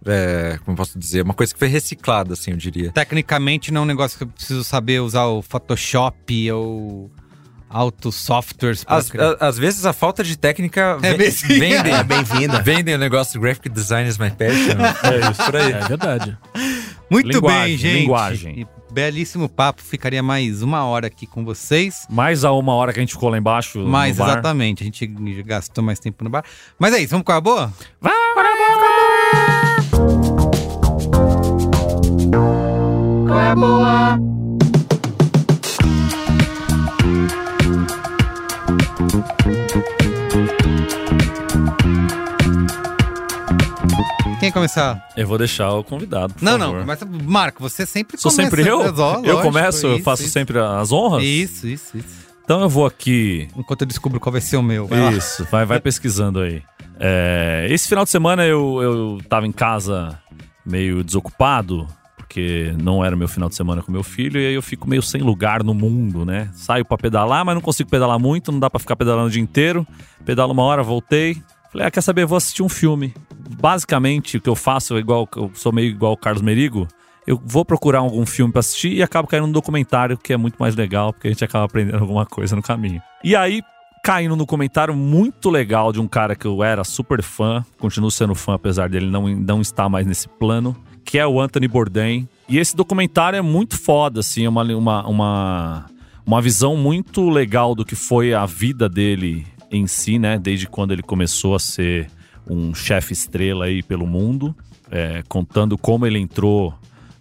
[0.05, 1.23] É, como eu posso dizer?
[1.23, 2.91] Uma coisa que foi reciclada, assim, eu diria.
[2.91, 7.11] Tecnicamente não é um negócio que eu preciso saber usar o Photoshop ou
[7.69, 9.11] altos softwares Às,
[9.41, 11.47] às vezes a falta de técnica É ven- bem assim.
[11.47, 12.61] vendem, É bem-vinda.
[12.61, 14.77] vendem o negócio graphic design is my passion.
[15.03, 15.71] É isso por aí.
[15.73, 16.37] É verdade.
[17.09, 18.01] Muito linguagem, bem, gente.
[18.01, 18.59] linguagem.
[18.61, 19.81] E belíssimo papo.
[19.81, 22.05] Ficaria mais uma hora aqui com vocês.
[22.09, 23.83] Mais a uma hora que a gente ficou lá embaixo.
[24.13, 24.29] Bar.
[24.29, 25.07] exatamente, a gente
[25.43, 26.43] gastou mais tempo no bar.
[26.77, 27.71] Mas é isso, vamos com a boa?
[33.27, 34.46] Qual é a boa?
[44.47, 45.09] Quem começar?
[45.17, 46.33] Eu vou deixar o convidado.
[46.41, 46.73] Não, favor.
[46.73, 47.05] não, começa.
[47.05, 48.49] Marco, você sempre Sou começa.
[48.49, 48.79] sempre eu?
[48.79, 50.31] Ó, eu começo, eu isso, faço isso.
[50.31, 51.23] sempre as honras?
[51.23, 52.27] Isso, isso, isso.
[52.43, 53.49] Então eu vou aqui.
[53.57, 54.87] Enquanto eu descubro qual vai ser o meu.
[54.87, 55.13] Vai.
[55.13, 56.63] Isso, vai, vai pesquisando aí.
[56.97, 60.17] É, esse final de semana eu, eu tava em casa
[60.65, 64.61] meio desocupado, porque não era meu final de semana com meu filho, e aí eu
[64.61, 66.49] fico meio sem lugar no mundo, né?
[66.53, 69.41] Saio pra pedalar, mas não consigo pedalar muito, não dá pra ficar pedalando o dia
[69.41, 69.85] inteiro.
[70.25, 71.41] Pedalo uma hora, voltei.
[71.77, 72.25] Falei, ah, quer saber?
[72.25, 73.13] Vou assistir um filme.
[73.61, 76.87] Basicamente, o que eu faço igual, eu sou meio igual o Carlos Merigo.
[77.27, 80.55] Eu vou procurar algum filme pra assistir e acabo caindo num documentário, que é muito
[80.55, 82.99] mais legal, porque a gente acaba aprendendo alguma coisa no caminho.
[83.23, 83.61] E aí,
[84.03, 88.33] caindo no comentário muito legal de um cara que eu era super fã, continuo sendo
[88.33, 90.75] fã, apesar dele não, não estar mais nesse plano,
[91.05, 92.27] que é o Anthony Bourdain.
[92.49, 95.85] E esse documentário é muito foda, assim, é uma, uma, uma,
[96.25, 100.37] uma visão muito legal do que foi a vida dele em si, né?
[100.37, 102.09] Desde quando ele começou a ser
[102.49, 104.55] um chefe estrela aí pelo mundo,
[104.89, 106.73] é, contando como ele entrou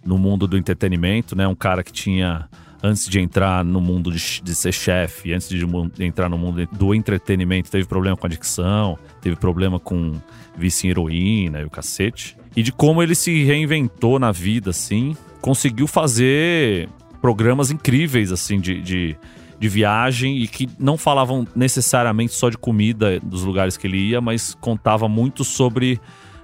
[0.05, 1.47] no mundo do entretenimento, né?
[1.47, 2.47] Um cara que tinha
[2.81, 6.65] antes de entrar no mundo de, de ser chefe, antes de, de entrar no mundo
[6.71, 10.13] do entretenimento, teve problema com adicção, teve problema com
[10.57, 12.37] vício em heroína e o cacete.
[12.55, 16.89] E de como ele se reinventou na vida, assim, conseguiu fazer
[17.21, 19.15] programas incríveis, assim, de, de,
[19.59, 24.21] de, viagem e que não falavam necessariamente só de comida dos lugares que ele ia,
[24.21, 25.99] mas contava muito sobre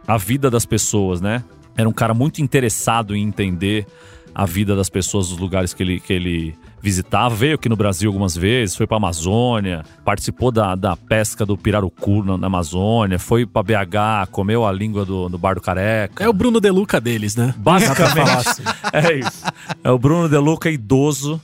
[0.08, 1.44] a vida das pessoas, né?
[1.76, 3.88] Era um cara muito interessado em entender
[4.36, 7.34] a vida das pessoas dos lugares que ele, que ele visitava.
[7.34, 12.24] Veio aqui no Brasil algumas vezes, foi pra Amazônia, participou da, da pesca do pirarucu
[12.24, 16.24] na, na Amazônia, foi pra BH, comeu a língua do, do Bar do Careca.
[16.24, 17.54] É o Bruno Deluca deles, né?
[17.58, 18.64] Basicamente.
[18.92, 19.44] é isso.
[19.84, 21.40] É o Bruno Deluca idoso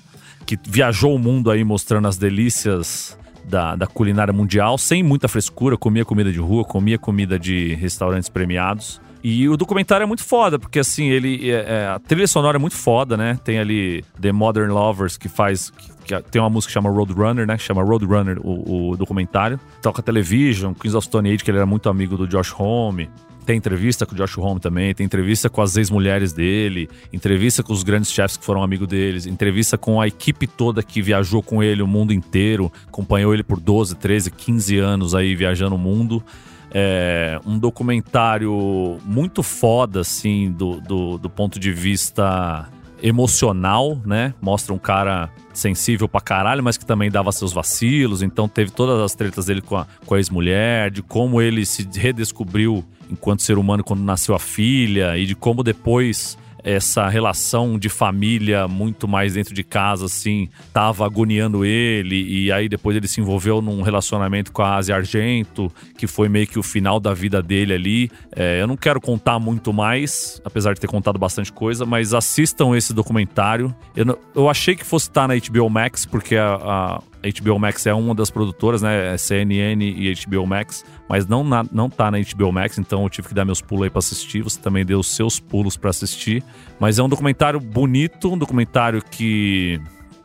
[0.50, 5.78] que viajou o mundo aí mostrando as delícias da, da, culinária mundial, sem muita frescura,
[5.78, 9.00] comia comida de rua, comia comida de restaurantes premiados.
[9.24, 11.52] E o documentário é muito foda, porque assim, ele.
[11.52, 13.38] É, é, a trilha sonora é muito foda, né?
[13.44, 15.70] Tem ali The Modern Lovers, que faz.
[15.70, 17.56] Que, que tem uma música que chama Roadrunner, né?
[17.56, 19.60] Que chama Roadrunner, o, o documentário.
[19.84, 23.08] Toca Television, Queens of Stone Age, que ele era muito amigo do Josh Homme.
[23.50, 27.74] Tem entrevista com o Josh Homme também, tem entrevista com as ex-mulheres dele, entrevista com
[27.74, 31.64] os grandes chefs que foram amigos deles, entrevista com a equipe toda que viajou com
[31.64, 36.24] ele o mundo inteiro, acompanhou ele por 12, 13, 15 anos aí viajando o mundo.
[36.70, 42.70] É um documentário muito foda, assim, do, do, do ponto de vista
[43.02, 44.32] emocional, né?
[44.40, 48.22] Mostra um cara sensível pra caralho, mas que também dava seus vacilos.
[48.22, 51.90] Então teve todas as tretas dele com a, com a ex-mulher, de como ele se
[51.96, 57.90] redescobriu enquanto ser humano quando nasceu a filha, e de como depois essa relação de
[57.90, 62.46] família muito mais dentro de casa, assim, tava agoniando ele.
[62.46, 66.48] E aí depois ele se envolveu num relacionamento com a Asia Argento, que foi meio
[66.48, 68.12] que o final da vida dele ali.
[68.36, 72.76] É, eu não quero contar muito mais, apesar de ter contado bastante coisa, mas assistam
[72.76, 73.74] esse documentário.
[73.96, 77.86] Eu, não, eu achei que fosse estar na HBO Max, porque a, a HBO Max
[77.86, 79.14] é uma das produtoras, né?
[79.14, 83.10] É CNN e HBO Max, mas não, na, não tá na HBO Max, então eu
[83.10, 84.42] tive que dar meus pulos aí pra assistir.
[84.42, 86.44] Você também deu os seus pulos para assistir.
[86.80, 89.82] Mas é um documentário bonito, um documentário que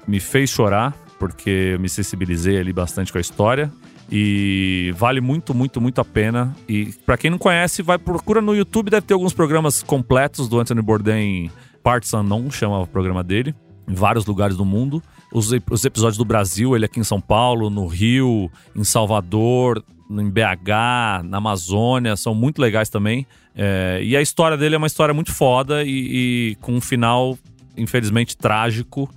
[0.06, 3.72] me fez chorar, porque eu me sensibilizei ali bastante com a história.
[4.10, 6.54] E vale muito, muito, muito a pena.
[6.68, 10.60] E para quem não conhece, vai procura no YouTube, deve ter alguns programas completos do
[10.60, 11.50] Anthony Bourdain,
[11.82, 13.54] Parts Unknown, chama o programa dele,
[13.88, 15.02] em vários lugares do mundo
[15.34, 20.30] os, os episódios do Brasil, ele aqui em São Paulo, no Rio, em Salvador, em
[20.30, 23.26] BH, na Amazônia, são muito legais também.
[23.56, 27.36] É, e a história dele é uma história muito foda e, e, com um final,
[27.76, 29.10] infelizmente, trágico.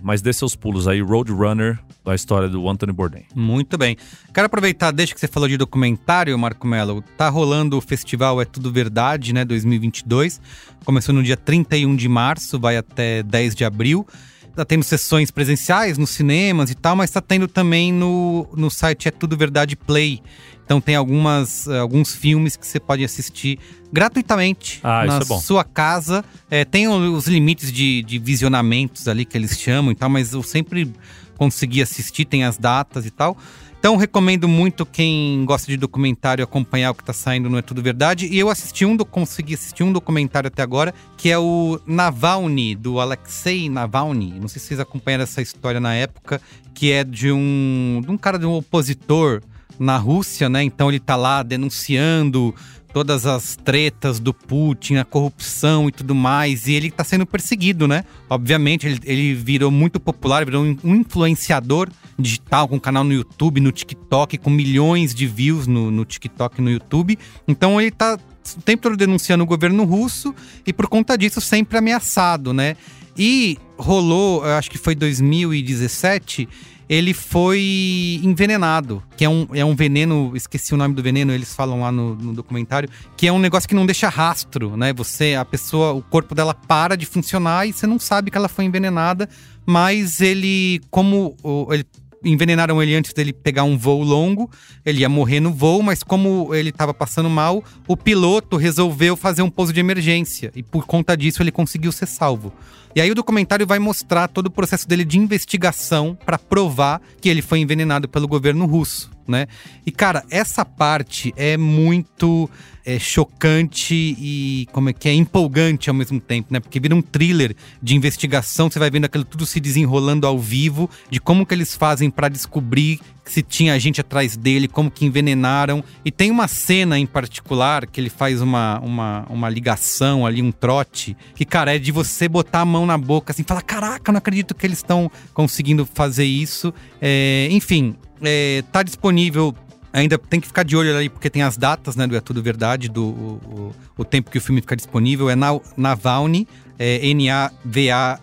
[0.00, 3.24] Mas dê seus pulos aí, Roadrunner, a história do Anthony Bourdain.
[3.34, 3.96] Muito bem.
[4.32, 8.44] Quero aproveitar, desde que você falou de documentário, Marco Mello, tá rolando o festival É
[8.44, 10.40] Tudo Verdade, né, 2022.
[10.84, 14.06] Começou no dia 31 de março, vai até 10 de abril
[14.54, 19.08] tá tendo sessões presenciais nos cinemas e tal, mas tá tendo também no, no site
[19.08, 20.20] É Tudo Verdade Play.
[20.64, 23.58] Então tem algumas, eh, alguns filmes que você pode assistir
[23.92, 26.24] gratuitamente ah, na é sua casa.
[26.48, 30.44] É, tem os limites de, de visionamentos ali que eles chamam e tal, mas eu
[30.44, 30.92] sempre
[31.36, 33.36] consegui assistir, tem as datas e tal.
[33.80, 37.82] Então recomendo muito quem gosta de documentário acompanhar o que tá saindo no É Tudo
[37.82, 38.26] Verdade.
[38.26, 43.00] E eu assisti um, consegui assistir um documentário até agora, que é o Navalny, do
[43.00, 44.38] Alexei Navalny.
[44.38, 46.42] Não sei se vocês acompanharam essa história na época,
[46.74, 49.40] que é de um, de um cara de um opositor
[49.78, 50.62] na Rússia, né?
[50.62, 52.54] Então ele tá lá denunciando
[52.92, 57.86] todas as tretas do Putin, a corrupção e tudo mais, e ele está sendo perseguido,
[57.86, 58.04] né?
[58.28, 61.88] Obviamente, ele, ele virou muito popular, virou um influenciador
[62.18, 66.62] digital, com canal no YouTube, no TikTok, com milhões de views no, no TikTok e
[66.62, 67.18] no YouTube.
[67.46, 68.18] Então ele está
[68.56, 70.34] o tempo todo denunciando o governo russo
[70.66, 72.76] e por conta disso sempre ameaçado, né?
[73.16, 76.48] E rolou, acho que foi 2017,
[76.90, 81.54] ele foi envenenado, que é um, é um veneno, esqueci o nome do veneno, eles
[81.54, 84.92] falam lá no, no, documentário, que é um negócio que não deixa rastro, né?
[84.94, 88.48] Você, a pessoa, o corpo dela para de funcionar e você não sabe que ela
[88.48, 89.28] foi envenenada,
[89.64, 91.36] mas ele, como
[91.70, 91.86] ele
[92.24, 94.50] envenenaram ele antes dele pegar um voo longo.
[94.84, 99.42] Ele ia morrer no voo, mas como ele estava passando mal, o piloto resolveu fazer
[99.42, 100.50] um pouso de emergência.
[100.54, 102.52] E por conta disso ele conseguiu ser salvo.
[102.94, 107.28] E aí o documentário vai mostrar todo o processo dele de investigação para provar que
[107.28, 109.10] ele foi envenenado pelo governo russo.
[109.28, 109.46] né?
[109.86, 112.50] E, cara, essa parte é muito
[112.84, 116.60] é, chocante e como é que é empolgante ao mesmo tempo, né?
[116.60, 120.88] Porque vira um thriller de investigação, você vai vendo aquilo tudo se desenrolando ao vivo,
[121.10, 125.84] de como que eles fazem para descobrir se tinha gente atrás dele, como que envenenaram.
[126.04, 130.50] E tem uma cena em particular que ele faz uma, uma, uma ligação ali, um
[130.50, 134.18] trote, que, cara, é de você botar a mão na boca assim, falar: caraca, não
[134.18, 136.74] acredito que eles estão conseguindo fazer isso.
[137.00, 139.54] É, enfim, é, tá disponível
[139.92, 142.40] Ainda tem que ficar de olho ali, porque tem as datas, né, do É Tudo
[142.42, 145.28] Verdade, do o, o tempo que o filme fica disponível.
[145.28, 146.46] É na, Navalny,
[146.78, 148.20] é N-A-V-A-L-N-Y.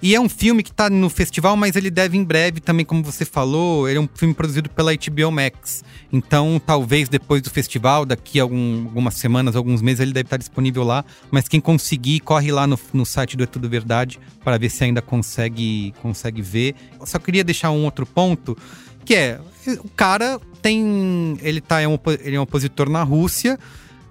[0.00, 3.02] E é um filme que tá no festival, mas ele deve em breve também, como
[3.02, 5.82] você falou, ele é um filme produzido pela HBO Max.
[6.12, 10.36] Então, talvez depois do festival, daqui a algum, algumas semanas, alguns meses, ele deve estar
[10.36, 11.04] disponível lá.
[11.32, 14.84] Mas quem conseguir, corre lá no, no site do É Tudo Verdade para ver se
[14.84, 16.76] ainda consegue, consegue ver.
[17.00, 18.56] Eu só queria deixar um outro ponto
[19.04, 19.40] que é,
[19.72, 21.38] o cara tem.
[21.42, 23.58] Ele, tá, é um, ele é um opositor na Rússia.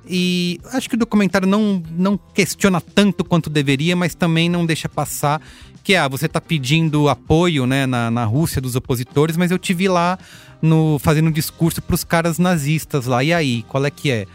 [0.07, 4.87] E acho que o documentário não, não questiona tanto quanto deveria, mas também não deixa
[4.87, 5.41] passar
[5.85, 9.71] que ah, você está pedindo apoio né, na, na Rússia dos opositores, mas eu te
[9.71, 10.17] vi lá
[10.59, 13.23] no, fazendo um discurso para os caras nazistas lá.
[13.23, 14.25] E aí, qual é que é?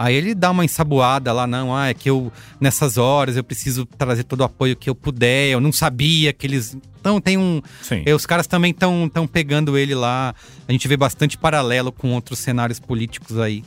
[0.00, 3.84] Aí ele dá uma ensaboada lá, não, ah, é que eu, nessas horas, eu preciso
[3.84, 6.74] trazer todo o apoio que eu puder, eu não sabia que eles.
[6.98, 7.60] Então tem um.
[7.82, 8.02] Sim.
[8.06, 10.34] E os caras também estão tão pegando ele lá.
[10.66, 13.62] A gente vê bastante paralelo com outros cenários políticos aí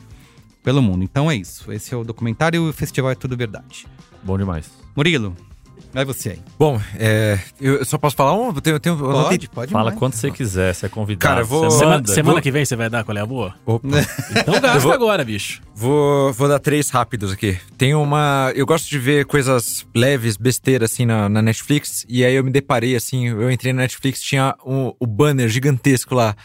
[0.64, 1.04] pelo mundo.
[1.04, 1.72] Então é isso.
[1.72, 3.86] Esse é o documentário e o festival é tudo verdade.
[4.24, 4.72] Bom demais.
[4.96, 5.38] Murilo,
[5.94, 6.40] vai você aí.
[6.58, 8.48] Bom, é, eu só posso falar um?
[8.48, 10.00] Eu tenho, eu tenho, eu tenho- pode Fala mais.
[10.00, 11.20] quando você quiser, você é convidado.
[11.30, 12.14] Cara, eu vou- Semana, manda.
[12.14, 13.54] semana Vou- que vem você vai dar qual é a boa?
[13.66, 13.88] Opa.
[14.36, 15.62] Então gasta vou- agora, bicho.
[15.76, 17.58] Vou, vou dar três rápidos aqui.
[17.78, 18.52] Tem uma.
[18.56, 22.06] Eu gosto de ver coisas leves, besteira, assim, na, na Netflix.
[22.10, 26.14] E aí eu me deparei, assim, eu entrei na Netflix, tinha um- o banner gigantesco
[26.16, 26.36] lá.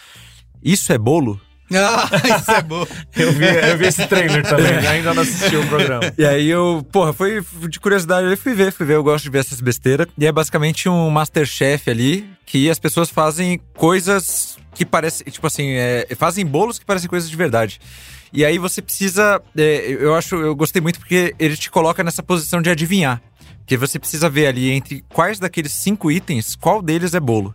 [0.62, 1.40] Isso é bolo?
[1.74, 2.08] Ah,
[2.40, 2.86] isso é bom.
[3.16, 6.12] Eu vi, eu vi esse trailer também, ainda não assisti o programa.
[6.16, 9.30] E aí eu, porra, foi de curiosidade, eu fui ver, fui ver, eu gosto de
[9.30, 10.06] ver essas besteiras.
[10.16, 15.70] E é basicamente um Masterchef ali, que as pessoas fazem coisas que parecem, tipo assim,
[15.72, 17.80] é, fazem bolos que parecem coisas de verdade.
[18.32, 22.22] E aí você precisa, é, eu acho, eu gostei muito porque ele te coloca nessa
[22.22, 23.20] posição de adivinhar.
[23.58, 27.54] Porque você precisa ver ali entre quais daqueles cinco itens, qual deles é bolo.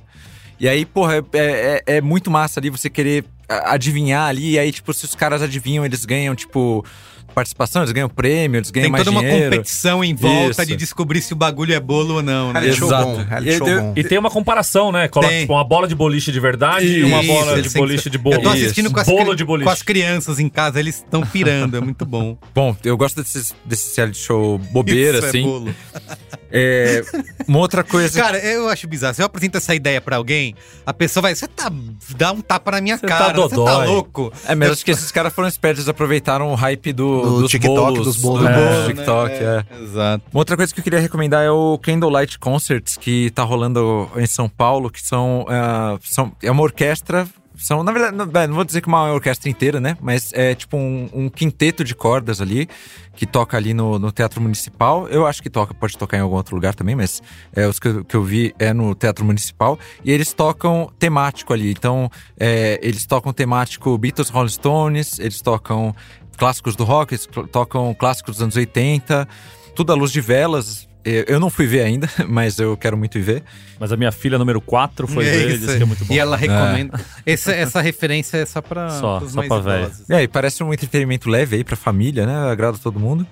[0.59, 3.25] E aí, porra, é, é- é muito massa ali você querer
[3.65, 4.51] adivinhar ali.
[4.51, 6.85] E aí, tipo, se os caras adivinham, eles ganham, tipo,
[7.33, 9.49] participação, eles ganham prêmio, eles ganham Tem mais toda uma dinheiro.
[9.49, 10.65] competição em volta Isso.
[10.67, 12.67] de descobrir se o bagulho é bolo ou não, né?
[12.67, 13.05] Exato.
[13.05, 13.93] bom, E show eu- bom.
[13.95, 15.07] E tem uma comparação, né?
[15.07, 15.41] Coloca Tem.
[15.41, 17.87] tipo, uma bola de boliche de verdade e uma Isso, bola eles de têm que-
[17.87, 18.35] boliche de bolo.
[18.35, 19.65] Eu tô assistindo com as, bolo de boliche.
[19.65, 22.37] com as crianças em casa, eles estão pirando, é muito bom.
[22.53, 25.41] Bom, eu gosto desses, desse reality show bobeira, Isso é assim.
[25.41, 25.73] bolo.
[26.55, 27.03] É,
[27.47, 28.21] uma outra coisa.
[28.21, 29.15] Cara, eu acho bizarro.
[29.15, 30.53] Se eu apresento essa ideia pra alguém,
[30.85, 31.71] a pessoa vai, você tá.
[32.15, 34.31] dá um tapa na minha Você tá cara, você tá dodói." louco.
[34.47, 37.51] É, mas acho que esses caras foram espertos, eles aproveitaram o hype do, Do dos
[37.51, 38.41] TikTok, bolos, dos bolos.
[38.41, 39.65] do Do bolo, TikTok, né?
[39.71, 39.83] é.
[39.83, 40.23] Exato.
[40.31, 44.27] Uma outra coisa que eu queria recomendar é o Candlelight Concerts, que tá rolando em
[44.27, 47.27] São Paulo, que são, ah, são é uma orquestra.
[47.63, 49.95] São, na verdade, não, não vou dizer que uma orquestra inteira, né?
[50.01, 52.67] Mas é tipo um, um quinteto de cordas ali,
[53.15, 55.07] que toca ali no, no Teatro Municipal.
[55.07, 57.21] Eu acho que toca, pode tocar em algum outro lugar também, mas
[57.55, 59.79] é, os que, eu- que eu vi é no Teatro Municipal.
[60.03, 61.71] E eles tocam temático ali.
[61.71, 65.95] Então, é, eles tocam temático Beatles, Rolling Stones, eles tocam
[66.37, 69.25] clássicos do rock, eles tocam clássicos dos anos 80,
[69.73, 70.85] tudo à luz de velas.
[71.05, 73.43] É, Eu não fui ver ainda, mas eu quero muito ir ver.
[73.79, 76.13] Mas a minha filha número 4 foi É ver e disse que é muito bom.
[76.13, 76.99] E ela recomenda.
[77.25, 78.89] Essa, essa referência é só pra.
[78.89, 79.85] Só- só mais pra velho.
[79.85, 80.09] idosos.
[80.09, 82.35] É, e parece um entretenimento leve aí pra família, né?
[82.51, 83.25] Agrada todo mundo.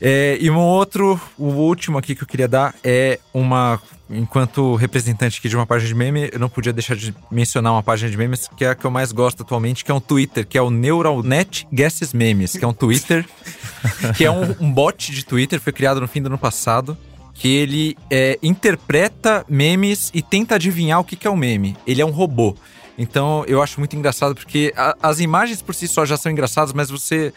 [0.00, 3.80] É, e um outro, o último aqui que eu queria dar é uma.
[4.12, 7.82] Enquanto representante aqui de uma página de meme, eu não podia deixar de mencionar uma
[7.82, 10.46] página de memes que é a que eu mais gosto atualmente, que é um Twitter,
[10.46, 13.26] que é o Neuralnet Guesses Memes, que é um Twitter,
[14.16, 16.96] que é um, um bot de Twitter, foi criado no fim do ano passado,
[17.34, 21.76] que ele é, interpreta memes e tenta adivinhar o que, que é um meme.
[21.86, 22.54] Ele é um robô.
[22.98, 26.74] Então eu acho muito engraçado porque a- as imagens por si só já são engraçadas,
[26.74, 27.32] mas você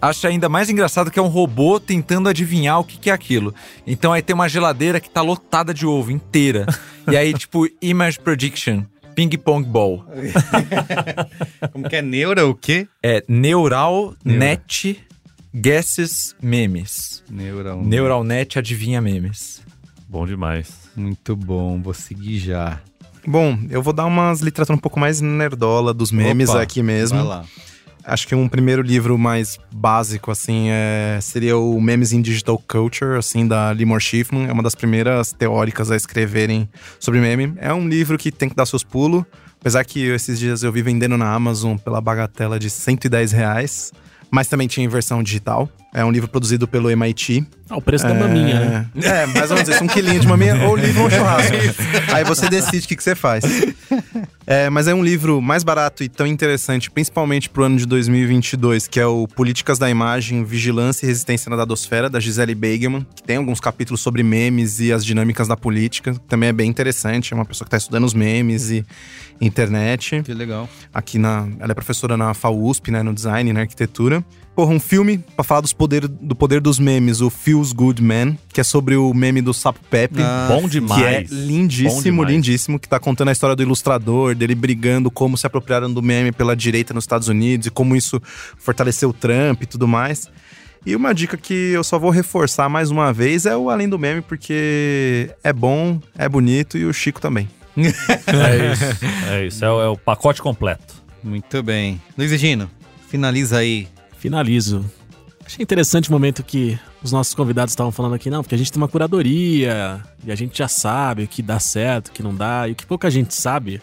[0.00, 3.54] acha ainda mais engraçado que é um robô tentando adivinhar o que, que é aquilo.
[3.86, 6.66] Então aí tem uma geladeira que tá lotada de ovo inteira.
[7.10, 8.82] e aí, tipo, Image Prediction,
[9.14, 10.04] Ping Pong Ball.
[11.72, 12.86] Como que é neura o quê?
[13.02, 15.06] É Neural Net
[15.58, 17.24] Guesses Memes.
[17.30, 17.82] Neural.
[17.82, 19.62] Neuralnet adivinha memes.
[20.06, 20.70] Bom demais.
[20.94, 22.78] Muito bom, vou seguir já.
[23.26, 27.18] Bom, eu vou dar umas literaturas um pouco mais nerdola dos memes Opa, aqui mesmo.
[27.18, 27.44] Vai lá.
[28.06, 33.18] Acho que um primeiro livro mais básico, assim, é, seria o Memes in Digital Culture,
[33.18, 34.46] assim, da Limor Schiffman.
[34.46, 36.68] É uma das primeiras teóricas a escreverem
[37.00, 37.54] sobre meme.
[37.56, 39.24] É um livro que tem que dar seus pulos.
[39.60, 43.92] Apesar que esses dias eu vi vendendo na Amazon pela bagatela de 110 reais.
[44.30, 45.68] Mas também tinha em versão digital.
[45.94, 47.46] É um livro produzido pelo MIT.
[47.70, 48.86] Ah, o preço da maminha, né?
[49.02, 49.82] É, mais ou menos isso.
[49.82, 51.56] Um quilinho de maminha ou livro ou churrasco.
[52.12, 53.44] Aí você decide o que, que você faz.
[54.46, 58.86] É, mas é um livro mais barato e tão interessante, principalmente pro ano de 2022,
[58.86, 63.22] que é o Políticas da Imagem, Vigilância e Resistência na Dadosfera, da Gisele Beigeman, que
[63.22, 66.14] tem alguns capítulos sobre memes e as dinâmicas da política.
[66.28, 67.32] Também é bem interessante.
[67.32, 68.84] É uma pessoa que tá estudando os memes e
[69.40, 70.22] internet.
[70.22, 70.68] Que legal.
[70.92, 71.48] Aqui na.
[71.58, 73.02] Ela é professora na FAUSP, né?
[73.02, 74.24] No design, na arquitetura.
[74.54, 78.38] Porra, um filme pra falar dos poder, do poder dos memes, o Feels Good Man,
[78.48, 80.22] que é sobre o meme do Sapo Pepe.
[80.22, 81.30] Ah, Bom Que é demais.
[81.30, 82.30] Lindíssimo, demais.
[82.30, 86.32] lindíssimo, que tá contando a história do ilustrador, dele brigando como se apropriaram do meme
[86.32, 88.18] pela direita nos Estados Unidos e como isso
[88.56, 90.30] fortaleceu o Trump e tudo mais.
[90.86, 93.98] E uma dica que eu só vou reforçar mais uma vez é o Além do
[93.98, 97.48] Meme, porque é bom, é bonito e o Chico também.
[97.76, 98.84] É isso.
[99.30, 99.64] É isso.
[99.64, 100.94] É o, é o pacote completo.
[101.22, 102.00] Muito bem.
[102.16, 102.70] Luiz Egino,
[103.08, 103.88] finaliza aí.
[104.18, 104.84] Finalizo.
[105.44, 108.72] Achei interessante o momento que os nossos convidados estavam falando aqui, não, porque a gente
[108.72, 112.34] tem uma curadoria e a gente já sabe o que dá certo, o que não
[112.34, 112.66] dá.
[112.68, 113.80] E o que pouca gente sabe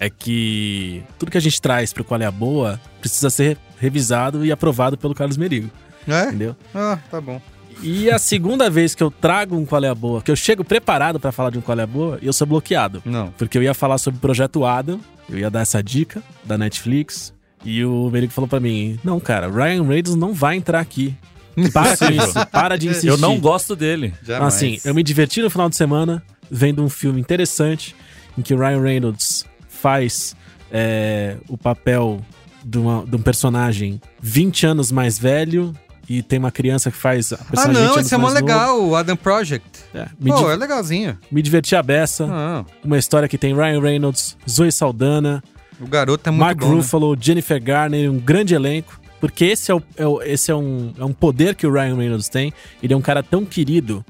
[0.00, 4.44] é que tudo que a gente traz pro Qual é a Boa precisa ser revisado
[4.44, 5.70] e aprovado pelo Carlos Merigo,
[6.06, 6.24] É?
[6.28, 6.56] entendeu?
[6.74, 7.40] Ah, tá bom.
[7.82, 10.64] E a segunda vez que eu trago um Qual é a Boa, que eu chego
[10.64, 13.02] preparado pra falar de um Qual é a Boa, eu sou bloqueado.
[13.04, 13.28] Não.
[13.38, 14.98] Porque eu ia falar sobre o Projeto Adam,
[15.30, 17.32] eu ia dar essa dica da Netflix,
[17.64, 21.14] e o Merigo falou pra mim: Não, cara, Ryan Reynolds não vai entrar aqui.
[21.72, 23.08] Para com isso, para de insistir.
[23.08, 24.14] Eu não gosto dele.
[24.22, 24.54] Jamais.
[24.54, 27.96] Assim, eu me diverti no final de semana vendo um filme interessante
[28.38, 30.36] em que o Ryan Reynolds faz
[30.70, 32.20] é, o papel
[32.64, 35.72] de, uma- de um personagem 20 anos mais velho
[36.08, 38.80] e tem uma criança que faz a Ah, personagem 20 não, esse é mó legal,
[38.82, 39.66] o Adam Project.
[39.94, 41.18] É, me, Pô, é legalzinho.
[41.30, 42.26] me diverti a beça.
[42.30, 45.42] Ah, Uma história que tem Ryan Reynolds, Zoe Saldana,
[45.80, 46.68] o garoto é muito Mark bom.
[46.70, 46.74] né?
[46.76, 48.98] Ruffalo, Jennifer Garner, um grande elenco.
[49.20, 51.96] Porque esse, é, o, é o- esse é, um, é um poder que o Ryan
[51.96, 52.52] Reynolds tem.
[52.82, 54.04] Ele é um cara tão querido,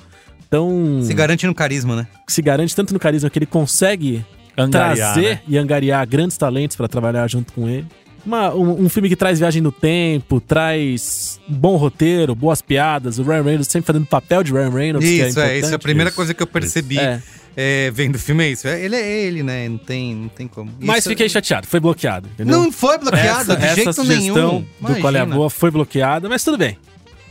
[0.50, 1.00] tão.
[1.02, 2.06] Se garante no carisma, né?
[2.26, 4.24] se garante tanto no carisma que ele consegue
[4.56, 5.40] Angariar, trazer né?
[5.48, 7.86] e angariar grandes talentos pra trabalhar junto com ele.
[8.26, 13.18] Uma- um, um filme que traz viagem no tempo, traz bom roteiro, boas piadas.
[13.18, 15.08] O Ryan Reynolds sempre fazendo papel de Ryan Reynolds.
[15.08, 17.22] que Isso, é, é, isso é a primeira Isso, coisa que eu percebi É.
[17.56, 18.68] é, vendo o filme, é isso.
[18.68, 19.68] É, Ele é ele, né?
[19.68, 20.70] Não tem, não tem como.
[20.80, 22.28] Mas Isso- fiquei chateado, foi bloqueado.
[22.34, 22.58] Entendeu?
[22.58, 24.60] Não foi bloqueado, essa, de essa jeito sugestão nenhum.
[24.60, 25.34] do Qual é a Imagina.
[25.36, 26.76] Boa foi bloqueada, mas tudo bem.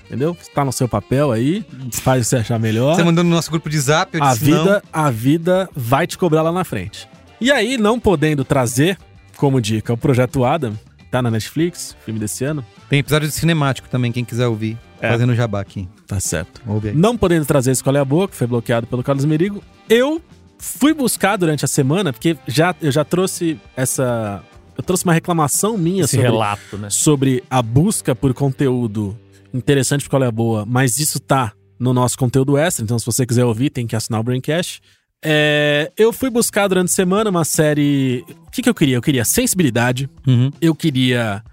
[0.08, 0.38] Entendeu?
[0.56, 2.96] Tá no seu papel aí, faz você achar melhor.
[2.96, 6.18] Você mandou no nosso grupo de zap, eu a disse vida, a vida vai te
[6.18, 7.08] cobrar lá na frente.
[7.42, 8.98] E aí, não podendo trazer
[9.38, 10.78] como dica o Projeto Adam,
[11.10, 12.66] tá na Netflix, filme desse ano.
[12.90, 14.78] Tem episódio de cinemático também, quem quiser ouvir.
[15.00, 15.12] É.
[15.12, 15.88] Fazendo jabá aqui.
[16.08, 16.60] tá certo.
[16.66, 16.96] Ouve aí.
[16.96, 20.20] Não podendo trazer esse Qual é a Boa, que foi bloqueado pelo Carlos Merigo, eu
[20.58, 24.44] fui buscar durante a semana, porque já, eu já trouxe essa.
[24.76, 26.90] Eu trouxe uma reclamação minha Esse sobre, relato, né?
[26.90, 29.18] sobre a busca por conteúdo
[29.54, 33.06] interessante pro Qual é a Boa, mas isso tá no nosso conteúdo extra, então se
[33.06, 34.82] você quiser ouvir, tem que assinar o Braincast.
[35.24, 38.24] É, eu fui buscar durante a semana uma série.
[38.48, 38.96] O que, que eu queria?
[38.98, 40.52] Eu queria sensibilidade, Uhum.
[40.62, 41.44] eu queria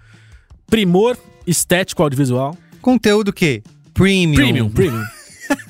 [0.67, 1.17] primor
[1.47, 2.55] estético audiovisual.
[2.81, 3.63] Conteúdo o quê?
[3.93, 4.35] Premium.
[4.35, 5.03] Premium, premium.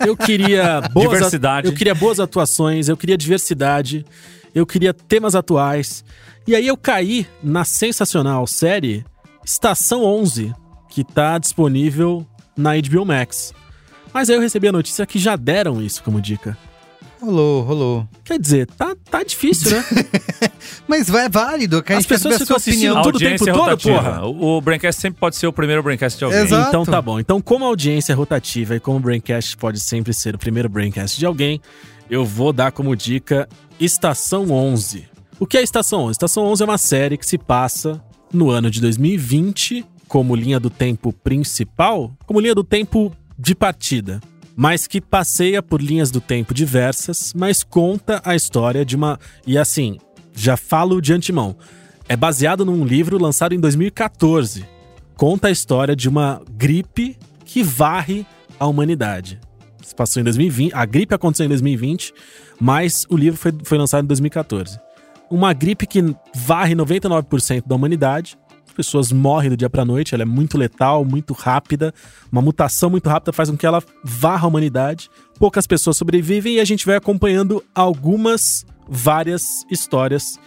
[0.06, 1.68] Eu queria boas Diversidade.
[1.68, 4.06] Eu queria boas atuações, eu queria diversidade,
[4.54, 6.02] eu queria temas atuais.
[6.48, 9.04] E aí eu caí na sensacional série
[9.44, 10.54] Estação 11,
[10.90, 13.54] que tá disponível na HBO Max.
[14.14, 16.58] Mas aí eu recebi a notícia que já deram isso como dica.
[17.26, 18.08] Rolou, rolou.
[18.24, 19.84] Quer dizer, tá, tá difícil, né?
[20.88, 22.98] Mas vai, é válido, que a As gente pessoas ficam sua opinião.
[22.98, 23.96] assistindo tudo o Audiência tempo todo, rotativa.
[23.98, 24.26] porra.
[24.28, 26.40] O, o Braincast sempre pode ser o primeiro Braincast de alguém.
[26.42, 26.68] Exato.
[26.70, 27.20] Então tá bom.
[27.20, 30.70] Então, como a audiência é rotativa e como o Braincast pode sempre ser o primeiro
[30.70, 31.60] Braincast de alguém,
[32.10, 33.50] eu vou dar como dica
[33.80, 35.06] Estação 11.
[35.40, 36.12] O que é Estação 11?
[36.12, 38.00] Estação 11 é uma série que se passa
[38.32, 44.22] no ano de 2020 como linha do tempo principal, como linha do tempo de partida,
[44.56, 49.20] mas que passeia por linhas do tempo diversas, mas conta a história de uma.
[49.46, 49.98] E assim,
[50.34, 51.56] já falo de antemão.
[52.08, 54.76] É baseado num livro lançado em 2014
[55.16, 58.26] conta a história de uma gripe que varre
[58.60, 59.40] a humanidade.
[59.82, 62.14] Se passou em 2020, a gripe aconteceu em 2020,
[62.60, 64.80] mas o livro foi, foi lançado em 2014.
[65.30, 68.38] Uma gripe que varre 99% da humanidade.
[68.76, 71.94] As pessoas morrem do dia pra noite, ela é muito letal, muito rápida.
[72.30, 75.10] Uma mutação muito rápida faz com que ela varra a humanidade.
[75.40, 80.38] Poucas pessoas sobrevivem e a gente vai acompanhando algumas, várias histórias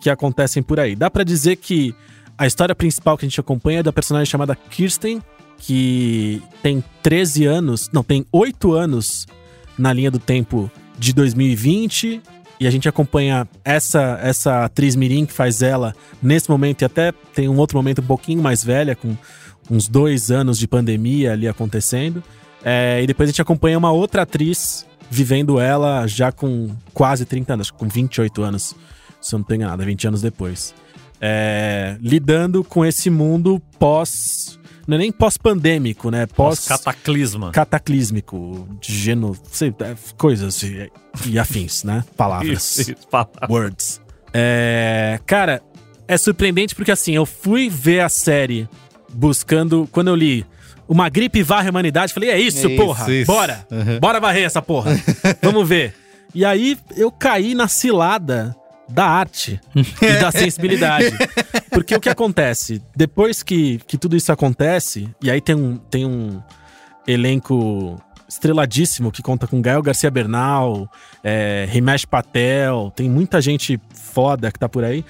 [0.00, 0.96] que acontecem por aí.
[0.96, 1.94] Dá pra dizer que
[2.36, 5.22] a história principal que a gente acompanha é da personagem chamada Kirsten,
[5.56, 9.28] que tem 13 anos, não, tem 8 anos
[9.78, 10.68] na linha do tempo
[10.98, 12.20] de 2020.
[12.58, 17.12] E a gente acompanha essa essa atriz Mirim que faz ela nesse momento e até
[17.34, 19.16] tem um outro momento um pouquinho mais velha, com
[19.70, 22.22] uns dois anos de pandemia ali acontecendo.
[22.64, 27.54] É, e depois a gente acompanha uma outra atriz vivendo ela já com quase 30
[27.54, 28.74] anos, com 28 anos,
[29.20, 30.74] se eu não tenho nada, 20 anos depois.
[31.20, 34.58] É, lidando com esse mundo pós.
[34.86, 36.26] Não é nem pós-pandêmico, né?
[36.26, 36.66] Pós.
[36.66, 37.50] Cataclisma.
[37.50, 39.36] Cataclísmico, de geno.
[39.50, 40.90] Sei, é, coisas e,
[41.26, 42.04] e afins, né?
[42.16, 42.78] Palavras.
[42.78, 43.28] Isso, isso, fala.
[43.48, 44.00] Words.
[44.32, 45.62] É, cara,
[46.06, 48.68] é surpreendente porque assim, eu fui ver a série
[49.12, 49.88] buscando.
[49.90, 50.46] Quando eu li
[50.88, 53.26] Uma Gripe Varre a Humanidade, falei, é isso, Isso, porra, isso.
[53.26, 53.66] bora!
[53.70, 53.98] Uhum.
[53.98, 54.92] Bora varrer essa porra.
[55.42, 55.94] Vamos ver.
[56.34, 58.54] E aí eu caí na cilada
[58.88, 61.12] da arte e da sensibilidade.
[61.70, 62.82] Porque o que acontece?
[62.94, 66.40] Depois que, que tudo isso acontece, e aí tem um, tem um
[67.06, 70.90] elenco estreladíssimo que conta com Gael Garcia Bernal,
[71.22, 75.04] é, Himesh Patel, tem muita gente foda que tá por aí.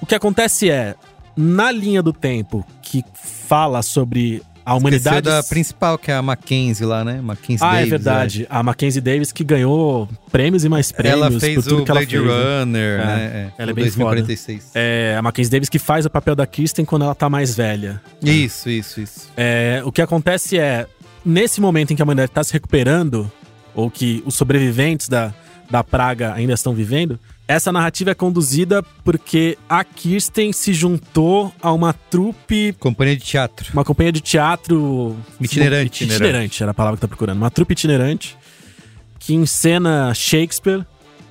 [0.00, 0.94] O que acontece é,
[1.36, 4.42] na linha do tempo que fala sobre
[4.74, 5.22] a Esqueceu humanidade.
[5.22, 7.20] da principal, que é a Mackenzie lá, né?
[7.20, 7.86] Mackenzie Ah, Davis.
[7.86, 8.46] é verdade.
[8.50, 11.90] A Mackenzie Davis que ganhou prêmios e mais prêmios Ela por fez tudo o que
[11.90, 12.26] ela Blade fez.
[12.28, 12.58] né?
[12.60, 13.52] Runner, É, né?
[13.58, 14.70] ela é o bem 2046.
[14.74, 18.00] É, a Mackenzie Davis que faz o papel da Kristen quando ela tá mais velha.
[18.22, 19.28] Isso, isso, isso.
[19.36, 20.86] É, o que acontece é,
[21.24, 23.30] nesse momento em que a humanidade tá se recuperando,
[23.74, 25.32] ou que os sobreviventes da,
[25.70, 27.18] da praga ainda estão vivendo,
[27.50, 33.70] essa narrativa é conduzida porque a Kirsten se juntou a uma trupe Companhia de teatro.
[33.72, 36.04] uma companhia de teatro Itinerante.
[36.04, 37.38] itinerante, era a palavra que tá procurando.
[37.38, 38.38] Uma trupe itinerante
[39.18, 40.86] que encena Shakespeare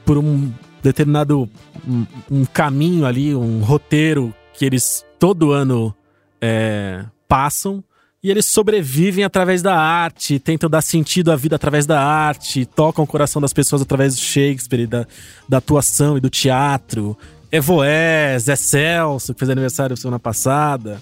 [0.06, 0.52] por um
[0.84, 1.50] determinado
[1.88, 5.96] um, um caminho ali, um roteiro que eles todo ano
[6.42, 7.82] é, passam
[8.24, 13.04] e eles sobrevivem através da arte, tentam dar sentido à vida através da arte, tocam
[13.04, 15.08] o coração das pessoas através do Shakespeare, da,
[15.48, 17.18] da atuação e do teatro.
[17.52, 21.02] Evoés, é Celso, que fez aniversário semana passada.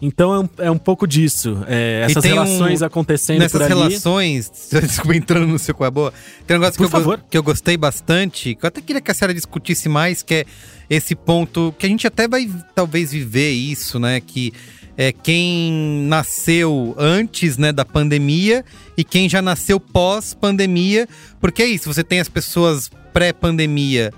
[0.00, 1.64] Então é um, é um pouco disso.
[1.66, 3.74] É, essas tem um- relações acontecendo Nessas por ali.
[3.80, 6.12] relações, desculpa entrando no seu é boa,
[6.46, 7.24] tem um negócio Por que eu, favor.
[7.30, 10.44] que eu gostei bastante, que eu até queria que a senhora discutisse mais, que é
[10.88, 14.20] esse ponto que a gente até vai talvez viver isso, né?
[14.20, 14.52] Que
[14.98, 18.64] é quem nasceu antes né, da pandemia
[18.96, 21.08] e quem já nasceu pós-pandemia,
[21.40, 24.12] porque é isso, você tem as pessoas pré-pandemia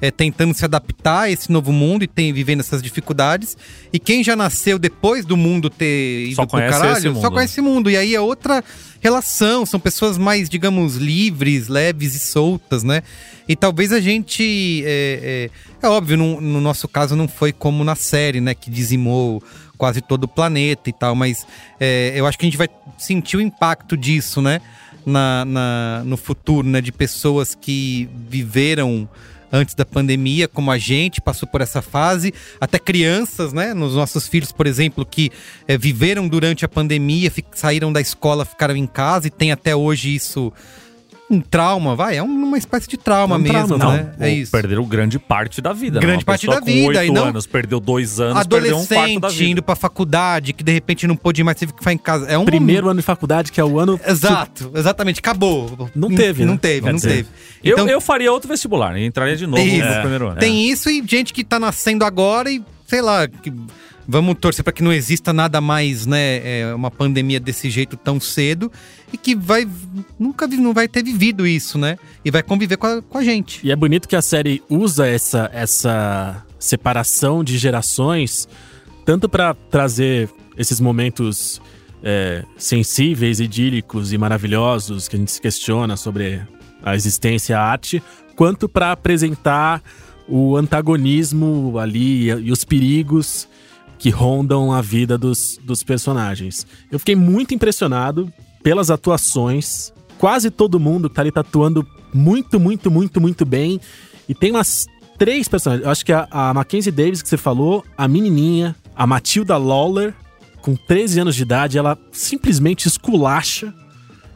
[0.00, 3.56] é, tentando se adaptar a esse novo mundo e tem, vivendo essas dificuldades.
[3.92, 7.20] E quem já nasceu depois do mundo ter ido Só pro caralho, esse mundo.
[7.22, 7.90] só conhece esse mundo.
[7.90, 8.62] E aí é outra
[9.00, 13.02] relação, são pessoas mais, digamos, livres, leves e soltas, né?
[13.48, 14.82] E talvez a gente.
[14.84, 15.48] É,
[15.82, 18.54] é- é óbvio, no, no nosso caso não foi como na série, né?
[18.54, 19.42] Que dizimou
[19.76, 21.46] quase todo o planeta e tal, mas
[21.78, 24.60] é, eu acho que a gente vai sentir o impacto disso, né?
[25.04, 26.80] Na, na- no futuro, né?
[26.80, 29.08] De pessoas que viveram
[29.52, 33.72] antes da pandemia, como a gente passou por essa fase, até crianças, né?
[33.72, 35.30] Nos nossos filhos, por exemplo, que
[35.68, 40.14] eh, viveram durante a pandemia, saíram da escola, ficaram em casa e tem até hoje
[40.14, 40.52] isso
[41.28, 44.14] um trauma, vai, é um- uma espécie de trauma É um mesmo, trauma, Não, né?
[44.20, 44.52] É isso.
[44.52, 45.96] perderam grande parte da vida.
[45.98, 46.00] né?
[46.06, 48.86] Grande Uma parte da vida, Com e oito não- anos, perdeu dois anos, perdeu um
[48.86, 49.50] quarto da Adolescente vida.
[49.50, 52.26] indo pra faculdade, que de repente não pôde mais, teve que ficar em casa.
[52.26, 53.98] É um Primeiro ano de faculdade, que é o ano.
[54.06, 55.90] Exato, exatamente, acabou.
[55.94, 56.58] Não teve, Não né?
[56.62, 57.28] teve, Quer não dizer, teve.
[57.64, 59.84] Eu, Então- eu faria outro vestibular, entraria de novo Isso.
[59.84, 60.38] no primeiro ano.
[60.38, 63.52] Tem isso e gente que tá nascendo agora e, sei lá, que-
[64.06, 68.20] vamos torcer para que não exista nada mais, né, é, uma pandemia desse jeito tão
[68.20, 68.70] cedo
[69.12, 69.66] e que vai
[70.18, 71.98] nunca não vai ter vivido isso, né?
[72.24, 73.66] E vai conviver com a, com a gente.
[73.66, 78.48] E é bonito que a série usa essa, essa separação de gerações,
[79.04, 81.60] tanto pra trazer esses momentos
[82.02, 86.40] é, sensíveis, idílicos e maravilhosos que a gente se questiona sobre
[86.82, 88.02] a existência e a arte,
[88.34, 89.82] quanto pra apresentar
[90.28, 93.48] o antagonismo ali e os perigos
[93.98, 96.66] que rondam a vida dos, dos personagens.
[96.90, 98.32] Eu fiquei muito impressionado
[98.62, 99.92] pelas atuações.
[100.18, 103.80] Quase todo mundo que tá ali tá atuando muito, muito, muito, muito bem.
[104.28, 104.86] E tem umas
[105.18, 105.84] três personagens.
[105.84, 110.14] Eu acho que a, a Mackenzie Davis que você falou, a menininha, a Matilda Lawler,
[110.60, 113.72] com 13 anos de idade, ela simplesmente esculacha,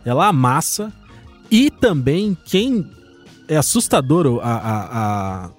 [0.04, 0.92] ela amassa.
[1.50, 2.88] E também quem
[3.48, 5.50] é assustador a, a, a,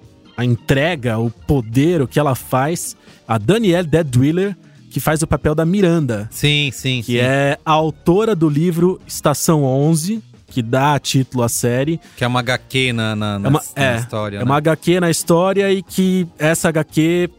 [0.42, 2.96] a entrega, o poder, o que ela faz,
[3.26, 4.56] a Danielle Deadwiller,
[4.90, 9.64] que faz o papel da Miranda Sim, sim, que é a autora do livro Estação
[9.64, 11.98] 11, que dá título à série.
[12.16, 14.44] que é uma HQ na, na, na- É uma, na é, história, é né?
[14.44, 17.30] uma HQ na história e que essa HQ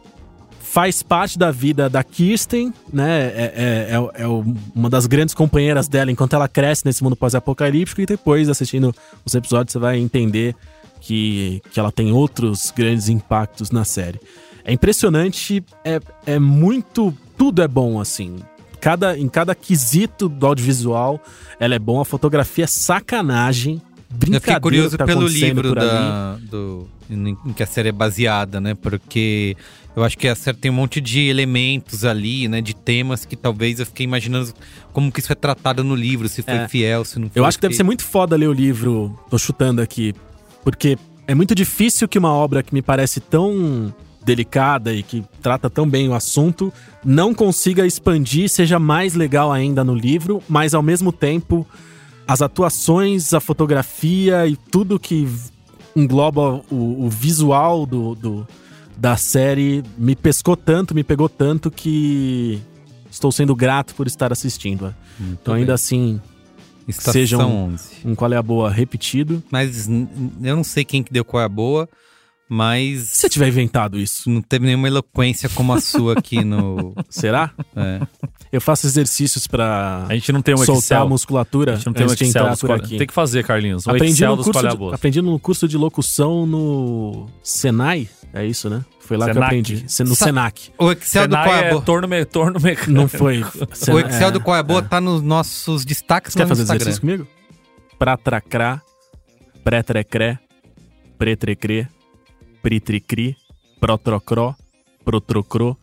[0.61, 3.25] faz parte da vida da Kirsten, né?
[3.35, 8.01] É, é, é, é uma das grandes companheiras dela enquanto ela cresce nesse mundo pós-apocalíptico.
[8.01, 8.91] E depois, assistindo
[9.23, 10.55] os episódios, você vai entender
[11.03, 14.19] que, que ela tem outros grandes impactos na série.
[14.63, 17.13] É impressionante, é, é muito.
[17.37, 18.37] Tudo é bom, assim.
[18.79, 21.21] Cada, em cada quesito do audiovisual,
[21.59, 21.99] ela é bom.
[21.99, 23.81] A fotografia é sacanagem.
[23.95, 27.91] Eu Brincadeira fiquei curioso tá pelo livro da, do, em em que a série é
[27.91, 28.75] baseada, né?
[28.75, 29.57] Porque
[29.95, 32.61] eu acho que a série tem um monte de elementos ali, né?
[32.61, 34.53] De temas que talvez eu fiquei imaginando
[34.93, 36.67] como que isso é tratado no livro, se foi É.
[36.67, 37.41] fiel, se não foi.
[37.41, 40.13] Eu acho que deve ser muito foda ler o livro, tô chutando aqui,
[40.63, 43.93] porque é muito difícil que uma obra que me parece tão
[44.25, 46.71] delicada e que trata tão bem o assunto
[47.03, 51.67] não consiga expandir, seja mais legal ainda no livro, mas ao mesmo tempo
[52.25, 55.27] as atuações, a fotografia e tudo que
[55.95, 58.47] engloba o, o visual do, do-
[58.95, 62.61] da série me pescou tanto, me pegou tanto que
[63.11, 64.93] estou sendo grato por estar assistindo.
[65.19, 66.21] então ainda assim,
[66.87, 67.89] Estação sejam- 11.
[68.05, 69.41] um qual é a boa repetido.
[69.51, 70.07] Mas n-
[70.41, 71.87] eu não sei quem que deu qual é a boa,
[72.53, 76.93] mas Se você tiver inventado isso, não teve nenhuma eloquência como a sua aqui no.
[77.09, 77.49] será?
[77.75, 77.99] é.
[78.51, 81.01] Eu faço exercícios pra A gente não tem um soltar Excel.
[81.01, 82.77] a musculatura A gente não tem um Excel dos por qual...
[82.77, 82.97] aqui.
[82.99, 83.87] Tem que fazer, Carlinhos.
[83.87, 84.93] Um aprendi, Excel no dos curso de, qualhaboas.
[84.93, 88.85] aprendi no curso de locução no Senai, é isso, né?
[88.99, 89.47] Foi lá que eu Senac.
[89.47, 89.85] aprendi.
[90.01, 90.71] No Sa- Senac.
[90.77, 91.81] O Excel do Senai qual é a é boa.
[91.81, 92.25] torno, me...
[92.25, 92.91] torno mecânico.
[92.93, 93.39] Não foi.
[93.91, 96.83] O Excel é, do qual é tá nos nossos destaques Você quer fazer Instagram.
[96.83, 97.27] exercício comigo?
[97.97, 98.79] Pratracrá,
[99.63, 100.37] pré-trecré,
[101.17, 101.87] pré-trecrê,
[102.63, 103.35] pritricri,
[103.79, 104.55] protrocró,
[105.05, 105.77] protrocrô,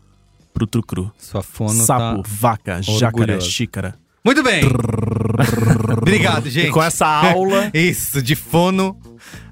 [0.53, 1.13] prutrucru.
[1.19, 2.29] Sua fono Sapo, tá.
[2.29, 3.47] vaca, jacaré, orgulhosa.
[3.47, 3.95] xícara.
[4.25, 4.63] Muito bem!
[5.99, 6.69] Obrigado, gente.
[6.69, 8.99] E com essa aula, Isso, de fono,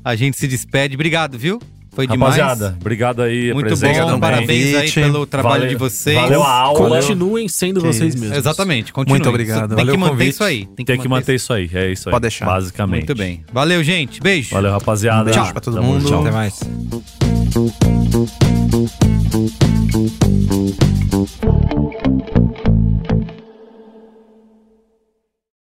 [0.04, 0.94] a gente se despede.
[0.94, 1.60] Obrigado, viu?
[1.98, 2.36] Foi demais.
[2.36, 3.52] rapaziada, obrigado aí.
[3.52, 4.20] Muito bom, também.
[4.20, 6.14] parabéns aí pelo trabalho Valeu- de vocês.
[6.16, 7.00] Valeu a aula.
[7.00, 8.22] Continuem sendo Que vocês isso.
[8.22, 8.38] mesmos.
[8.38, 9.14] Exatamente, continue.
[9.18, 9.66] Muito obrigado.
[9.70, 10.28] Tem Valeu que manter convite.
[10.30, 10.66] isso aí.
[10.86, 11.68] Tem que manter isso aí.
[11.74, 12.12] É isso aí.
[12.12, 12.46] Pode deixar.
[12.46, 13.06] Basicamente.
[13.08, 13.42] Muito bem.
[13.52, 14.20] Valeu, gente.
[14.20, 14.54] Beijo.
[14.54, 15.28] Valeu, rapaziada.
[15.28, 16.08] Um beijo pra todo Tamo mundo.
[16.08, 16.20] junto.
[16.20, 16.60] Até mais.